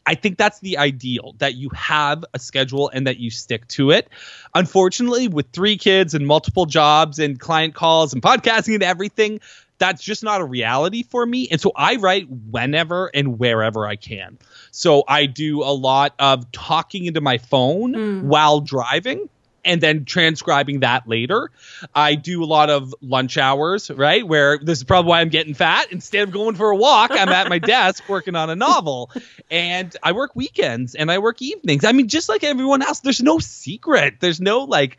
I 0.06 0.16
think 0.16 0.38
that's 0.38 0.60
the 0.60 0.78
ideal 0.78 1.36
that 1.38 1.56
you 1.56 1.70
have 1.70 2.26
a 2.34 2.40
schedule 2.40 2.90
and 2.90 3.08
that 3.08 3.18
you 3.20 3.30
stick 3.30 3.68
to 3.70 3.92
it. 3.92 4.10
Unfortunately, 4.54 5.28
with 5.28 5.48
three 5.52 5.78
kids 5.78 6.14
and 6.14 6.28
multiple 6.28 6.66
jobs 6.66 7.20
and 7.20 7.40
client 7.40 7.74
calls 7.74 8.14
and 8.14 8.22
podcasting 8.22 8.74
and 8.74 8.84
everything, 8.84 9.40
that's 9.78 10.04
just 10.04 10.24
not 10.24 10.42
a 10.42 10.46
reality 10.46 11.04
for 11.04 11.26
me. 11.26 11.48
And 11.52 11.60
so 11.60 11.72
I 11.76 11.96
write 11.96 12.28
whenever 12.30 13.10
and 13.14 13.40
wherever 13.40 13.88
I 13.88 13.96
can. 13.96 14.38
So 14.72 15.04
I 15.08 15.26
do 15.26 15.64
a 15.64 15.74
lot 15.74 16.14
of 16.20 16.52
talking 16.52 17.06
into 17.06 17.22
my 17.22 17.38
phone 17.38 17.94
mm. 17.94 18.24
while 18.24 18.60
driving 18.60 19.30
and 19.66 19.82
then 19.82 20.06
transcribing 20.06 20.82
that 20.82 21.08
later. 21.08 21.52
I 21.94 22.16
do 22.16 22.44
a 22.44 22.46
lot 22.46 22.70
of 22.70 22.94
lunch 23.02 23.38
hours, 23.38 23.90
right? 23.90 24.28
Where 24.28 24.58
this 24.58 24.80
is 24.80 24.84
probably 24.84 25.10
why 25.10 25.22
I'm 25.22 25.30
getting 25.30 25.54
fat. 25.54 25.92
Instead 25.92 26.28
of 26.28 26.34
going 26.34 26.56
for 26.56 26.72
a 26.72 26.76
walk, 26.76 27.12
I'm 27.12 27.30
at 27.30 27.50
my 27.50 27.60
desk 27.60 28.08
working 28.10 28.36
on 28.36 28.50
a 28.50 28.56
novel. 28.56 29.12
And 29.50 29.96
I 30.04 30.12
work 30.12 30.36
weekends 30.36 30.96
and 30.96 31.12
I 31.12 31.20
work 31.20 31.42
evenings. 31.42 31.86
I 31.86 31.92
mean, 31.92 32.08
just 32.08 32.30
like 32.30 32.44
everyone 32.44 32.82
else, 32.82 33.00
there's 33.00 33.22
no 33.22 33.40
secret. 33.40 34.16
There's 34.20 34.42
no 34.42 34.60
like 34.64 34.98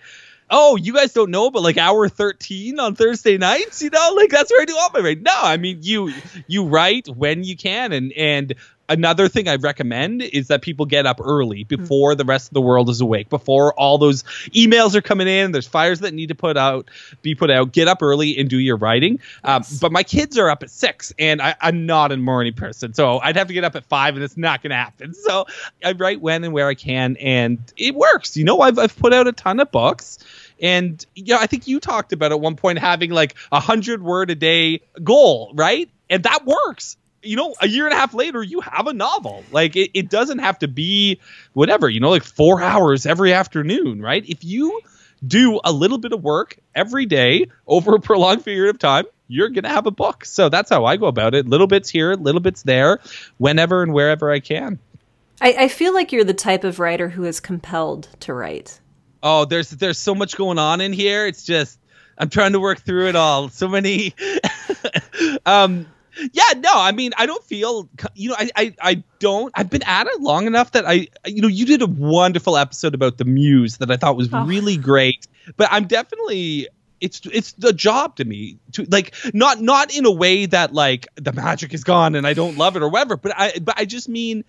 oh, 0.50 0.76
you 0.76 0.92
guys 0.94 1.12
don't 1.12 1.30
know, 1.30 1.50
but 1.50 1.62
like 1.62 1.78
hour 1.78 2.08
13 2.08 2.78
on 2.78 2.94
Thursday 2.94 3.38
nights, 3.38 3.82
you 3.82 3.90
know, 3.90 4.12
like 4.14 4.30
that's 4.30 4.50
where 4.50 4.62
I 4.62 4.64
do 4.64 4.76
all 4.76 4.90
my 4.92 5.00
writing. 5.00 5.22
No, 5.22 5.32
I 5.34 5.56
mean 5.56 5.78
you 5.82 6.12
you 6.46 6.66
write 6.66 7.08
when 7.08 7.44
you 7.44 7.56
can 7.56 7.92
and 7.92 8.12
and 8.12 8.54
another 8.88 9.28
thing 9.28 9.48
I 9.48 9.56
recommend 9.56 10.22
is 10.22 10.48
that 10.48 10.62
people 10.62 10.86
get 10.86 11.06
up 11.06 11.20
early 11.22 11.62
hmm. 11.62 11.76
before 11.76 12.12
mm-hmm. 12.12 12.18
the 12.18 12.24
rest 12.24 12.48
of 12.48 12.54
the 12.54 12.60
world 12.60 12.88
is 12.90 13.00
awake, 13.00 13.28
before 13.28 13.72
all 13.74 13.98
those 13.98 14.22
emails 14.54 14.94
are 14.94 15.02
coming 15.02 15.28
in. 15.28 15.52
There's 15.52 15.66
fires 15.66 16.00
that 16.00 16.14
need 16.14 16.28
to 16.28 16.34
put 16.34 16.56
out, 16.56 16.90
be 17.22 17.34
put 17.34 17.50
out. 17.50 17.72
Get 17.72 17.88
up 17.88 18.02
early 18.02 18.38
and 18.38 18.48
do 18.48 18.58
your 18.58 18.76
writing. 18.76 19.20
Um, 19.42 19.62
yes. 19.62 19.72
Um, 19.72 19.78
but 19.80 19.92
my 19.92 20.02
kids 20.02 20.38
are 20.38 20.50
up 20.50 20.62
at 20.62 20.70
six, 20.70 21.12
and 21.18 21.40
I, 21.40 21.54
am 21.60 21.86
not 21.86 22.12
a 22.12 22.16
morning 22.16 22.54
person, 22.54 22.94
so 22.94 23.18
I'd 23.18 23.36
have 23.36 23.48
to 23.48 23.54
get 23.54 23.64
up 23.64 23.76
at 23.76 23.84
five, 23.84 24.14
and 24.14 24.24
it's 24.24 24.36
not 24.36 24.62
going 24.62 24.70
to 24.70 24.76
happen. 24.76 25.14
So 25.14 25.46
I 25.84 25.92
write 25.92 26.20
when 26.20 26.44
and 26.44 26.52
where 26.52 26.68
I 26.68 26.74
can, 26.74 27.16
and 27.16 27.58
it 27.76 27.94
works. 27.94 28.36
You 28.36 28.44
know, 28.44 28.60
I've 28.60 28.78
I've 28.78 28.96
put 28.96 29.12
out 29.12 29.26
a 29.26 29.32
ton 29.32 29.60
of 29.60 29.70
books. 29.70 30.18
And 30.60 31.04
yeah, 31.14 31.38
I 31.38 31.46
think 31.46 31.66
you 31.66 31.80
talked 31.80 32.12
about 32.12 32.32
at 32.32 32.40
one 32.40 32.56
point 32.56 32.78
having 32.78 33.10
like 33.10 33.34
a 33.50 33.60
hundred 33.60 34.02
word 34.02 34.30
a 34.30 34.34
day 34.34 34.80
goal, 35.02 35.52
right? 35.54 35.90
And 36.08 36.22
that 36.22 36.46
works. 36.46 36.96
You 37.24 37.36
know, 37.36 37.54
a 37.60 37.68
year 37.68 37.84
and 37.86 37.94
a 37.94 37.96
half 37.96 38.14
later, 38.14 38.42
you 38.42 38.60
have 38.60 38.86
a 38.86 38.92
novel. 38.92 39.44
Like 39.50 39.76
it, 39.76 39.90
it 39.94 40.10
doesn't 40.10 40.38
have 40.38 40.58
to 40.60 40.68
be 40.68 41.20
whatever, 41.52 41.88
you 41.88 42.00
know, 42.00 42.10
like 42.10 42.24
four 42.24 42.62
hours 42.62 43.06
every 43.06 43.32
afternoon, 43.32 44.00
right? 44.00 44.24
If 44.28 44.44
you 44.44 44.80
do 45.26 45.60
a 45.64 45.72
little 45.72 45.98
bit 45.98 46.12
of 46.12 46.22
work 46.22 46.58
every 46.74 47.06
day 47.06 47.46
over 47.66 47.94
a 47.94 48.00
prolonged 48.00 48.44
period 48.44 48.74
of 48.74 48.78
time, 48.78 49.04
you're 49.26 49.48
going 49.48 49.64
to 49.64 49.70
have 49.70 49.86
a 49.86 49.90
book. 49.90 50.24
So 50.24 50.48
that's 50.48 50.68
how 50.70 50.84
I 50.84 50.96
go 50.96 51.06
about 51.06 51.34
it. 51.34 51.48
Little 51.48 51.66
bits 51.66 51.88
here, 51.88 52.14
little 52.14 52.42
bits 52.42 52.62
there, 52.62 53.00
whenever 53.38 53.82
and 53.82 53.94
wherever 53.94 54.30
I 54.30 54.40
can. 54.40 54.78
I, 55.40 55.54
I 55.60 55.68
feel 55.68 55.94
like 55.94 56.12
you're 56.12 56.24
the 56.24 56.34
type 56.34 56.62
of 56.62 56.78
writer 56.78 57.08
who 57.08 57.24
is 57.24 57.40
compelled 57.40 58.08
to 58.20 58.34
write 58.34 58.80
oh, 59.24 59.46
there's 59.46 59.70
there's 59.70 59.98
so 59.98 60.14
much 60.14 60.36
going 60.36 60.58
on 60.58 60.80
in 60.80 60.92
here. 60.92 61.26
It's 61.26 61.42
just 61.42 61.80
I'm 62.16 62.28
trying 62.28 62.52
to 62.52 62.60
work 62.60 62.80
through 62.80 63.08
it 63.08 63.16
all. 63.16 63.48
So 63.48 63.66
many. 63.66 64.14
um, 65.46 65.86
yeah, 66.32 66.58
no, 66.58 66.72
I 66.72 66.92
mean, 66.92 67.12
I 67.16 67.26
don't 67.26 67.42
feel, 67.44 67.88
you 68.14 68.30
know, 68.30 68.36
I, 68.38 68.50
I, 68.56 68.74
I 68.80 69.02
don't. 69.18 69.52
I've 69.54 69.70
been 69.70 69.82
at 69.82 70.06
it 70.06 70.20
long 70.20 70.46
enough 70.46 70.72
that 70.72 70.86
I, 70.86 71.08
you 71.26 71.42
know, 71.42 71.48
you 71.48 71.66
did 71.66 71.82
a 71.82 71.86
wonderful 71.86 72.56
episode 72.56 72.94
about 72.94 73.18
the 73.18 73.24
muse 73.24 73.78
that 73.78 73.90
I 73.90 73.96
thought 73.96 74.16
was 74.16 74.32
oh. 74.32 74.44
really 74.44 74.76
great. 74.76 75.26
But 75.56 75.68
I'm 75.70 75.86
definitely 75.86 76.68
it's 77.00 77.20
it's 77.30 77.52
the 77.52 77.72
job 77.72 78.16
to 78.16 78.24
me 78.24 78.58
to 78.72 78.86
like 78.90 79.14
not 79.34 79.60
not 79.60 79.94
in 79.94 80.06
a 80.06 80.10
way 80.10 80.46
that 80.46 80.72
like 80.72 81.06
the 81.16 81.32
magic 81.32 81.74
is 81.74 81.84
gone 81.84 82.14
and 82.14 82.26
I 82.26 82.32
don't 82.34 82.56
love 82.56 82.76
it 82.76 82.82
or 82.82 82.88
whatever 82.88 83.16
but 83.16 83.32
I 83.36 83.58
but 83.58 83.78
I 83.78 83.84
just 83.84 84.08
mean 84.08 84.44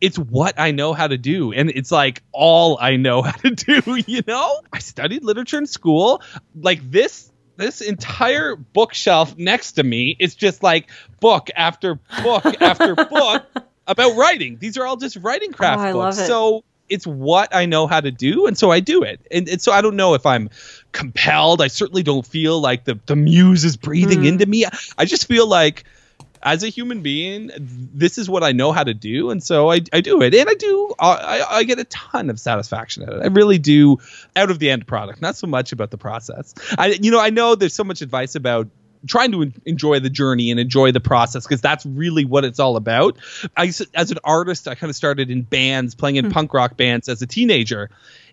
it's 0.00 0.18
what 0.18 0.58
I 0.58 0.70
know 0.70 0.92
how 0.92 1.06
to 1.06 1.18
do. 1.18 1.52
And 1.52 1.70
it's 1.70 1.90
like 1.90 2.22
all 2.32 2.78
I 2.80 2.96
know 2.96 3.22
how 3.22 3.32
to 3.32 3.50
do, 3.50 4.02
you 4.06 4.22
know? 4.26 4.60
I 4.72 4.78
studied 4.78 5.24
literature 5.24 5.58
in 5.58 5.66
school. 5.66 6.22
Like 6.54 6.88
this 6.90 7.27
this 7.58 7.80
entire 7.80 8.56
bookshelf 8.56 9.36
next 9.36 9.72
to 9.72 9.82
me 9.82 10.16
is 10.18 10.34
just 10.34 10.62
like 10.62 10.88
book 11.20 11.50
after 11.54 11.96
book 12.22 12.62
after 12.62 12.94
book 13.10 13.44
about 13.86 14.16
writing. 14.16 14.56
These 14.58 14.78
are 14.78 14.86
all 14.86 14.96
just 14.96 15.16
writing 15.16 15.52
craft 15.52 15.82
oh, 15.82 15.92
books. 15.94 16.18
It. 16.18 16.26
So 16.26 16.64
it's 16.88 17.06
what 17.06 17.54
I 17.54 17.66
know 17.66 17.86
how 17.86 18.00
to 18.00 18.10
do, 18.10 18.46
and 18.46 18.56
so 18.56 18.70
I 18.70 18.80
do 18.80 19.02
it. 19.02 19.20
And, 19.30 19.48
and, 19.48 19.60
so 19.60 19.72
I 19.72 19.82
don't 19.82 19.96
know 19.96 20.14
if 20.14 20.24
I'm 20.24 20.48
compelled. 20.92 21.60
I 21.60 21.66
certainly 21.66 22.02
don't 22.02 22.24
feel 22.24 22.60
like 22.60 22.84
the, 22.84 22.98
the 23.06 23.16
muse 23.16 23.64
is 23.64 23.76
breathing 23.76 24.20
mm. 24.20 24.28
into 24.28 24.46
me. 24.46 24.64
I 24.96 25.04
just 25.04 25.26
feel 25.26 25.46
like 25.46 25.84
as 26.42 26.62
a 26.62 26.68
human 26.68 27.02
being, 27.02 27.50
this 27.58 28.18
is 28.18 28.28
what 28.28 28.42
I 28.42 28.52
know 28.52 28.72
how 28.72 28.84
to 28.84 28.94
do, 28.94 29.30
and 29.30 29.42
so 29.42 29.70
I, 29.70 29.80
I 29.92 30.00
do 30.00 30.22
it, 30.22 30.34
and 30.34 30.48
I 30.48 30.54
do 30.54 30.94
I, 30.98 31.44
I 31.48 31.64
get 31.64 31.78
a 31.78 31.84
ton 31.84 32.30
of 32.30 32.38
satisfaction 32.38 33.02
out 33.04 33.10
of 33.10 33.20
it. 33.20 33.24
I 33.24 33.28
really 33.28 33.58
do 33.58 33.98
out 34.36 34.50
of 34.50 34.58
the 34.58 34.70
end 34.70 34.86
product, 34.86 35.20
not 35.20 35.36
so 35.36 35.46
much 35.46 35.72
about 35.72 35.90
the 35.90 35.98
process. 35.98 36.54
I 36.76 36.98
you 37.00 37.10
know 37.10 37.20
I 37.20 37.30
know 37.30 37.54
there's 37.54 37.74
so 37.74 37.84
much 37.84 38.02
advice 38.02 38.34
about 38.34 38.68
trying 39.06 39.32
to 39.32 39.52
enjoy 39.64 40.00
the 40.00 40.10
journey 40.10 40.50
and 40.50 40.58
enjoy 40.58 40.92
the 40.92 41.00
process 41.00 41.44
because 41.44 41.60
that's 41.60 41.86
really 41.86 42.24
what 42.24 42.44
it's 42.44 42.58
all 42.58 42.76
about. 42.76 43.18
I 43.56 43.72
as 43.94 44.10
an 44.10 44.18
artist, 44.24 44.68
I 44.68 44.74
kind 44.74 44.90
of 44.90 44.96
started 44.96 45.30
in 45.30 45.42
bands, 45.42 45.94
playing 45.94 46.16
in 46.16 46.26
mm. 46.26 46.32
punk 46.32 46.54
rock 46.54 46.76
bands 46.76 47.08
as 47.08 47.22
a 47.22 47.26
teenager, 47.26 47.90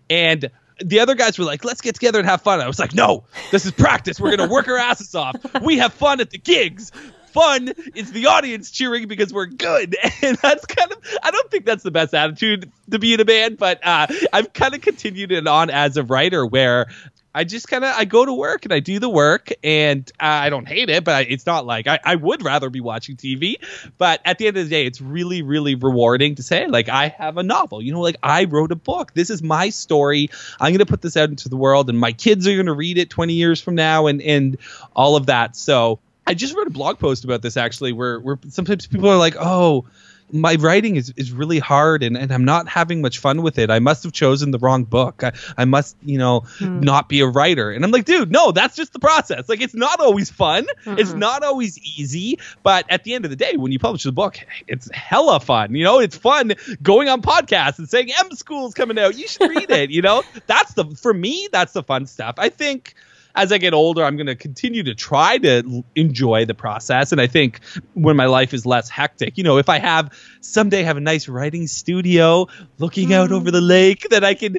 and 0.09 0.49
the 0.81 0.99
other 0.99 1.15
guys 1.15 1.39
were 1.39 1.45
like, 1.45 1.63
let's 1.63 1.81
get 1.81 1.95
together 1.95 2.19
and 2.19 2.27
have 2.27 2.41
fun. 2.41 2.59
I 2.59 2.67
was 2.67 2.79
like, 2.79 2.93
no, 2.93 3.23
this 3.51 3.65
is 3.65 3.71
practice. 3.71 4.19
We're 4.19 4.35
going 4.35 4.49
to 4.49 4.53
work 4.53 4.67
our 4.67 4.77
asses 4.77 5.15
off. 5.15 5.35
We 5.61 5.77
have 5.77 5.93
fun 5.93 6.19
at 6.19 6.31
the 6.31 6.37
gigs 6.37 6.91
fun 7.36 7.74
is 7.93 8.13
the 8.13 8.28
audience 8.28 8.71
cheering 8.71 9.10
because 9.10 9.34
we're 9.34 9.45
good. 9.45 9.95
And 10.21 10.38
that's 10.38 10.65
kind 10.65 10.91
of, 10.91 10.98
I 11.21 11.30
don't 11.30 11.52
think 11.52 11.65
that's 11.65 11.84
the 11.84 11.91
best 11.91 12.13
attitude 12.13 12.71
to 12.89 12.98
be 12.98 13.13
in 13.13 13.19
a 13.19 13.26
band, 13.26 13.58
but 13.58 13.86
uh, 13.86 14.08
I've 14.34 14.54
kind 14.54 14.74
of 14.74 14.82
continued 14.82 15.32
it 15.32 15.45
on 15.45 15.69
as 15.69 15.98
a 15.98 16.04
writer 16.04 16.45
where 16.45 16.88
I 17.36 17.43
just 17.43 17.67
kind 17.67 17.84
of 17.84 17.93
I 17.93 18.06
go 18.06 18.24
to 18.24 18.34
work 18.34 18.63
and 18.63 18.74
I 18.74 18.80
do 18.80 18.98
the 18.98 19.10
work 19.10 19.50
and 19.62 20.10
uh, 20.21 20.24
I 20.24 20.50
don't 20.50 20.65
hate 20.65 20.89
it, 20.89 21.04
but 21.04 21.30
it's 21.30 21.45
not 21.45 21.65
like 21.65 21.86
I, 21.86 22.00
I 22.04 22.15
would 22.15 22.43
rather 22.43 22.69
be 22.69 22.80
watching 22.80 23.17
TV. 23.17 23.58
But 23.98 24.21
at 24.24 24.38
the 24.38 24.48
end 24.48 24.56
of 24.56 24.63
the 24.63 24.69
day, 24.69 24.86
it's 24.86 25.02
really 25.02 25.41
really 25.41 25.76
rewarding 25.76 26.36
to 26.36 26.43
say 26.43 26.65
like 26.67 26.88
I 26.88 27.10
have 27.10 27.38
a 27.38 27.43
novel. 27.43 27.82
You 27.82 27.91
know, 27.91 28.00
like 28.00 28.17
I 28.24 28.45
wrote 28.45 28.71
a 28.71 28.78
book. 28.78 29.13
This 29.13 29.30
is 29.30 29.43
my 29.43 29.69
story. 29.69 30.30
I'm 30.62 30.71
going 30.71 30.80
to 30.80 30.86
put 30.86 31.02
this 31.02 31.17
out 31.17 31.30
into 31.30 31.50
the 31.50 31.58
world, 31.58 31.89
and 31.89 32.00
my 32.00 32.13
kids 32.13 32.48
are 32.48 32.54
going 32.54 32.67
to 32.67 32.74
read 32.74 32.98
it 32.98 33.10
20 33.10 33.34
years 33.34 33.60
from 33.60 33.76
now, 33.76 34.08
and 34.08 34.21
and 34.21 34.58
all 34.95 35.17
of 35.17 35.26
that. 35.26 35.58
So 35.58 36.00
I 36.27 36.33
just 36.33 36.55
wrote 36.55 36.67
a 36.67 36.71
blog 36.71 36.99
post 36.99 37.23
about 37.23 37.41
this 37.41 37.58
actually, 37.58 37.93
where 37.93 38.19
where 38.19 38.39
sometimes 38.50 38.87
people 38.87 39.10
are 39.10 39.17
like, 39.17 39.35
"Oh, 39.39 39.85
my 40.31 40.56
writing 40.56 40.95
is, 40.95 41.13
is 41.15 41.31
really 41.31 41.60
hard 41.60 42.02
and, 42.02 42.17
and 42.17 42.31
I'm 42.31 42.45
not 42.45 42.67
having 42.67 43.02
much 43.02 43.19
fun 43.19 43.41
with 43.41 43.60
it. 43.60 43.69
I 43.69 43.79
must 43.79 44.04
have 44.04 44.12
chosen 44.12 44.52
the 44.52 44.58
wrong 44.58 44.83
book. 44.83 45.23
I, 45.23 45.33
I 45.58 45.65
must, 45.65 45.95
you 46.04 46.17
know, 46.17 46.41
hmm. 46.58 46.79
not 46.79 47.10
be 47.10 47.19
a 47.21 47.27
writer. 47.27 47.71
And 47.71 47.85
I'm 47.85 47.91
like, 47.91 48.06
dude, 48.06 48.31
no, 48.31 48.52
that's 48.52 48.75
just 48.75 48.93
the 48.93 49.00
process. 49.00 49.47
Like, 49.47 49.62
it's 49.62 49.75
not 49.75 50.00
always 50.00 50.29
fun. 50.31 50.65
Mm-hmm. 50.85 51.00
It's 51.00 51.13
not 51.13 51.43
always 51.43 51.77
easy. 51.79 52.39
But 52.63 52.85
at 52.89 53.04
the 53.04 53.13
end 53.13 53.25
of 53.25 53.31
the 53.31 53.37
day, 53.37 53.56
when 53.56 53.71
you 53.71 53.79
publish 53.79 54.04
the 54.04 54.12
book, 54.12 54.39
it's 54.67 54.89
hella 54.91 55.39
fun. 55.39 55.75
You 55.75 55.83
know, 55.83 56.00
it's 56.00 56.17
fun 56.17 56.54
going 56.81 57.08
on 57.08 57.21
podcasts 57.21 57.77
and 57.77 57.87
saying, 57.87 58.10
M 58.17 58.31
School's 58.31 58.73
coming 58.73 58.97
out. 58.97 59.15
You 59.15 59.27
should 59.27 59.50
read 59.50 59.69
it. 59.69 59.91
You 59.91 60.02
know, 60.02 60.23
that's 60.47 60.73
the, 60.73 60.85
for 60.85 61.13
me, 61.13 61.47
that's 61.52 61.73
the 61.73 61.83
fun 61.83 62.08
stuff. 62.08 62.35
I 62.37 62.50
think 62.50 62.95
as 63.36 63.52
I 63.52 63.58
get 63.58 63.73
older, 63.73 64.04
I'm 64.04 64.15
going 64.15 64.27
to 64.27 64.36
continue 64.36 64.83
to 64.83 64.96
try 64.96 65.38
to 65.40 65.83
enjoy 65.96 66.46
the 66.46 66.54
process. 66.54 67.12
And 67.12 67.19
I 67.19 67.27
think 67.27 67.60
when 67.94 68.15
my 68.15 68.25
life 68.25 68.54
is 68.54 68.65
less 68.65 68.90
hectic, 68.90 69.38
you 69.38 69.44
know, 69.44 69.58
if 69.58 69.67
I 69.67 69.79
have 69.79 70.12
someday 70.40 70.83
have 70.83 70.98
a 70.98 71.02
nice 71.02 71.27
writing 71.27 71.67
studio 71.67 72.48
looking 72.77 73.13
out 73.13 73.31
over 73.31 73.52
the 73.52 73.62
lake, 73.62 74.08
that 74.10 74.23
I 74.23 74.33
can 74.33 74.58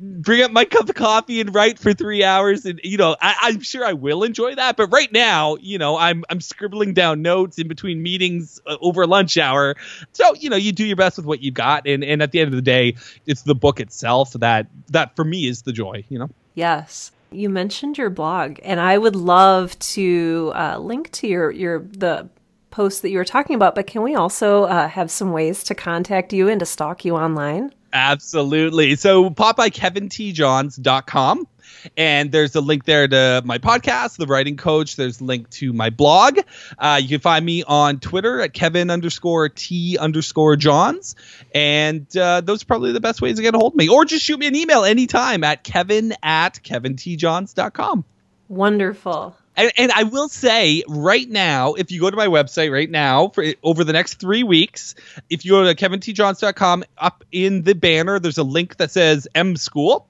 bring 0.00 0.42
up 0.42 0.50
my 0.50 0.64
cup 0.64 0.88
of 0.88 0.94
coffee 0.94 1.40
and 1.40 1.54
write 1.54 1.78
for 1.78 1.94
three 1.94 2.24
hours. 2.24 2.66
And, 2.66 2.80
you 2.82 2.96
know, 2.96 3.16
I, 3.20 3.50
am 3.50 3.60
sure 3.60 3.84
I 3.84 3.92
will 3.92 4.24
enjoy 4.24 4.56
that. 4.56 4.76
But 4.76 4.88
right 4.88 5.12
now, 5.12 5.56
you 5.60 5.78
know, 5.78 5.96
I'm, 5.96 6.24
I'm 6.28 6.40
scribbling 6.40 6.94
down 6.94 7.22
notes 7.22 7.58
in 7.58 7.68
between 7.68 8.02
meetings 8.02 8.60
uh, 8.66 8.76
over 8.80 9.06
lunch 9.06 9.38
hour. 9.38 9.76
So, 10.12 10.34
you 10.34 10.50
know, 10.50 10.56
you 10.56 10.72
do 10.72 10.84
your 10.84 10.96
best 10.96 11.16
with 11.16 11.26
what 11.26 11.42
you've 11.42 11.54
got. 11.54 11.86
And, 11.86 12.02
and 12.02 12.22
at 12.22 12.32
the 12.32 12.40
end 12.40 12.48
of 12.48 12.56
the 12.56 12.62
day, 12.62 12.96
it's 13.26 13.42
the 13.42 13.54
book 13.54 13.78
itself 13.78 14.32
that, 14.32 14.66
that 14.88 15.14
for 15.14 15.24
me 15.24 15.46
is 15.46 15.62
the 15.62 15.72
joy, 15.72 16.04
you 16.08 16.18
know? 16.18 16.28
Yes. 16.54 17.12
You 17.30 17.48
mentioned 17.48 17.98
your 17.98 18.10
blog, 18.10 18.58
and 18.62 18.80
I 18.80 18.98
would 18.98 19.16
love 19.16 19.78
to 19.80 20.52
uh, 20.54 20.78
link 20.78 21.10
to 21.12 21.26
your 21.26 21.50
your 21.50 21.80
the 21.80 22.28
post 22.70 23.02
that 23.02 23.10
you 23.10 23.18
were 23.18 23.24
talking 23.24 23.56
about. 23.56 23.74
But 23.74 23.86
can 23.86 24.02
we 24.02 24.14
also 24.14 24.64
uh, 24.64 24.88
have 24.88 25.10
some 25.10 25.32
ways 25.32 25.64
to 25.64 25.74
contact 25.74 26.32
you 26.32 26.48
and 26.48 26.60
to 26.60 26.66
stalk 26.66 27.04
you 27.04 27.16
online? 27.16 27.72
Absolutely. 27.96 28.96
So 28.96 29.30
pop 29.30 29.56
by 29.56 29.70
kevintjohns.com 29.70 31.48
and 31.96 32.30
there's 32.30 32.54
a 32.54 32.60
link 32.60 32.84
there 32.84 33.08
to 33.08 33.42
my 33.44 33.56
podcast, 33.56 34.18
The 34.18 34.26
Writing 34.26 34.58
Coach. 34.58 34.96
There's 34.96 35.22
a 35.22 35.24
link 35.24 35.48
to 35.50 35.72
my 35.72 35.88
blog. 35.88 36.38
Uh, 36.78 36.98
you 37.00 37.08
can 37.08 37.20
find 37.20 37.42
me 37.44 37.62
on 37.62 37.98
Twitter 37.98 38.42
at 38.42 38.52
Kevin 38.52 38.90
underscore 38.90 39.48
T 39.48 39.96
underscore 39.96 40.56
Johns. 40.56 41.16
And 41.54 42.06
uh, 42.14 42.42
those 42.42 42.62
are 42.62 42.66
probably 42.66 42.92
the 42.92 43.00
best 43.00 43.22
ways 43.22 43.36
to 43.36 43.42
get 43.42 43.54
a 43.54 43.58
hold 43.58 43.72
of 43.72 43.76
me. 43.78 43.88
Or 43.88 44.04
just 44.04 44.24
shoot 44.24 44.38
me 44.38 44.46
an 44.46 44.56
email 44.56 44.84
anytime 44.84 45.42
at 45.42 45.64
kevin 45.64 46.14
at 46.22 46.60
kevintjohns.com. 46.62 48.04
Wonderful. 48.48 49.36
And, 49.56 49.72
and, 49.76 49.92
I 49.92 50.02
will 50.02 50.28
say 50.28 50.82
right 50.86 51.28
now, 51.28 51.74
if 51.74 51.90
you 51.90 52.00
go 52.00 52.10
to 52.10 52.16
my 52.16 52.26
website 52.26 52.70
right 52.70 52.90
now 52.90 53.28
for 53.28 53.44
over 53.62 53.84
the 53.84 53.92
next 53.92 54.20
three 54.20 54.42
weeks, 54.42 54.94
if 55.30 55.44
you 55.44 55.52
go 55.52 55.64
to 55.64 55.74
kevintjohns.com, 55.74 56.84
up 56.98 57.24
in 57.32 57.62
the 57.62 57.74
banner, 57.74 58.18
there's 58.18 58.38
a 58.38 58.44
link 58.44 58.76
that 58.76 58.90
says 58.90 59.26
M 59.34 59.56
School. 59.56 60.08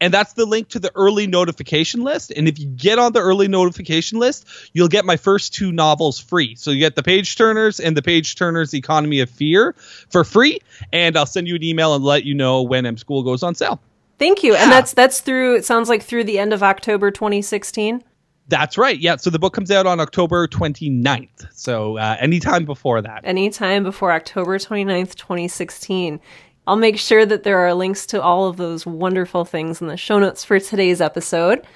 and 0.00 0.14
that's 0.14 0.34
the 0.34 0.46
link 0.46 0.68
to 0.68 0.78
the 0.78 0.90
early 0.94 1.26
notification 1.26 2.02
list. 2.02 2.32
And 2.34 2.48
if 2.48 2.58
you 2.58 2.66
get 2.66 2.98
on 2.98 3.12
the 3.12 3.20
early 3.20 3.48
notification 3.48 4.18
list, 4.18 4.46
you'll 4.72 4.88
get 4.88 5.04
my 5.04 5.16
first 5.16 5.54
two 5.54 5.72
novels 5.72 6.18
free. 6.18 6.54
So 6.54 6.70
you 6.70 6.78
get 6.78 6.96
the 6.96 7.02
Page 7.02 7.36
Turners 7.36 7.80
and 7.80 7.96
the 7.96 8.02
Page 8.02 8.36
Turners 8.36 8.74
Economy 8.74 9.20
of 9.20 9.30
Fear 9.30 9.74
for 10.08 10.24
free, 10.24 10.60
and 10.92 11.16
I'll 11.16 11.26
send 11.26 11.48
you 11.48 11.56
an 11.56 11.62
email 11.62 11.94
and 11.94 12.04
let 12.04 12.24
you 12.24 12.34
know 12.34 12.62
when 12.62 12.86
M 12.86 12.96
School 12.96 13.22
goes 13.22 13.42
on 13.42 13.54
sale. 13.54 13.80
Thank 14.18 14.42
you. 14.42 14.54
And 14.54 14.70
that's 14.70 14.94
that's 14.94 15.20
through 15.20 15.56
it 15.56 15.64
sounds 15.64 15.88
like 15.88 16.02
through 16.02 16.24
the 16.24 16.38
end 16.38 16.52
of 16.52 16.62
October 16.62 17.10
2016. 17.10 18.02
That's 18.48 18.76
right. 18.76 18.98
Yeah. 18.98 19.16
So 19.16 19.30
the 19.30 19.38
book 19.38 19.54
comes 19.54 19.70
out 19.70 19.86
on 19.86 20.00
October 20.00 20.46
29th. 20.46 21.48
So 21.52 21.98
uh, 21.98 22.16
anytime 22.20 22.64
before 22.64 23.00
that. 23.02 23.22
Anytime 23.24 23.82
before 23.82 24.12
October 24.12 24.58
29th, 24.58 25.14
2016. 25.14 26.20
I'll 26.66 26.76
make 26.76 26.98
sure 26.98 27.26
that 27.26 27.42
there 27.42 27.58
are 27.58 27.74
links 27.74 28.06
to 28.06 28.22
all 28.22 28.46
of 28.48 28.56
those 28.56 28.86
wonderful 28.86 29.44
things 29.44 29.80
in 29.80 29.88
the 29.88 29.96
show 29.96 30.18
notes 30.18 30.44
for 30.44 30.58
today's 30.58 31.00
episode. 31.00 31.66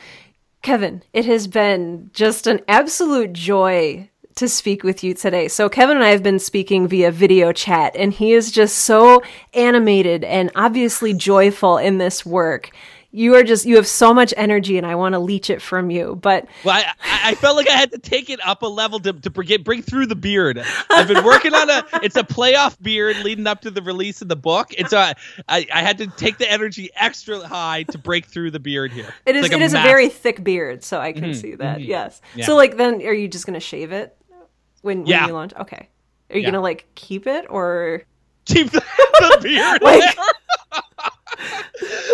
Kevin, 0.63 1.03
it 1.13 1.27
has 1.27 1.47
been 1.47 2.11
just 2.15 2.47
an 2.47 2.61
absolute 2.69 3.33
joy 3.33 4.09
to 4.37 4.49
speak 4.49 4.83
with 4.85 5.05
you 5.05 5.15
today. 5.15 5.49
So, 5.49 5.69
Kevin 5.69 5.97
and 5.97 6.05
I 6.05 6.11
have 6.11 6.23
been 6.23 6.39
speaking 6.39 6.89
via 6.89 7.11
video 7.11 7.53
chat, 7.53 7.95
and 7.97 8.13
he 8.13 8.33
is 8.33 8.51
just 8.51 8.79
so 8.79 9.23
animated 9.53 10.25
and 10.25 10.51
obviously 10.55 11.13
joyful 11.13 11.77
in 11.77 11.99
this 11.99 12.25
work 12.25 12.71
you 13.11 13.35
are 13.35 13.43
just 13.43 13.65
you 13.65 13.77
have 13.77 13.87
so 13.87 14.13
much 14.13 14.35
energy 14.37 14.77
and 14.77 14.87
i 14.87 14.95
want 14.95 15.15
to 15.15 15.19
leech 15.19 15.49
it 15.49 15.63
from 15.63 15.91
you 15.91 16.17
but 16.17 16.47
well 16.65 16.77
I, 16.77 17.31
I 17.31 17.35
felt 17.37 17.57
like 17.57 17.69
i 17.69 17.73
had 17.73 17.91
to 17.93 17.99
take 17.99 18.29
it 18.29 18.39
up 18.47 18.63
a 18.63 18.67
level 18.67 19.01
to, 19.01 19.13
to 19.13 19.31
bring, 19.31 19.63
bring 19.63 19.83
through 19.83 20.07
the 20.07 20.17
beard 20.17 20.63
i've 20.91 21.09
been 21.09 21.25
working 21.25 21.55
on 21.55 21.71
a 21.71 21.85
it's 22.03 22.17
a 22.17 22.23
playoff 22.23 22.81
beard 22.83 23.17
leading 23.25 23.47
up 23.47 23.63
to 23.63 23.71
the 23.71 23.81
release 23.81 24.21
of 24.21 24.29
the 24.29 24.37
book 24.37 24.73
and 24.79 24.89
so 24.89 24.99
i, 24.99 25.15
I, 25.49 25.67
I 25.73 25.83
had 25.83 25.99
to 25.99 26.07
take 26.07 26.39
the 26.39 26.51
energy 26.51 26.91
extra 26.97 27.47
high 27.47 27.85
to 27.85 27.99
break 27.99 28.27
through 28.27 28.51
the 28.51 28.61
beard 28.61 28.93
here 28.93 29.13
it 29.25 29.37
is 29.37 29.43
like 29.43 29.53
it 29.53 29.61
a 29.61 29.65
is 29.65 29.75
a 29.75 29.83
very 29.83 30.09
thick 30.09 30.45
beard 30.45 30.85
so 30.85 31.01
i 31.01 31.13
can 31.13 31.25
mm-hmm, 31.25 31.33
see 31.33 31.55
that 31.55 31.79
mm-hmm. 31.79 31.91
yes 31.91 32.21
yeah. 32.35 32.45
so 32.45 32.57
like 32.57 32.77
then 32.77 33.01
are 33.03 33.15
you 33.15 33.29
just 33.29 33.47
gonna 33.47 33.61
shave 33.61 33.91
it 33.91 34.17
when, 34.83 34.99
when 34.99 35.07
yeah. 35.07 35.27
you 35.27 35.33
launch 35.33 35.55
okay 35.55 35.89
are 36.31 36.37
you 36.37 36.43
yeah. 36.43 36.51
gonna 36.51 36.61
like 36.61 36.87
keep 36.95 37.27
it 37.27 37.47
or 37.49 38.03
keep 38.45 38.71
the, 38.71 38.81
the 38.81 39.39
beard 39.43 39.83
like 39.83 40.17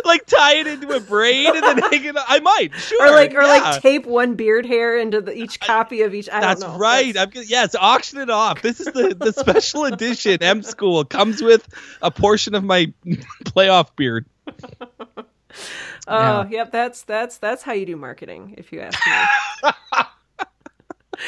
like 0.05 0.27
tie 0.27 0.57
it 0.57 0.67
into 0.67 0.91
a 0.91 1.01
braid 1.01 1.49
and 1.49 1.63
then 1.63 1.79
hang 1.79 2.05
it. 2.05 2.17
I 2.17 2.41
might, 2.41 2.75
sure, 2.75 3.07
or 3.07 3.11
like 3.11 3.33
or 3.35 3.43
yeah. 3.43 3.61
like 3.61 3.83
tape 3.83 4.07
one 4.07 4.35
beard 4.35 4.67
hair 4.67 4.99
into 4.99 5.21
the, 5.21 5.37
each 5.37 5.61
copy 5.61 6.03
of 6.03 6.15
each. 6.15 6.29
I 6.31 6.41
That's 6.41 6.61
know. 6.61 6.77
right. 6.77 7.15
That's... 7.15 7.37
I'm 7.37 7.45
yes, 7.47 7.75
auction 7.75 8.19
it 8.19 8.31
off. 8.31 8.63
This 8.63 8.81
is 8.81 8.87
the 8.87 9.15
the 9.15 9.33
special 9.33 9.85
edition 9.85 10.43
M 10.43 10.63
School 10.63 11.05
comes 11.05 11.43
with 11.43 11.69
a 12.03 12.11
portion 12.11 12.55
of 12.55 12.65
my 12.65 12.93
playoff 13.45 13.95
beard. 13.97 14.27
oh, 15.17 15.29
yeah. 16.09 16.49
yep. 16.49 16.73
That's 16.73 17.03
that's 17.03 17.39
that's 17.39 17.63
how 17.63 17.73
you 17.73 17.87
do 17.87 17.97
marketing, 17.97 18.55
if 18.57 18.73
you 18.73 18.81
ask 18.81 18.99
me. 19.07 19.71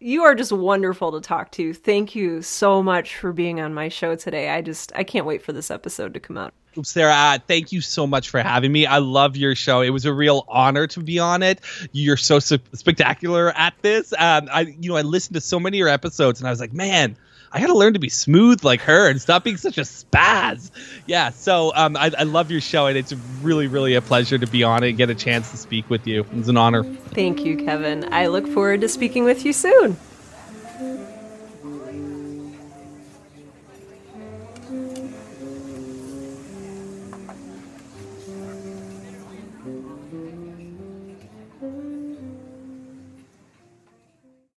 you 0.00 0.22
are 0.22 0.34
just 0.34 0.52
wonderful 0.52 1.12
to 1.12 1.20
talk 1.20 1.52
to. 1.52 1.72
Thank 1.72 2.14
you 2.14 2.42
so 2.42 2.82
much 2.82 3.16
for 3.16 3.32
being 3.32 3.60
on 3.60 3.74
my 3.74 3.88
show 3.88 4.16
today. 4.16 4.50
I 4.50 4.62
just 4.62 4.92
I 4.94 5.04
can't 5.04 5.26
wait 5.26 5.42
for 5.42 5.52
this 5.52 5.70
episode 5.70 6.14
to 6.14 6.20
come 6.20 6.38
out. 6.38 6.54
Sarah, 6.82 7.42
thank 7.46 7.72
you 7.72 7.80
so 7.80 8.06
much 8.06 8.30
for 8.30 8.40
having 8.40 8.72
me. 8.72 8.86
I 8.86 8.98
love 8.98 9.36
your 9.36 9.54
show. 9.54 9.80
It 9.80 9.90
was 9.90 10.04
a 10.04 10.12
real 10.12 10.44
honor 10.48 10.86
to 10.88 11.00
be 11.00 11.18
on 11.18 11.42
it. 11.42 11.60
You're 11.92 12.16
so 12.16 12.38
su- 12.38 12.58
spectacular 12.72 13.50
at 13.50 13.74
this. 13.82 14.12
Um, 14.12 14.48
I, 14.52 14.76
you 14.78 14.90
know, 14.90 14.96
I 14.96 15.02
listened 15.02 15.34
to 15.34 15.40
so 15.40 15.60
many 15.60 15.76
of 15.76 15.80
your 15.80 15.88
episodes, 15.88 16.40
and 16.40 16.46
I 16.46 16.50
was 16.50 16.60
like, 16.60 16.72
man, 16.72 17.16
I 17.52 17.60
got 17.60 17.68
to 17.68 17.76
learn 17.76 17.94
to 17.94 17.98
be 17.98 18.08
smooth 18.08 18.64
like 18.64 18.82
her 18.82 19.08
and 19.08 19.20
stop 19.20 19.44
being 19.44 19.56
such 19.56 19.78
a 19.78 19.82
spaz. 19.82 20.70
Yeah, 21.06 21.30
so 21.30 21.72
um, 21.74 21.96
I, 21.96 22.10
I, 22.18 22.24
love 22.24 22.50
your 22.50 22.60
show, 22.60 22.86
and 22.86 22.98
it's 22.98 23.14
really, 23.40 23.66
really 23.66 23.94
a 23.94 24.02
pleasure 24.02 24.36
to 24.36 24.46
be 24.46 24.62
on 24.62 24.82
it 24.82 24.90
and 24.90 24.98
get 24.98 25.10
a 25.10 25.14
chance 25.14 25.50
to 25.52 25.56
speak 25.56 25.88
with 25.88 26.06
you. 26.06 26.26
It's 26.32 26.48
an 26.48 26.56
honor. 26.56 26.84
Thank 26.84 27.44
you, 27.44 27.56
Kevin. 27.56 28.12
I 28.12 28.26
look 28.26 28.46
forward 28.46 28.80
to 28.82 28.88
speaking 28.88 29.24
with 29.24 29.44
you 29.44 29.52
soon. 29.52 29.96